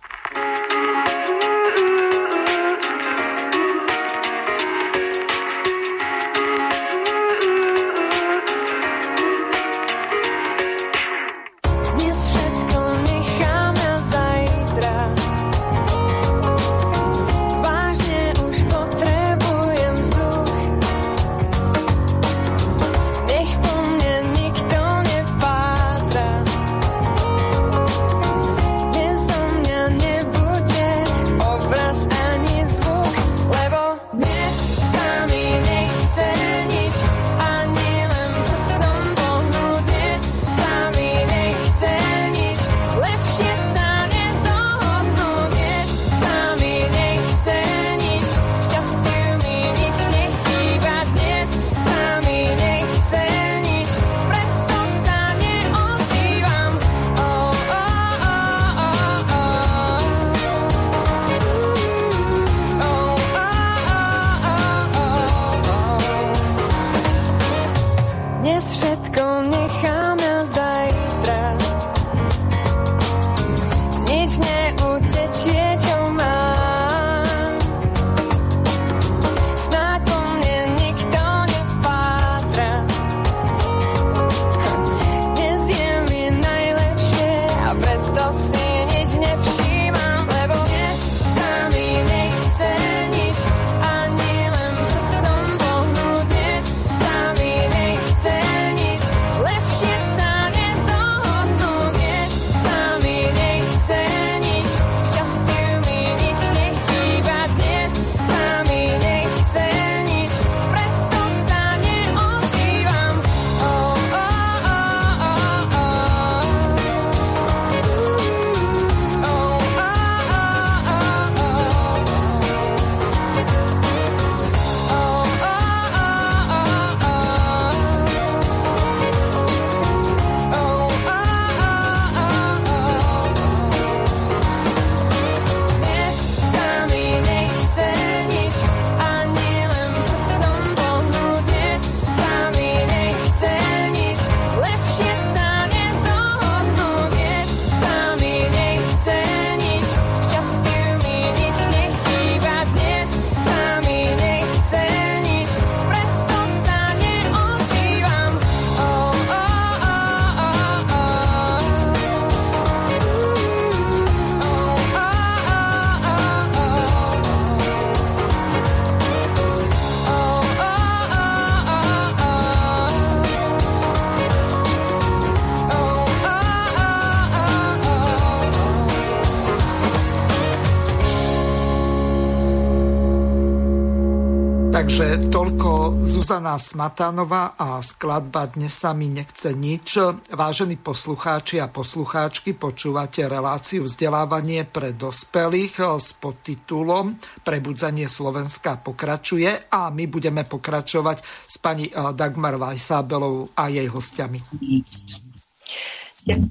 [184.82, 189.94] Takže toľko Zuzana Smatanová a skladba Dnes sa mi nechce nič.
[190.34, 197.14] Vážení poslucháči a poslucháčky, počúvate reláciu vzdelávanie pre dospelých s podtitulom
[197.46, 204.42] Prebudzanie Slovenska pokračuje a my budeme pokračovať s pani Dagmar Vajsábelovou a jej hostiami.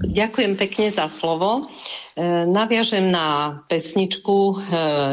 [0.08, 1.68] Ďakujem pekne za slovo.
[2.12, 4.54] E, naviažem na pesničku e,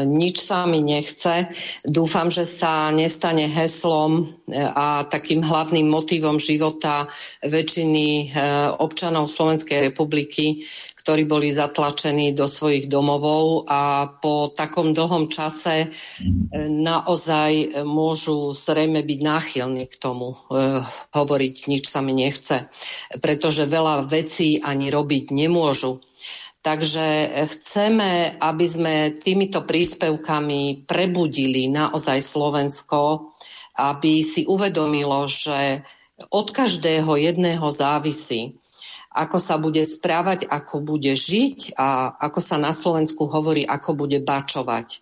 [0.04, 1.48] Nič sa mi nechce.
[1.80, 7.08] Dúfam, že sa nestane heslom e, a takým hlavným motivom života
[7.40, 8.36] väčšiny
[8.84, 10.68] občanov Slovenskej republiky,
[11.00, 15.88] ktorí boli zatlačení do svojich domovov a po takom dlhom čase
[16.68, 20.36] naozaj môžu zrejme byť náchylní k tomu
[21.16, 22.68] hovoriť nič sa mi nechce,
[23.24, 26.04] pretože veľa vecí ani robiť nemôžu
[26.60, 33.32] Takže chceme, aby sme týmito príspevkami prebudili naozaj Slovensko,
[33.80, 35.80] aby si uvedomilo, že
[36.28, 38.60] od každého jedného závisí,
[39.10, 44.20] ako sa bude správať, ako bude žiť a ako sa na Slovensku hovorí, ako bude
[44.20, 45.00] bačovať.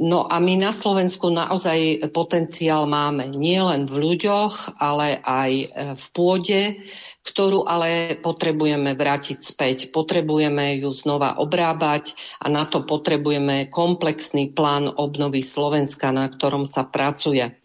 [0.00, 5.50] No a my na Slovensku naozaj potenciál máme nielen v ľuďoch, ale aj
[5.92, 6.80] v pôde,
[7.20, 9.92] ktorú ale potrebujeme vrátiť späť.
[9.92, 16.88] Potrebujeme ju znova obrábať a na to potrebujeme komplexný plán obnovy Slovenska, na ktorom sa
[16.88, 17.60] pracuje.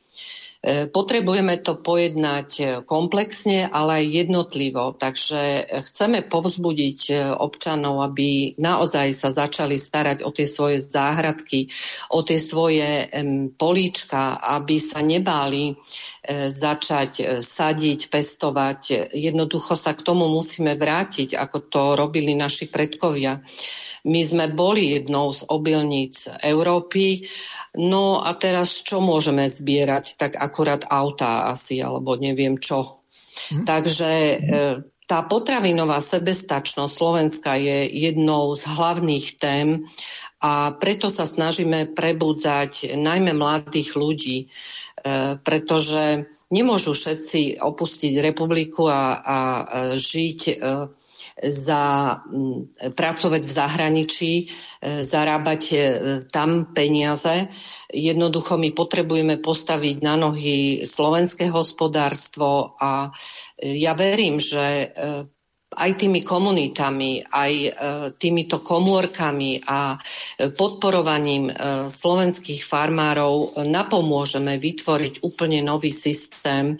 [0.66, 4.98] E, potrebujeme to pojednať komplexne, ale aj jednotlivo.
[4.98, 11.70] Takže chceme povzbudiť e, občanov, aby naozaj sa začali starať o tie svoje záhradky,
[12.10, 13.06] o tie svoje
[13.62, 15.74] políčka, aby sa nebáli e,
[16.49, 19.14] začať sadiť, pestovať.
[19.14, 23.41] Jednoducho sa k tomu musíme vrátiť, ako to robili naši predkovia.
[24.06, 27.26] My sme boli jednou z obilníc Európy,
[27.81, 30.22] no a teraz čo môžeme zbierať?
[30.22, 33.02] Tak akurát autá asi, alebo neviem čo.
[33.49, 33.65] Hm.
[33.65, 34.35] Takže e,
[35.10, 39.68] tá potravinová sebestačnosť Slovenska je jednou z hlavných tém
[40.38, 44.47] a preto sa snažíme prebudzať najmä mladých ľudí, e,
[45.45, 49.38] pretože nemôžu všetci opustiť republiku a, a
[49.94, 50.53] žiť e,
[51.44, 52.15] za
[52.95, 54.45] pracovať v zahraničí, e,
[55.03, 55.77] zarábať e,
[56.32, 57.52] tam peniaze.
[57.91, 63.11] Jednoducho my potrebujeme postaviť na nohy slovenské hospodárstvo a
[63.60, 64.95] e, ja verím, že
[65.76, 67.53] aj tými komunitami, aj
[68.15, 69.99] týmito komórkami a
[70.56, 71.52] podporovaním
[71.91, 76.80] slovenských farmárov napomôžeme vytvoriť úplne nový systém,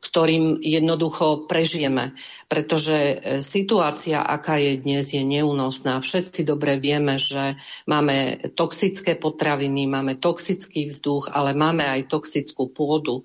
[0.00, 2.16] ktorým jednoducho prežijeme.
[2.48, 3.14] Pretože e,
[3.44, 6.00] situácia, aká je dnes, je neúnosná.
[6.00, 7.54] Všetci dobre vieme, že
[7.84, 13.22] máme toxické potraviny, máme toxický vzduch, ale máme aj toxickú pôdu.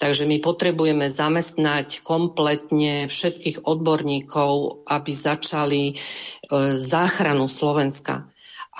[0.00, 5.94] Takže my potrebujeme zamestnať kompletne všetkých odborníkov, aby začali e,
[6.80, 8.24] záchranu Slovenska.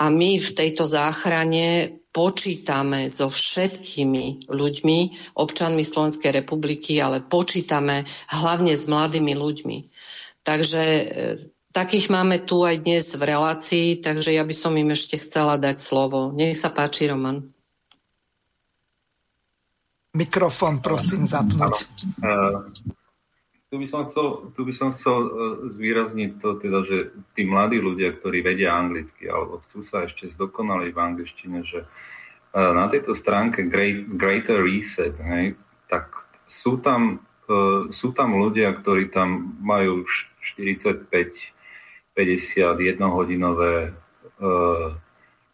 [0.01, 4.99] A my v tejto záchrane počítame so všetkými ľuďmi,
[5.37, 8.01] občanmi Slovenskej republiky, ale počítame
[8.33, 9.77] hlavne s mladými ľuďmi.
[10.41, 11.05] Takže e,
[11.71, 15.79] Takých máme tu aj dnes v relácii, takže ja by som im ešte chcela dať
[15.79, 16.35] slovo.
[16.35, 17.47] Nech sa páči, Roman.
[20.11, 21.87] Mikrofón prosím zapnúť.
[23.71, 25.31] Tu by som chcel, tu by som chcel uh,
[25.71, 26.97] zvýrazniť to, teda, že
[27.31, 32.71] tí mladí ľudia, ktorí vedia anglicky alebo chcú sa ešte zdokonaliť v angličtine, že uh,
[32.75, 35.55] na tejto stránke Great, Greater Reset, hej,
[35.87, 36.11] tak
[36.51, 40.03] sú tam, uh, sú tam ľudia, ktorí tam majú
[40.59, 41.07] 45
[42.11, 43.95] 51 hodinové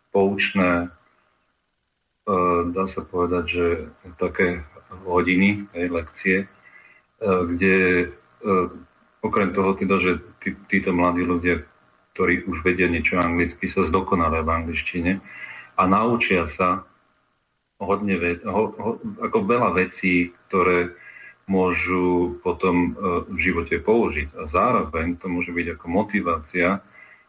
[0.10, 0.90] poučné
[2.76, 3.66] dá sa povedať, že
[4.20, 4.68] také
[5.08, 8.12] hodiny, aj lekcie, uh, kde
[8.44, 8.68] uh,
[9.24, 10.12] okrem toho teda, že
[10.44, 11.64] tí, títo mladí ľudia,
[12.14, 15.12] ktorí už vedia niečo anglicky, sa zdokonalia v angličtine
[15.78, 16.84] a naučia sa
[17.78, 18.91] hodne, ho, ho,
[19.22, 20.98] ako veľa vecí, ktoré
[21.45, 22.90] môžu potom e,
[23.30, 24.34] v živote použiť.
[24.36, 26.82] A zároveň to môže byť ako motivácia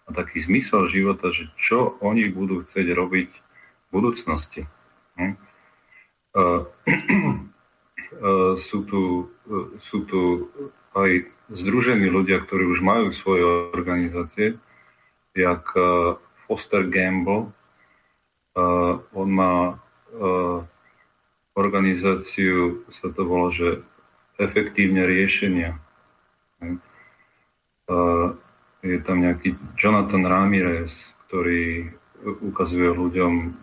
[0.08, 4.64] a taký zmysel života, že čo oni budú chcieť robiť v budúcnosti.
[5.18, 5.34] Hm?
[8.58, 9.30] Sú, tu,
[9.78, 10.50] sú tu
[10.96, 11.22] aj
[11.54, 14.58] združení ľudia, ktorí už majú svoje organizácie,
[15.38, 15.62] jak
[16.48, 17.54] Foster Gamble.
[19.14, 19.78] On má
[21.54, 23.86] organizáciu, sa to volá, že
[24.38, 25.78] efektívne riešenia.
[28.82, 30.94] Je tam nejaký Jonathan Ramirez,
[31.26, 31.90] ktorý
[32.42, 33.54] ukazuje ľuďom,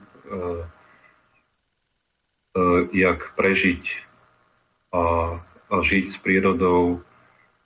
[2.96, 3.84] jak prežiť
[4.96, 5.04] a,
[5.44, 7.04] a žiť s prírodou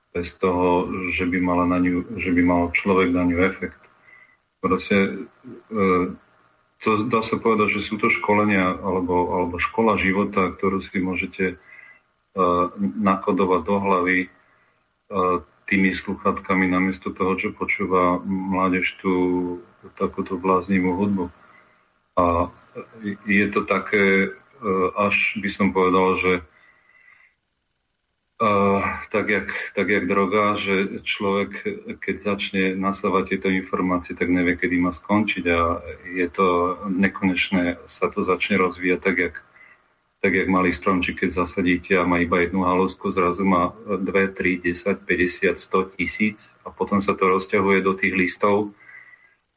[0.10, 3.78] bez toho, že by, mala na ňu, že by mal človek na ňu efekt.
[4.60, 5.30] Proste
[6.82, 11.62] to dá sa povedať, že sú to školenia alebo, alebo škola života, ktorú si môžete
[12.30, 12.44] E,
[13.02, 14.28] nakodovať do hlavy e,
[15.66, 19.14] tými sluchatkami namiesto toho, čo počúva mládež tú
[19.98, 21.26] takúto bláznivú hudbu.
[22.22, 22.54] A
[23.26, 24.30] je to také, e,
[24.96, 26.34] až by som povedal, že
[29.12, 31.50] tak jak, tak jak droga, že človek,
[32.00, 38.08] keď začne nasávať tieto informácie, tak nevie, kedy má skončiť a je to nekonečné, sa
[38.08, 39.36] to začne rozvíjať tak, jak
[40.20, 44.68] tak jak malý stromčík, keď zasadíte a má iba jednu halúsku, zrazu má 2, 3,
[44.68, 48.76] 10, 50, 100 tisíc a potom sa to rozťahuje do tých listov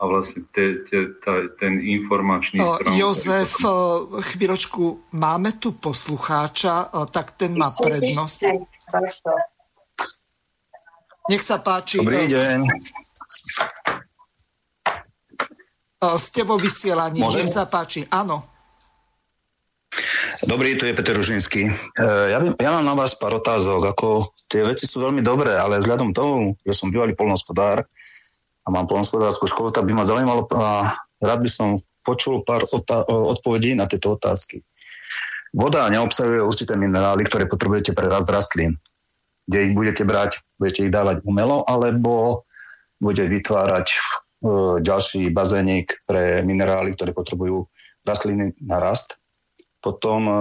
[0.02, 2.90] a vlastne te, te, ta, ten informačný strom...
[2.98, 4.18] Jozef, potom...
[4.18, 8.66] chvíľočku, máme tu poslucháča, tak ten má prednosť.
[11.30, 12.02] Nech sa páči.
[12.02, 12.66] Dobrý deň.
[16.18, 17.46] Ste vo vysielaní, Môžem?
[17.46, 18.02] nech sa páči.
[18.10, 18.42] Áno.
[20.42, 21.70] Dobrý, tu je Peter Ružinský.
[21.70, 21.72] E,
[22.34, 23.94] ja, ja mám na vás pár otázok.
[23.94, 27.86] Ako tie veci sú veľmi dobré, ale vzhľadom tomu, že som bývalý polnospodár
[28.62, 31.68] a mám polnospodárskú školu, tak by ma zaujímalo a rád by som
[32.02, 32.66] počul pár
[33.06, 34.62] odpovedí na tieto otázky.
[35.52, 38.80] Voda neobsahuje určité minerály, ktoré potrebujete pre rast rastlín.
[39.44, 40.40] Kde ich budete brať?
[40.56, 42.42] Budete ich dávať umelo, alebo
[43.02, 43.96] budete vytvárať e,
[44.80, 47.68] ďalší bazénik pre minerály, ktoré potrebujú
[48.06, 49.20] rastliny na rast?
[49.84, 50.34] Potom e,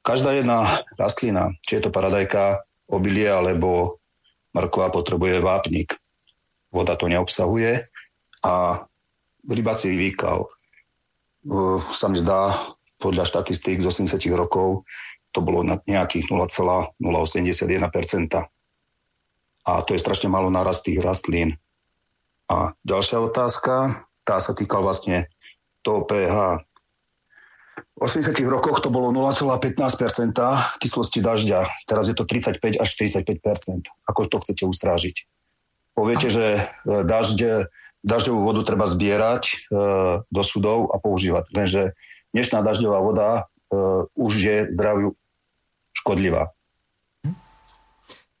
[0.00, 0.64] každá jedna
[0.96, 3.99] rastlina, či je to paradajka, obilie alebo
[4.54, 5.94] mrkva, potrebuje vápnik.
[6.70, 7.82] Voda to neobsahuje
[8.46, 8.54] a
[9.44, 10.48] rybací výkal e,
[11.90, 12.54] sa mi zdá
[13.00, 14.86] podľa štatistík z 80 rokov
[15.30, 16.98] to bolo na nejakých 0,081%.
[19.60, 21.54] A to je strašne malo narast tých rastlín.
[22.50, 25.30] A ďalšia otázka, tá sa týka vlastne
[25.86, 26.66] to pH.
[27.96, 30.32] V 80 rokoch to bolo 0,15%
[30.80, 33.92] kyslosti dažďa, teraz je to 35 až 45%.
[34.08, 35.28] Ako to chcete ustrážiť?
[35.92, 36.60] Poviete, že e,
[37.04, 37.68] dažde,
[38.00, 39.54] dažďovú vodu treba zbierať e,
[40.24, 41.52] do sudov a používať.
[41.52, 41.82] Lenže
[42.32, 43.42] dnešná dažďová voda e,
[44.16, 45.12] už je zdraviu
[46.00, 46.54] škodlivá.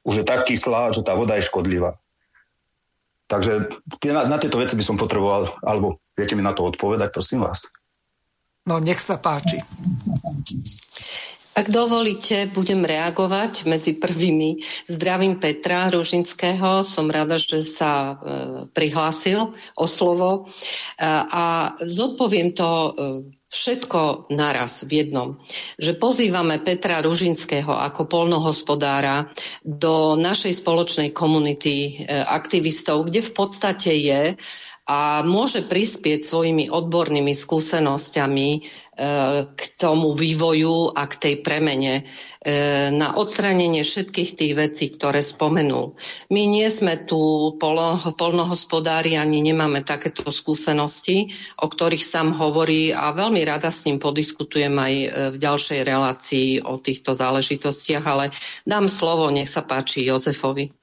[0.00, 2.00] Už je tak kyslá, že tá voda je škodlivá.
[3.30, 3.70] Takže
[4.10, 7.70] na, na tieto veci by som potreboval, alebo viete mi na to odpovedať, prosím vás.
[8.68, 9.60] No, nech sa páči.
[11.50, 14.62] Ak dovolíte, budem reagovať medzi prvými.
[14.88, 18.14] Zdravím Petra Ružinského, som rada, že sa e,
[18.70, 22.90] prihlásil o slovo e, a zodpoviem to e,
[23.50, 25.34] všetko naraz v jednom.
[25.74, 29.26] Že pozývame Petra Ružinského ako polnohospodára
[29.66, 34.22] do našej spoločnej komunity e, aktivistov, kde v podstate je
[34.90, 38.60] a môže prispieť svojimi odbornými skúsenosťami e,
[39.46, 42.02] k tomu vývoju a k tej premene
[42.42, 45.94] e, na odstranenie všetkých tých vecí, ktoré spomenul.
[46.34, 47.54] My nie sme tu
[48.18, 51.30] polnohospodári, ani nemáme takéto skúsenosti,
[51.62, 56.66] o ktorých sám hovorí a veľmi rada s ním podiskutujem aj e, v ďalšej relácii
[56.66, 58.34] o týchto záležitostiach, ale
[58.66, 60.66] dám slovo, nech sa páči Jozefovi.
[60.66, 60.80] E,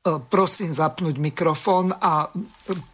[0.00, 2.32] prosím zapnúť mikrofón a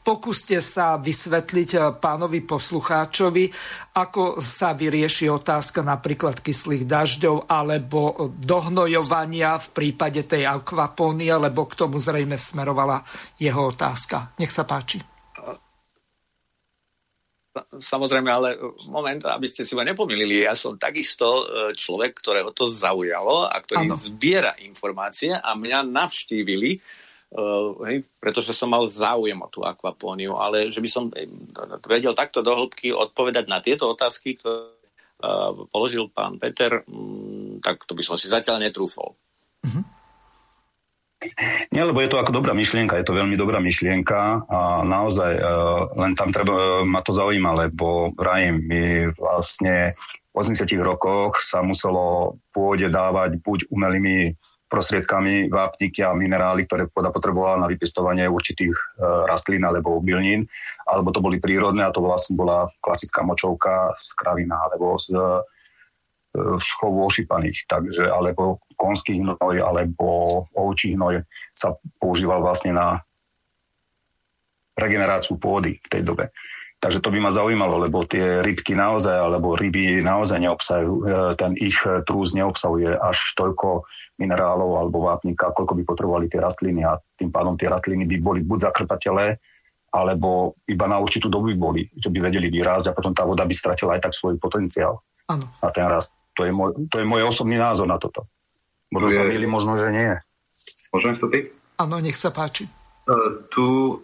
[0.03, 3.47] pokúste sa vysvetliť e, pánovi poslucháčovi,
[3.95, 11.78] ako sa vyrieši otázka napríklad kyslých dažďov alebo dohnojovania v prípade tej akvapónie, lebo k
[11.78, 13.07] tomu zrejme smerovala
[13.39, 14.35] jeho otázka.
[14.43, 15.16] Nech sa páči.
[17.77, 18.49] Samozrejme, ale
[18.93, 23.57] moment, aby ste si ma nepomilili, ja som takisto e, človek, ktorého to zaujalo a
[23.57, 23.97] ktorý ano.
[23.97, 26.77] zbiera informácie a mňa navštívili,
[27.33, 31.24] uh, hej, pretože som mal záujem o tú akvapóniu, ale že by som e,
[31.89, 34.77] vedel takto do hĺbky odpovedať na tieto otázky, ktoré
[35.73, 39.16] položil pán Peter, um, tak to by som si zatiaľ netrúfol.
[39.65, 39.83] Uh-huh.
[41.73, 45.43] Nie, lebo je to ako dobrá myšlienka, je to veľmi dobrá myšlienka a naozaj e,
[45.97, 48.83] len tam treba, e, ma to zaujíma, lebo rajím, my
[49.17, 54.37] vlastne v 80 rokoch sa muselo pôde dávať buď umelými
[54.69, 58.85] prostriedkami vápniky a minerály, ktoré pôda potrebovala na vypestovanie určitých e,
[59.25, 60.45] rastlín alebo bylnín,
[60.85, 65.17] alebo to boli prírodné a to vlastne bola klasická močovka z kravina alebo z
[66.37, 71.24] z chovu ošípaných, takže alebo konský hnoj alebo ovčí hnoj
[71.57, 73.01] sa používal vlastne na
[74.77, 76.28] regeneráciu pôdy v tej dobe.
[76.77, 81.05] Takže to by ma zaujímalo, lebo tie rybky naozaj, alebo ryby naozaj neobsahujú, e,
[81.40, 83.89] ten ich trúz neobsahuje až toľko
[84.20, 88.40] minerálov alebo vápnika, koľko by potrebovali tie rastliny a tým pádom tie rastliny by boli
[88.44, 89.40] buď zakrpatelé,
[89.89, 93.48] alebo iba na určitú dobu by boli, že by vedeli vyrásť a potom tá voda
[93.48, 95.01] by stratila aj tak svoj potenciál
[95.32, 95.48] ano.
[95.65, 96.12] na ten rast.
[96.36, 98.28] To je, môj, to je môj osobný názor na toto.
[98.91, 100.13] Možno sa milí, možno, že nie.
[100.95, 101.51] Môžem vstúpiť?
[101.77, 102.71] Áno, nech sa páči.
[103.07, 103.99] Uh, tu,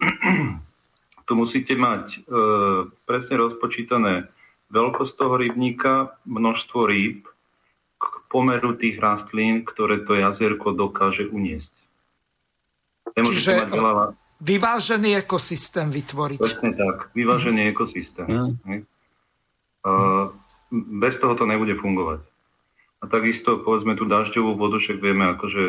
[1.27, 4.27] tu musíte mať uh, presne rozpočítané
[4.73, 7.23] veľkosť toho rybníka, množstvo rýb
[7.97, 11.71] k pomeru tých rastlín, ktoré to jazierko dokáže uniesť.
[13.13, 13.93] Nemôžete Čiže mať veľa...
[14.41, 16.39] vyvážený ekosystém vytvoriť.
[16.41, 17.71] Presne tak, vyvážený mm.
[17.71, 18.27] ekosystém.
[18.27, 18.83] Mm.
[19.83, 20.33] Uh,
[20.73, 22.25] bez toho to nebude fungovať.
[23.03, 25.63] A takisto, povedzme, tú dažďovú vodu, však vieme, akože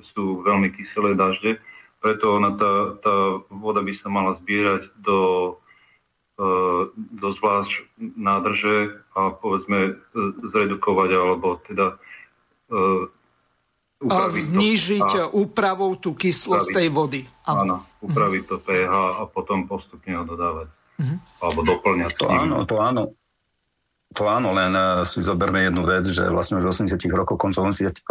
[0.00, 1.60] sú veľmi kyselé dažde,
[2.00, 3.14] preto ona, tá, tá
[3.52, 5.20] voda by sa mala zbierať do,
[6.40, 7.84] e, do zvlášť
[8.16, 9.92] nádrže a povedzme e,
[10.48, 12.00] zredukovať, alebo teda
[12.72, 13.12] e,
[14.00, 17.28] a znížiť a úpravou tú kyslosť tej vody.
[17.44, 20.72] Áno, áno upraviť to pH a potom postupne ho dodávať.
[21.00, 21.16] Uh-huh.
[21.44, 22.12] Alebo doplňať.
[22.16, 23.12] To áno, to áno.
[24.18, 28.10] To áno, len e, si zoberme jednu vec, že vlastne už 80 rokov, koncom 80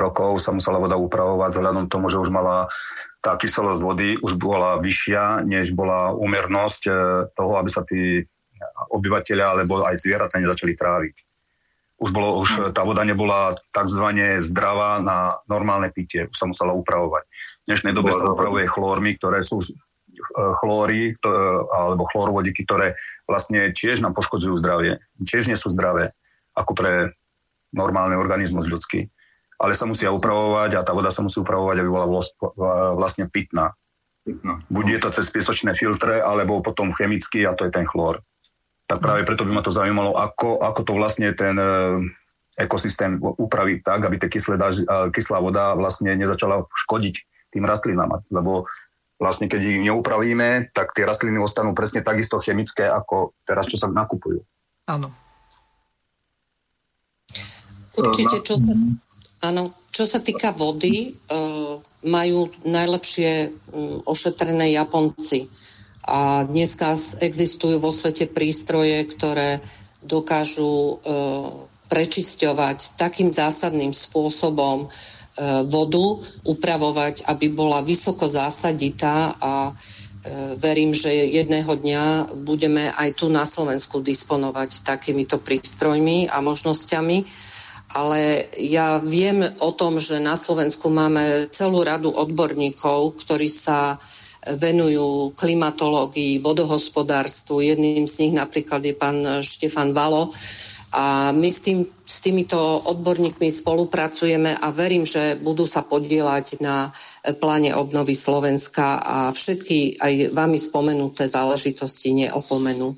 [0.00, 2.72] rokov sa musela voda upravovať vzhľadom tomu, že už mala
[3.20, 6.92] tá kyselosť vody už bola vyššia, než bola úmernosť e,
[7.36, 8.24] toho, aby sa tí
[8.88, 11.16] obyvateľia alebo aj zvieratá nezačali tráviť.
[11.96, 14.04] Už, bolo, už tá voda nebola tzv.
[14.40, 17.24] zdravá na normálne pitie, už sa musela upravovať.
[17.64, 19.64] V dnešnej dobe sa upravuje chlórmi, ktoré sú
[20.34, 21.30] chlóry to,
[21.70, 22.98] alebo chlórovodiky, ktoré
[23.30, 24.98] vlastne tiež nám poškodzujú zdravie.
[25.22, 26.16] Tiež nie sú zdravé
[26.56, 26.92] ako pre
[27.76, 29.12] normálny organizmus ľudský.
[29.56, 32.08] Ale sa musia upravovať a tá voda sa musí upravovať, aby bola
[32.96, 33.72] vlastne pitná.
[34.68, 38.20] Buď je to cez piesočné filtre, alebo potom chemicky a to je ten chlór.
[38.86, 41.70] Tak práve preto by ma to zaujímalo, ako, ako to vlastne ten e,
[42.58, 44.26] ekosystém upraviť tak, aby tá
[45.10, 47.14] kyslá voda vlastne nezačala škodiť
[47.54, 48.22] tým rastlinám.
[48.30, 48.66] Lebo
[49.16, 53.88] vlastne keď ich neupravíme, tak tie rastliny ostanú presne takisto chemické, ako teraz, čo sa
[53.88, 54.40] nakupujú.
[54.86, 55.08] Áno.
[57.96, 58.60] Určite, čo,
[59.40, 63.32] áno, čo sa týka vody, uh, majú najlepšie
[63.72, 65.48] um, ošetrené Japonci.
[66.06, 66.94] A dneska
[67.24, 69.64] existujú vo svete prístroje, ktoré
[70.04, 71.50] dokážu uh,
[71.88, 74.92] prečisťovať takým zásadným spôsobom
[75.68, 79.72] vodu upravovať, aby bola vysoko zásaditá a e,
[80.56, 82.04] verím, že jedného dňa
[82.40, 87.18] budeme aj tu na Slovensku disponovať takýmito prístrojmi a možnosťami.
[87.96, 94.00] Ale ja viem o tom, že na Slovensku máme celú radu odborníkov, ktorí sa
[94.46, 97.60] venujú klimatológii, vodohospodárstvu.
[97.60, 100.30] Jedným z nich napríklad je pán Štefan Valo,
[100.96, 102.56] A my s, tým, s týmito
[102.88, 106.88] odborníkmi spolupracujeme a verím, že budú sa podielať na
[107.36, 112.96] pláne obnovy Slovenska a všetky aj vami spomenuté záležitosti neopomenú.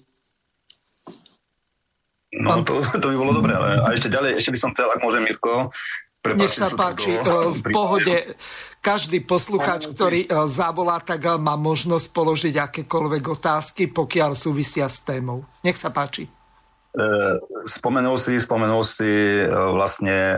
[2.38, 5.02] No to, to by bolo dobré, ale a ešte ďalej, ešte by som chcel, ak
[5.02, 5.74] môžem, Mirko,
[6.22, 8.16] nech sa páči, dlho, v pohode.
[8.78, 15.02] Každý poslucháč, ktorý e, zavolá, tak e, má možnosť položiť akékoľvek otázky, pokiaľ súvisia s
[15.02, 15.42] témou.
[15.66, 16.38] Nech sa páči.
[16.98, 17.06] E,
[17.70, 20.34] spomenul si, spomenul si vlastne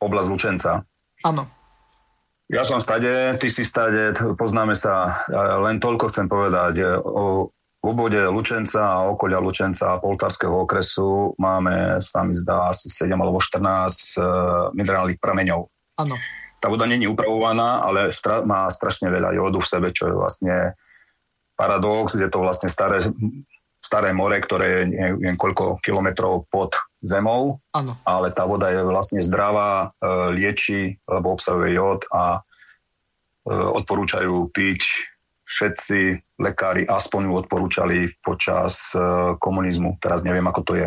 [0.00, 0.72] oblasť Lučenca.
[1.24, 1.44] Áno.
[2.46, 5.18] Ja som stade, ty si stade, poznáme sa.
[5.66, 6.78] Len toľko chcem povedať.
[7.02, 7.50] O,
[7.82, 13.38] obvode Lučenca a okolia Lučenca a Poltárskeho okresu máme, sa mi zdá, asi 7 alebo
[13.42, 14.26] 14 uh,
[14.74, 15.70] minerálnych prameňov.
[15.98, 16.14] Áno.
[16.58, 20.54] Tá voda není upravovaná, ale stra- má strašne veľa jodu v sebe, čo je vlastne
[21.54, 22.14] paradox.
[22.14, 23.02] Je to vlastne staré,
[23.86, 26.74] staré more, ktoré je neviem koľko kilometrov pod
[27.06, 27.94] zemou, ano.
[28.02, 32.42] ale tá voda je vlastne zdravá, e, lieči, lebo obsahuje jod a
[33.46, 34.82] e, odporúčajú piť
[35.46, 36.00] všetci
[36.42, 38.98] lekári aspoň ju odporúčali počas e,
[39.38, 40.02] komunizmu.
[40.02, 40.86] Teraz neviem, ako to je.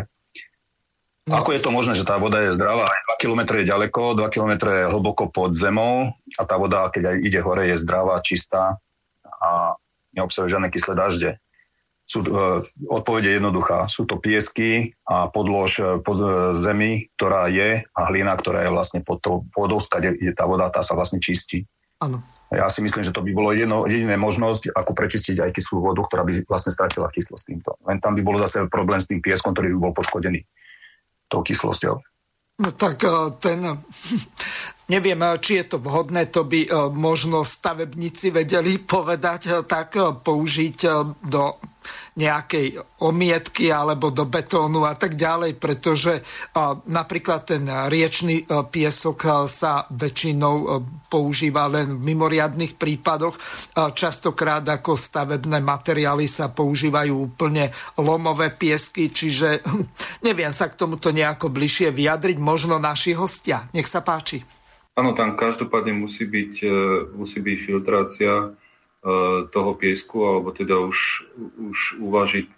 [1.28, 1.40] No.
[1.40, 2.84] Ako je to možné, že tá voda je zdravá?
[3.16, 7.16] 2 km je ďaleko, 2 km je hlboko pod zemou a tá voda, keď aj
[7.22, 8.76] ide hore, je zdravá, čistá
[9.24, 9.78] a
[10.12, 11.30] neobsahuje žiadne kyslé dažde.
[12.10, 12.58] Sú, uh,
[12.90, 13.86] odpovede je jednoduchá.
[13.86, 18.74] Sú to piesky a podlož e, pod uh, zemi, ktorá je a hlina, ktorá je
[18.74, 21.70] vlastne pod tou vodou, je tá voda, tá sa vlastne čistí.
[22.02, 22.18] Áno.
[22.50, 26.02] Ja si myslím, že to by bolo jedno, jediné možnosť, ako prečistiť aj kyslú vodu,
[26.02, 27.78] ktorá by vlastne stratila kyslosť týmto.
[27.86, 30.42] Len tam by bolo zase problém s tým pieskom, ktorý by bol poškodený
[31.30, 32.00] tou kyslosťou.
[32.60, 33.06] No tak
[33.38, 33.62] ten,
[34.90, 39.94] neviem, či je to vhodné, to by eh, možno stavebníci vedeli povedať, tak
[40.26, 40.78] použiť
[41.22, 41.44] do
[42.20, 46.20] nejakej omietky alebo do betónu a tak ďalej, pretože
[46.90, 53.38] napríklad ten riečný piesok sa väčšinou používa len v mimoriadných prípadoch.
[53.96, 59.64] Častokrát ako stavebné materiály sa používajú úplne lomové piesky, čiže
[60.26, 62.36] neviem sa k tomuto nejako bližšie vyjadriť.
[62.36, 63.64] Možno naši hostia.
[63.72, 64.59] Nech sa páči.
[65.00, 66.76] Áno, tam každopádne musí byť, e,
[67.16, 68.52] musí byť filtrácia
[69.00, 71.24] E, toho piesku, alebo teda už,
[71.56, 72.54] už uvažiť e,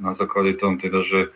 [0.00, 1.28] na základe tom, teda, že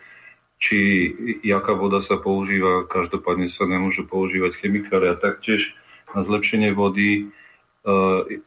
[0.57, 1.13] či
[1.45, 5.13] jaká voda sa používa, každopádne sa nemôžu používať chemikály.
[5.13, 5.77] A taktiež
[6.15, 7.29] na zlepšenie vody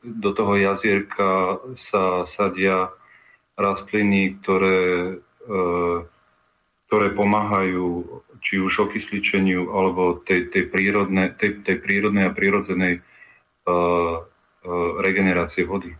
[0.02, 2.90] do toho jazierka sa sadia
[3.54, 5.20] rastliny, ktoré,
[6.88, 13.02] ktoré pomáhajú či už okysličeniu alebo tej, tej, prírodne, tej, tej prírodnej a prírodzenej
[15.00, 15.92] regenerácie vody.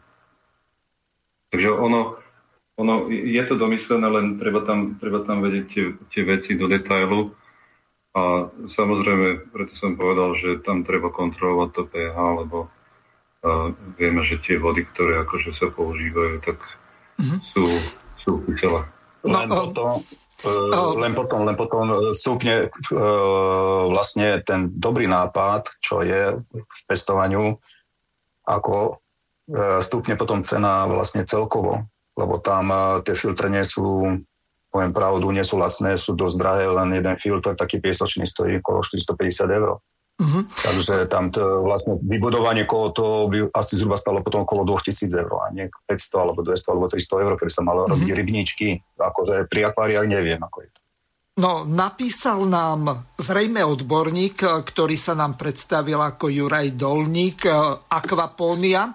[1.49, 2.21] Takže ono,
[2.77, 7.33] ono je to domyslené, len treba tam, treba tam vedieť tie, tie veci do detailu.
[8.17, 14.43] A samozrejme, preto som povedal, že tam treba kontrolovať to pH, lebo uh, vieme, že
[14.43, 16.59] tie vody, ktoré akože sa používajú, tak
[17.21, 17.39] mm-hmm.
[17.47, 17.65] sú,
[18.19, 18.85] sú kyselé.
[19.23, 20.03] No, len, potom,
[20.45, 27.59] uh, len potom, len potom stúpne uh, vlastne ten dobrý nápad, čo je v pestovaniu,
[28.49, 28.97] ako
[29.53, 31.85] e, stupne potom cena vlastne celkovo,
[32.17, 34.17] lebo tam e, tie filtre nie sú,
[34.73, 38.81] poviem pravdu, nie sú lacné, sú dosť drahé, len jeden filtr taký piesočný stojí okolo
[38.81, 39.77] 450 eur.
[40.19, 40.43] Uh-huh.
[40.51, 45.31] Takže tam to, vlastne vybudovanie kolo to by asi zhruba stalo potom okolo 2000 eur
[45.47, 47.95] a nie 500 alebo 200 alebo 300 eur, keby sa malo uh-huh.
[47.95, 48.83] robiť rybníčky.
[48.99, 50.79] Akože pri akváriách neviem, ako je to.
[51.39, 57.55] No, napísal nám zrejme odborník, ktorý sa nám predstavil ako Juraj Dolník, e,
[57.95, 58.91] Aquaponia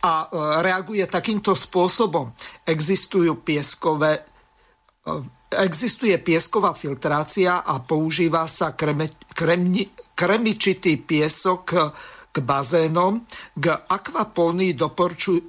[0.00, 0.28] a e,
[0.64, 2.32] reaguje takýmto spôsobom.
[2.64, 4.22] Existujú pieskové e,
[5.52, 11.64] Existuje piesková filtrácia a používa sa kreme, kremni, kremičitý piesok
[12.32, 13.20] k bazénom.
[13.52, 14.72] K akvapónii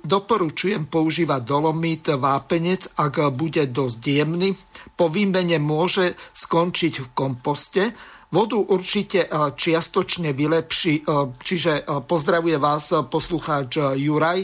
[0.03, 4.51] doporučujem používať dolomit, vápenec, ak bude dosť jemný
[4.93, 7.83] po výmene môže skončiť v komposte.
[8.33, 14.41] Vodu určite e, čiastočne vylepší, e, čiže e, pozdravuje vás poslucháč Juraj.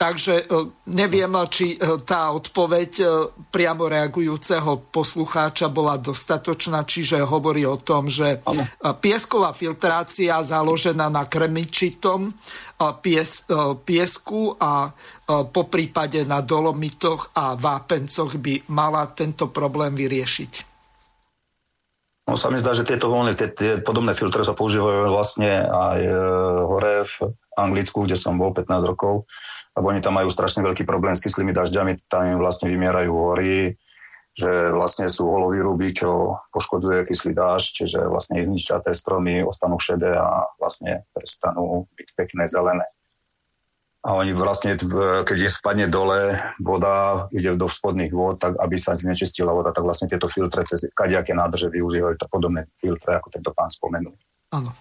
[0.00, 0.48] Takže
[0.88, 1.76] neviem, či
[2.08, 3.04] tá odpoveď
[3.52, 8.40] priamo reagujúceho poslucháča bola dostatočná, čiže hovorí o tom, že
[9.04, 12.32] piesková filtrácia založená na kremičitom
[13.04, 13.44] pies,
[13.84, 14.88] piesku a
[15.28, 20.69] po prípade na dolomitoch a vápencoch by mala tento problém vyriešiť?
[22.30, 25.98] No sa mi zdá, že tieto voľné, tie, tie podobné filtre sa používajú vlastne aj
[25.98, 26.14] e,
[26.62, 29.26] hore v Anglicku, kde som bol 15 rokov,
[29.74, 33.74] lebo oni tam majú strašne veľký problém s kyslými dažďami, tam im vlastne vymierajú hory,
[34.30, 40.46] že vlastne sú ruby, čo poškodzuje kyslý dážď, čiže vlastne ničaté stromy ostanú šedé a
[40.62, 42.86] vlastne prestanú byť pekné zelené.
[44.00, 44.80] A oni vlastne,
[45.28, 46.32] keď je spadne dole,
[46.64, 50.88] voda ide do spodných vôd, tak aby sa znečistila voda, tak vlastne tieto filtre cez
[50.96, 54.16] kadejaké nádrže využívajú to podobné filtre, ako tento pán spomenul.
[54.56, 54.72] Áno.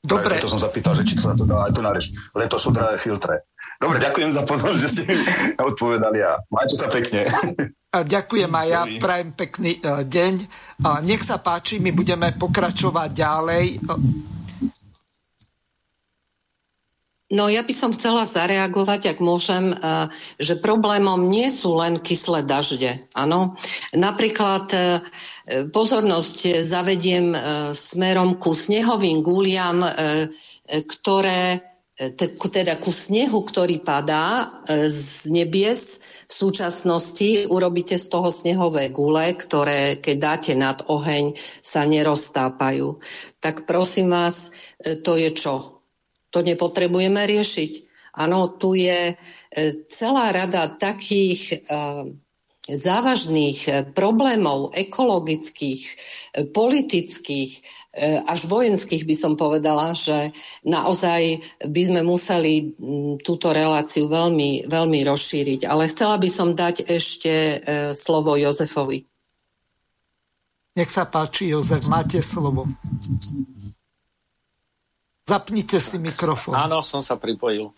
[0.00, 0.40] Dobre.
[0.40, 2.08] To som zapýtal, že či sa to dá aj tu na reč.
[2.32, 3.44] Len to sú drahé filtre.
[3.76, 5.14] Dobre, ďakujem za pozornosť, že ste mi
[5.70, 7.28] odpovedali a majte sa pekne.
[7.92, 10.34] A ďakujem aj ja, prajem pekný uh, deň.
[10.80, 13.64] Uh, nech sa páči, my budeme pokračovať ďalej.
[17.30, 19.70] No ja by som chcela zareagovať, ak môžem,
[20.42, 23.06] že problémom nie sú len kyslé dažde.
[23.14, 23.54] Áno.
[23.94, 24.66] Napríklad
[25.70, 27.30] pozornosť zavediem
[27.70, 29.78] smerom ku snehovým gúliam,
[30.66, 31.62] ktoré
[32.50, 34.50] teda ku snehu, ktorý padá
[34.90, 41.86] z nebies, v súčasnosti urobíte z toho snehové gule, ktoré keď dáte nad oheň, sa
[41.86, 42.98] neroztápajú.
[43.38, 44.50] Tak prosím vás,
[45.06, 45.79] to je čo?
[46.30, 47.90] To nepotrebujeme riešiť.
[48.18, 49.14] Áno, tu je e,
[49.86, 51.56] celá rada takých e,
[52.66, 55.82] závažných e, problémov ekologických,
[56.54, 57.78] politických,
[58.30, 60.30] až vojenských by som povedala, že
[60.62, 62.70] naozaj by sme museli
[63.18, 65.66] túto reláciu veľmi, veľmi rozšíriť.
[65.66, 67.58] Ale chcela by som dať ešte
[67.90, 69.02] slovo Jozefovi.
[70.78, 72.70] Nech sa páči, Jozef, máte slovo.
[75.30, 76.58] Zapnite si mikrofón.
[76.58, 77.70] Áno, som sa pripojil.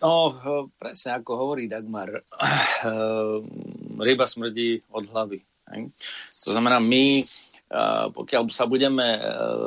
[0.00, 0.32] No,
[0.80, 2.08] presne ako hovorí Dagmar,
[4.00, 5.44] ryba smrdí od hlavy.
[6.44, 7.20] To znamená, my,
[8.08, 9.20] pokiaľ sa budeme,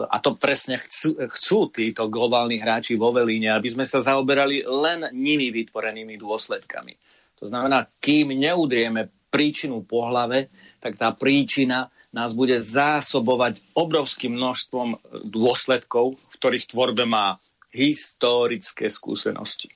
[0.09, 5.05] a to presne chcú, chcú títo globálni hráči vo Velíne, aby sme sa zaoberali len
[5.13, 6.93] nimi vytvorenými dôsledkami.
[7.37, 10.49] To znamená, kým neudrieme príčinu po hlave,
[10.81, 14.97] tak tá príčina nás bude zásobovať obrovským množstvom
[15.29, 17.41] dôsledkov, ktorých tvorbe má
[17.73, 19.73] historické skúsenosti.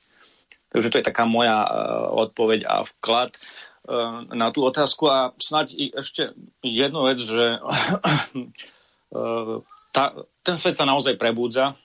[0.72, 5.12] Takže to je taká moja uh, odpoveď a vklad uh, na tú otázku.
[5.12, 6.32] A snáď ešte
[6.64, 9.60] jednu vec, že uh,
[9.92, 10.16] tá,
[10.46, 11.76] ten svet sa naozaj prebúdza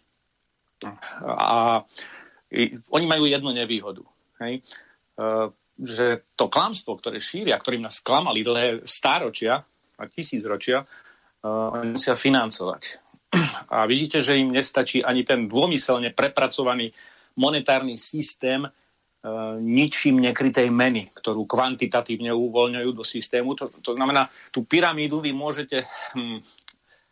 [1.24, 1.82] a
[2.92, 4.04] oni majú jednu nevýhodu.
[4.44, 4.60] Hej?
[5.80, 9.64] Že to klamstvo, ktoré šíria, ktorým nás klamali dlhé stáročia,
[9.96, 13.00] a tisícročia, uh, musia financovať.
[13.74, 16.92] A vidíte, že im nestačí ani ten dômyselne prepracovaný
[17.36, 18.70] monetárny systém uh,
[19.60, 23.52] ničím nekrytej meny, ktorú kvantitatívne uvoľňujú do systému.
[23.58, 25.84] To, to znamená, tú pyramídu vy môžete
[26.16, 26.40] hm,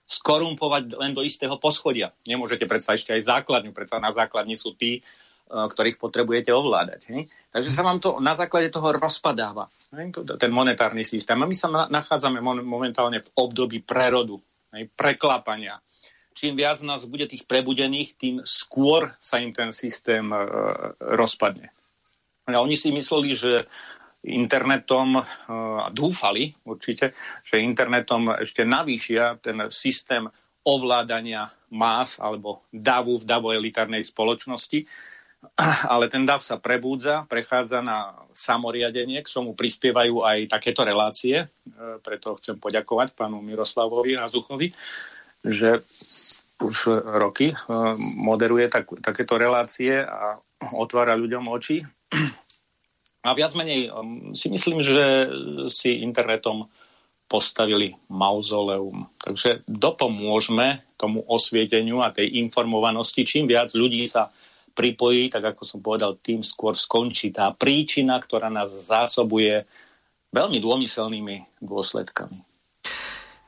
[0.09, 2.13] skorumpovať len do istého poschodia.
[2.25, 5.05] Nemôžete predsa ešte aj základňu, predsa na základni sú tí,
[5.53, 7.01] uh, ktorých potrebujete ovládať.
[7.13, 7.29] Hej?
[7.53, 9.69] Takže sa vám to na základe toho rozpadáva
[10.41, 11.37] ten monetárny systém.
[11.37, 14.41] A my sa nachádzame momentálne v období prerodu,
[14.99, 15.79] preklápania.
[16.35, 20.39] Čím viac nás bude tých prebudených, tým skôr sa im ten systém e,
[21.15, 21.71] rozpadne.
[22.51, 23.63] A oni si mysleli, že
[24.27, 25.23] internetom, e,
[25.79, 27.15] a dúfali určite,
[27.47, 30.27] že internetom ešte navýšia ten systém
[30.67, 34.89] ovládania más alebo davu v davoelitárnej spoločnosti.
[35.93, 41.47] Ale ten DAV sa prebúdza, prechádza na samoriadenie, k tomu prispievajú aj takéto relácie, e,
[42.01, 44.73] preto chcem poďakovať pánu Miroslavovi Hazuchovi,
[45.45, 45.85] že
[46.65, 47.57] už roky e,
[48.17, 50.41] moderuje tak, takéto relácie a
[50.73, 51.85] otvára ľuďom oči.
[53.25, 53.89] A viac menej
[54.37, 55.33] si myslím, že
[55.73, 56.69] si internetom
[57.25, 59.09] postavili mauzoleum.
[59.17, 63.25] Takže dopomôžeme tomu osvieteniu a tej informovanosti.
[63.25, 64.29] Čím viac ľudí sa
[64.77, 69.65] pripojí, tak ako som povedal, tým skôr skončí tá príčina, ktorá nás zásobuje
[70.35, 72.54] veľmi dômyselnými dôsledkami.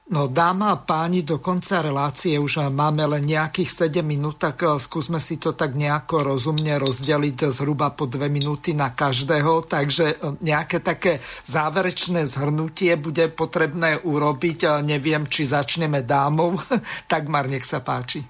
[0.06, 4.78] No dáma a páni, do konca relácie už máme len nejakých 7 minút, tak eh,
[4.78, 10.16] skúsme si to tak nejako rozumne rozdeliť zhruba po 2 minúty na každého, takže eh,
[10.46, 11.18] nejaké také
[11.50, 14.58] záverečné zhrnutie bude potrebné urobiť.
[14.62, 16.62] Eh, neviem, či začneme dámov.
[17.10, 18.22] tak Mar, nech sa páči.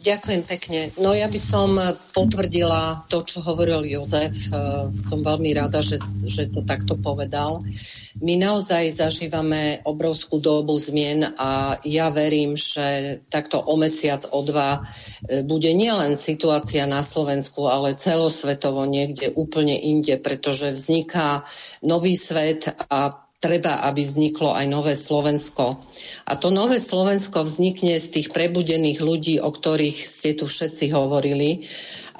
[0.00, 0.80] Ďakujem pekne.
[0.96, 1.76] No ja by som
[2.16, 4.32] potvrdila to, čo hovoril Jozef.
[4.32, 4.48] E,
[4.96, 7.60] som veľmi rada, že, že to takto povedal.
[8.24, 14.80] My naozaj zažívame obrovskú dobu zmien a ja verím, že takto o mesiac, o dva
[14.80, 21.44] e, bude nielen situácia na Slovensku, ale celosvetovo niekde úplne inde, pretože vzniká
[21.84, 25.72] nový svet a treba, aby vzniklo aj nové Slovensko.
[26.28, 31.64] A to nové Slovensko vznikne z tých prebudených ľudí, o ktorých ste tu všetci hovorili.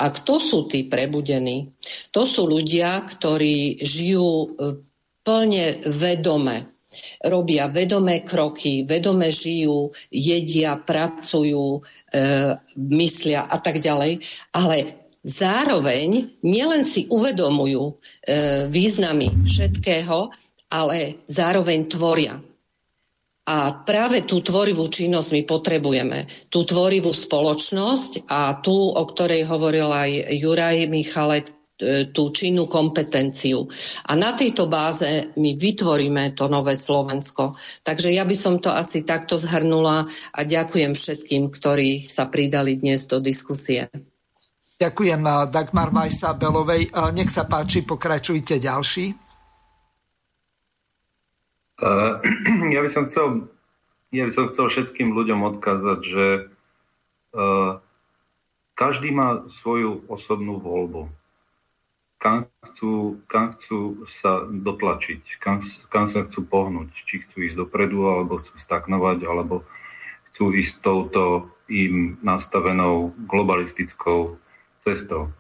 [0.01, 1.77] A kto sú tí prebudení?
[2.17, 4.49] To sú ľudia, ktorí žijú e,
[5.21, 6.81] plne vedome.
[7.23, 11.81] Robia vedomé kroky, vedome žijú, jedia, pracujú, e,
[12.81, 14.25] myslia a tak ďalej.
[14.57, 14.77] Ale
[15.21, 17.93] zároveň nielen si uvedomujú e,
[18.73, 20.33] významy všetkého,
[20.71, 22.39] ale zároveň tvoria.
[23.51, 26.23] A práve tú tvorivú činnosť my potrebujeme.
[26.47, 33.67] Tú tvorivú spoločnosť a tú, o ktorej hovoril aj Juraj Michalek, e, tú činnú kompetenciu.
[34.07, 37.51] A na tejto báze my vytvoríme to nové Slovensko.
[37.83, 43.11] Takže ja by som to asi takto zhrnula a ďakujem všetkým, ktorí sa pridali dnes
[43.11, 43.91] do diskusie.
[44.79, 46.89] Ďakujem eh, Dagmar Majsa Belovej.
[46.89, 49.30] Eh, nech sa páči, pokračujte ďalší.
[51.81, 52.21] Uh,
[52.77, 53.49] ja by som chcel
[54.11, 56.27] ja by som chcel všetkým ľuďom odkázať, že
[57.33, 57.79] uh,
[58.75, 61.09] každý má svoju osobnú voľbu.
[62.21, 66.91] Kam chcú, kam chcú sa dotlačiť, kam, kam sa chcú pohnúť.
[67.07, 69.65] Či chcú ísť dopredu, alebo chcú stagnovať, alebo
[70.33, 74.37] chcú ísť touto im nastavenou globalistickou
[74.85, 75.31] cestou.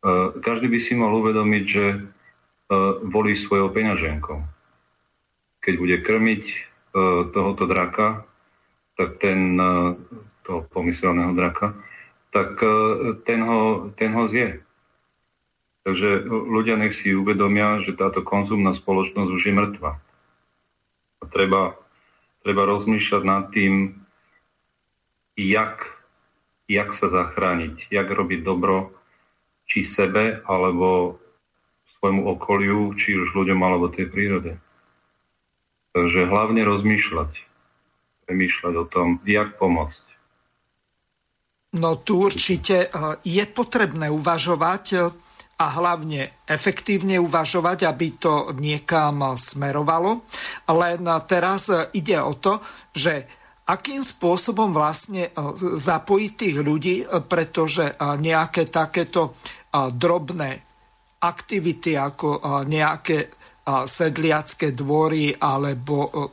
[0.00, 1.84] E, každý by si mal uvedomiť, že
[3.02, 4.59] volí svojou peňaženkou.
[5.60, 6.56] Keď bude krmiť e,
[7.30, 8.24] tohoto draka,
[8.96, 9.56] tak ten,
[10.44, 11.72] toho pomyselného draka,
[12.36, 12.60] tak
[13.24, 14.60] ten ho, ten ho zje.
[15.88, 19.96] Takže ľudia nech si uvedomia, že táto konzumná spoločnosť už je mŕtva.
[21.20, 21.80] A treba,
[22.44, 24.04] treba rozmýšľať nad tým,
[25.32, 26.00] jak
[26.70, 28.94] jak sa zachrániť, jak robiť dobro
[29.66, 31.18] či sebe, alebo
[31.98, 34.54] svojmu okoliu, či už ľuďom, alebo tej prírode.
[35.90, 37.30] Takže hlavne rozmýšľať,
[38.26, 40.04] premýšľať o tom, jak pomôcť.
[41.78, 42.90] No tu určite eh,
[43.22, 45.10] je potrebné uvažovať eh,
[45.60, 50.24] a hlavne efektívne uvažovať, aby to niekam smerovalo.
[50.72, 52.64] Len teraz ide o to,
[52.96, 53.28] že
[53.70, 55.32] akým spôsobom vlastne e,
[55.78, 59.38] zapojiť tých ľudí, e, pretože e, nejaké takéto
[59.70, 60.66] drobné
[61.22, 63.30] aktivity ako nejaké
[63.86, 66.28] sedliacké dvory alebo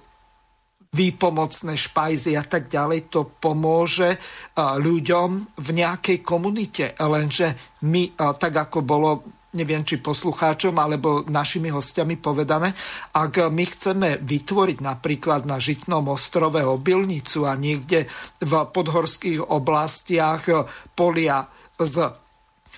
[0.87, 4.15] výpomocné špajzy a tak ďalej, to pomôže
[4.57, 6.95] ľuďom v nejakej komunite.
[6.97, 9.09] Lenže my, tak ako bolo
[9.47, 12.69] neviem či poslucháčom alebo našimi hostiami povedané,
[13.17, 18.05] ak my chceme vytvoriť napríklad na Žitnom ostrove obilnicu a niekde
[18.43, 20.45] v podhorských oblastiach
[20.93, 21.41] polia
[21.73, 21.95] s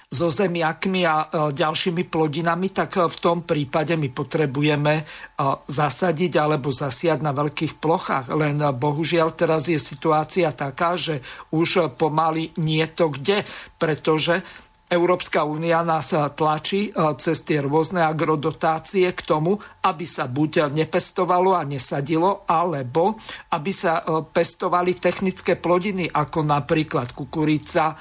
[0.10, 5.04] so zemiakmi a e, ďalšími plodinami, tak v tom prípade my potrebujeme e,
[5.70, 8.34] zasadiť alebo zasiať na veľkých plochách.
[8.34, 11.22] Len e, bohužiaľ teraz je situácia taká, že
[11.54, 13.46] už pomaly nie to kde,
[13.78, 14.42] pretože
[14.90, 16.92] Európska únia nás tlačí e,
[17.22, 23.14] cez tie rôzne agrodotácie k tomu, aby sa buď nepestovalo a nesadilo, alebo
[23.54, 27.94] aby sa e, pestovali technické plodiny, ako napríklad kukurica,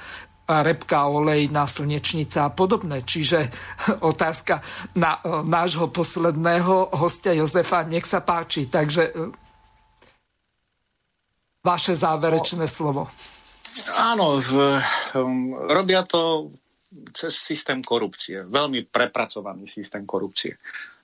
[0.49, 3.05] repka, olej na slnečnica a podobné.
[3.05, 3.39] Čiže
[4.11, 4.59] otázka
[4.97, 8.65] na e, nášho posledného hostia Jozefa, nech sa páči.
[8.65, 9.13] Takže
[11.61, 13.05] vaše záverečné slovo.
[14.01, 14.81] Áno, v,
[15.13, 16.49] um, robia to
[17.13, 18.41] cez systém korupcie.
[18.49, 20.57] Veľmi prepracovaný systém korupcie.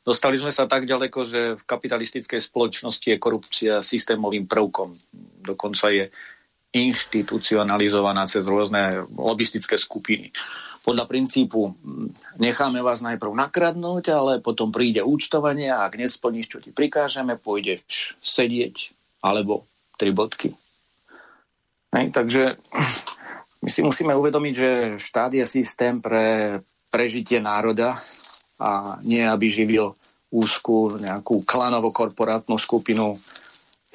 [0.05, 4.93] Dostali sme sa tak ďaleko, že v kapitalistickej spoločnosti je korupcia systémovým prvkom.
[5.41, 6.09] Dokonca je
[6.76, 10.35] inštitucionalizovaná cez rôzne lobistické skupiny.
[10.85, 11.73] Podľa princípu
[12.38, 18.19] necháme vás najprv nakradnúť, ale potom príde účtovanie a ak nesplníš, čo ti prikážeme, pôjdeš
[18.22, 18.93] sedieť
[19.26, 19.65] alebo
[19.97, 20.53] tri bodky.
[21.95, 22.61] Hej, takže
[23.65, 24.69] my si musíme uvedomiť, že
[24.99, 26.60] štát je systém pre
[26.91, 27.97] prežitie národa
[28.61, 29.95] a nie, aby živil
[30.30, 33.15] úzkú nejakú klanovo-korporátnu skupinu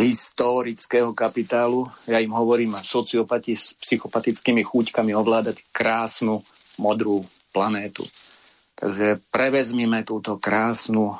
[0.01, 1.85] historického kapitálu.
[2.09, 6.41] Ja im hovorím sociopati s psychopatickými chúťkami ovládať krásnu
[6.81, 7.21] modrú
[7.53, 8.09] planétu.
[8.81, 11.13] Takže prevezmime túto krásnu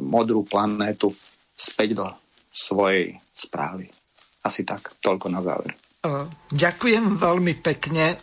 [0.00, 1.12] modrú planétu
[1.52, 2.06] späť do
[2.48, 3.90] svojej správy.
[4.40, 5.76] Asi tak, toľko na záver.
[6.52, 8.20] Ďakujem veľmi pekne.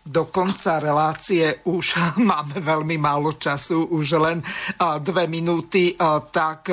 [0.00, 1.86] Do konca relácie už
[2.30, 4.38] máme veľmi málo času, už len
[5.04, 5.94] dve minúty,
[6.34, 6.72] tak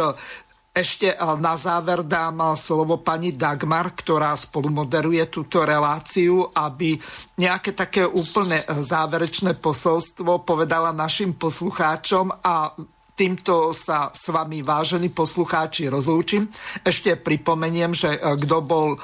[0.78, 6.94] ešte na záver dám slovo pani Dagmar, ktorá spolumoderuje túto reláciu, aby
[7.41, 12.78] nejaké také úplne záverečné posolstvo povedala našim poslucháčom a
[13.18, 16.45] týmto sa s vami, vážení poslucháči, rozlúčim.
[16.86, 19.02] Ešte pripomeniem, že kto bol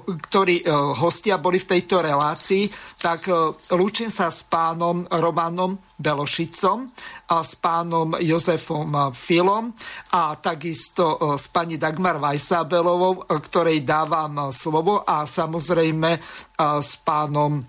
[0.00, 0.64] ktorí
[0.96, 3.28] hostia boli v tejto relácii, tak
[3.76, 6.90] lúčim sa s pánom Romanom Belošicom
[7.28, 9.76] a s pánom Jozefom Filom
[10.16, 16.18] a takisto s pani Dagmar Vajsabelovou, ktorej dávam slovo a samozrejme
[16.58, 17.62] s pánom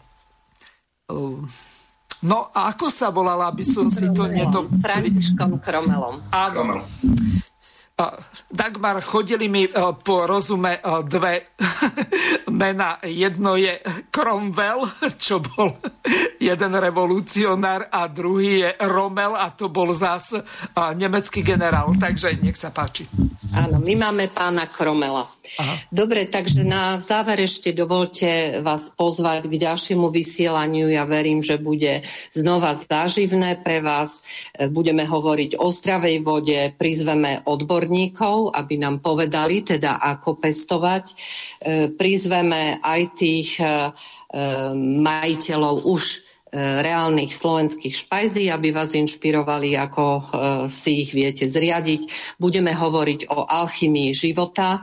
[2.24, 4.72] No a ako sa volala, aby som si to nedo...
[4.80, 6.24] Františkom Kromelom.
[6.32, 6.80] Áno.
[8.50, 9.70] Dagmar, chodili mi e,
[10.04, 11.54] po rozume e, dve
[12.62, 12.98] mena.
[13.06, 14.90] Jedno je Cromwell,
[15.22, 15.78] čo bol
[16.42, 20.42] jeden revolucionár a druhý je Rommel a to bol zás e,
[20.74, 21.94] nemecký generál.
[21.94, 23.06] Takže nech sa páči.
[23.54, 25.22] Áno, my máme pána Kromela.
[25.62, 25.76] Aha.
[25.94, 30.90] Dobre, takže na záver ešte dovolte vás pozvať k ďalšiemu vysielaniu.
[30.90, 32.02] Ja verím, že bude
[32.34, 34.26] znova záživné pre vás.
[34.74, 37.46] Budeme hovoriť o zdravej vode, prizveme
[37.84, 41.04] odborníkov, aby nám povedali teda ako pestovať.
[41.04, 41.14] E,
[42.00, 43.92] prizveme aj tých e,
[45.04, 50.22] majiteľov už reálnych slovenských špajzí, aby vás inšpirovali, ako e,
[50.70, 52.02] si ich viete zriadiť.
[52.38, 54.78] Budeme hovoriť o alchymii života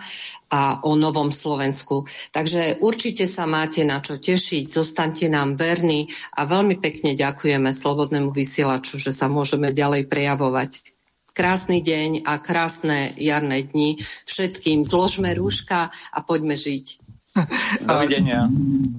[0.51, 2.11] a o novom Slovensku.
[2.35, 8.35] Takže určite sa máte na čo tešiť, zostaňte nám verní a veľmi pekne ďakujeme Slobodnému
[8.35, 11.00] vysielaču, že sa môžeme ďalej prejavovať.
[11.41, 13.97] Krásny deň a krásne jarné dni
[14.29, 14.85] všetkým.
[14.85, 17.01] Zložme rúška a poďme žiť.
[17.89, 18.45] Dovidenia.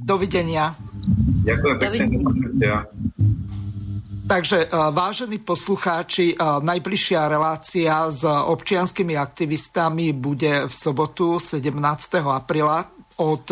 [0.01, 0.73] Dovidenia.
[1.45, 2.05] Ďakujem pekne.
[4.25, 12.25] Takže, e, vážení poslucháči, e, najbližšia relácia s občianskými aktivistami bude v sobotu 17.
[12.25, 12.89] apríla
[13.21, 13.45] od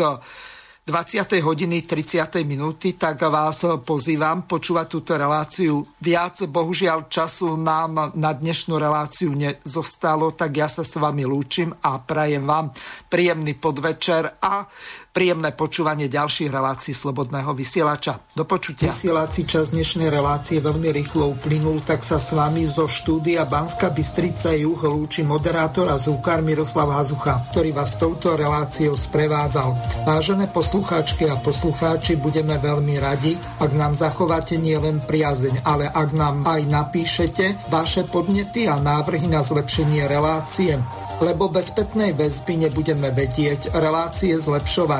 [0.80, 1.44] 20.
[1.44, 2.40] hodiny 30.
[2.48, 5.84] minúty, tak vás pozývam počúvať túto reláciu.
[6.00, 12.00] Viac, bohužiaľ, času nám na dnešnú reláciu nezostalo, tak ja sa s vami lúčim a
[12.00, 12.72] prajem vám
[13.12, 14.64] príjemný podvečer a
[15.10, 18.22] príjemné počúvanie ďalších relácií Slobodného vysielača.
[18.38, 18.94] Do počutia.
[18.94, 24.54] Vysielací čas dnešnej relácie veľmi rýchlo uplynul, tak sa s vami zo štúdia Banska Bystrica
[24.54, 29.74] Juh lúči moderátor a zúkar Miroslav Hazucha, ktorý vás touto reláciou sprevádzal.
[30.06, 36.46] Vážené poslucháčky a poslucháči, budeme veľmi radi, ak nám zachováte nielen priazeň, ale ak nám
[36.46, 40.78] aj napíšete vaše podnety a návrhy na zlepšenie relácie,
[41.18, 44.99] lebo bez spätnej väzby nebudeme vedieť relácie zlepšovať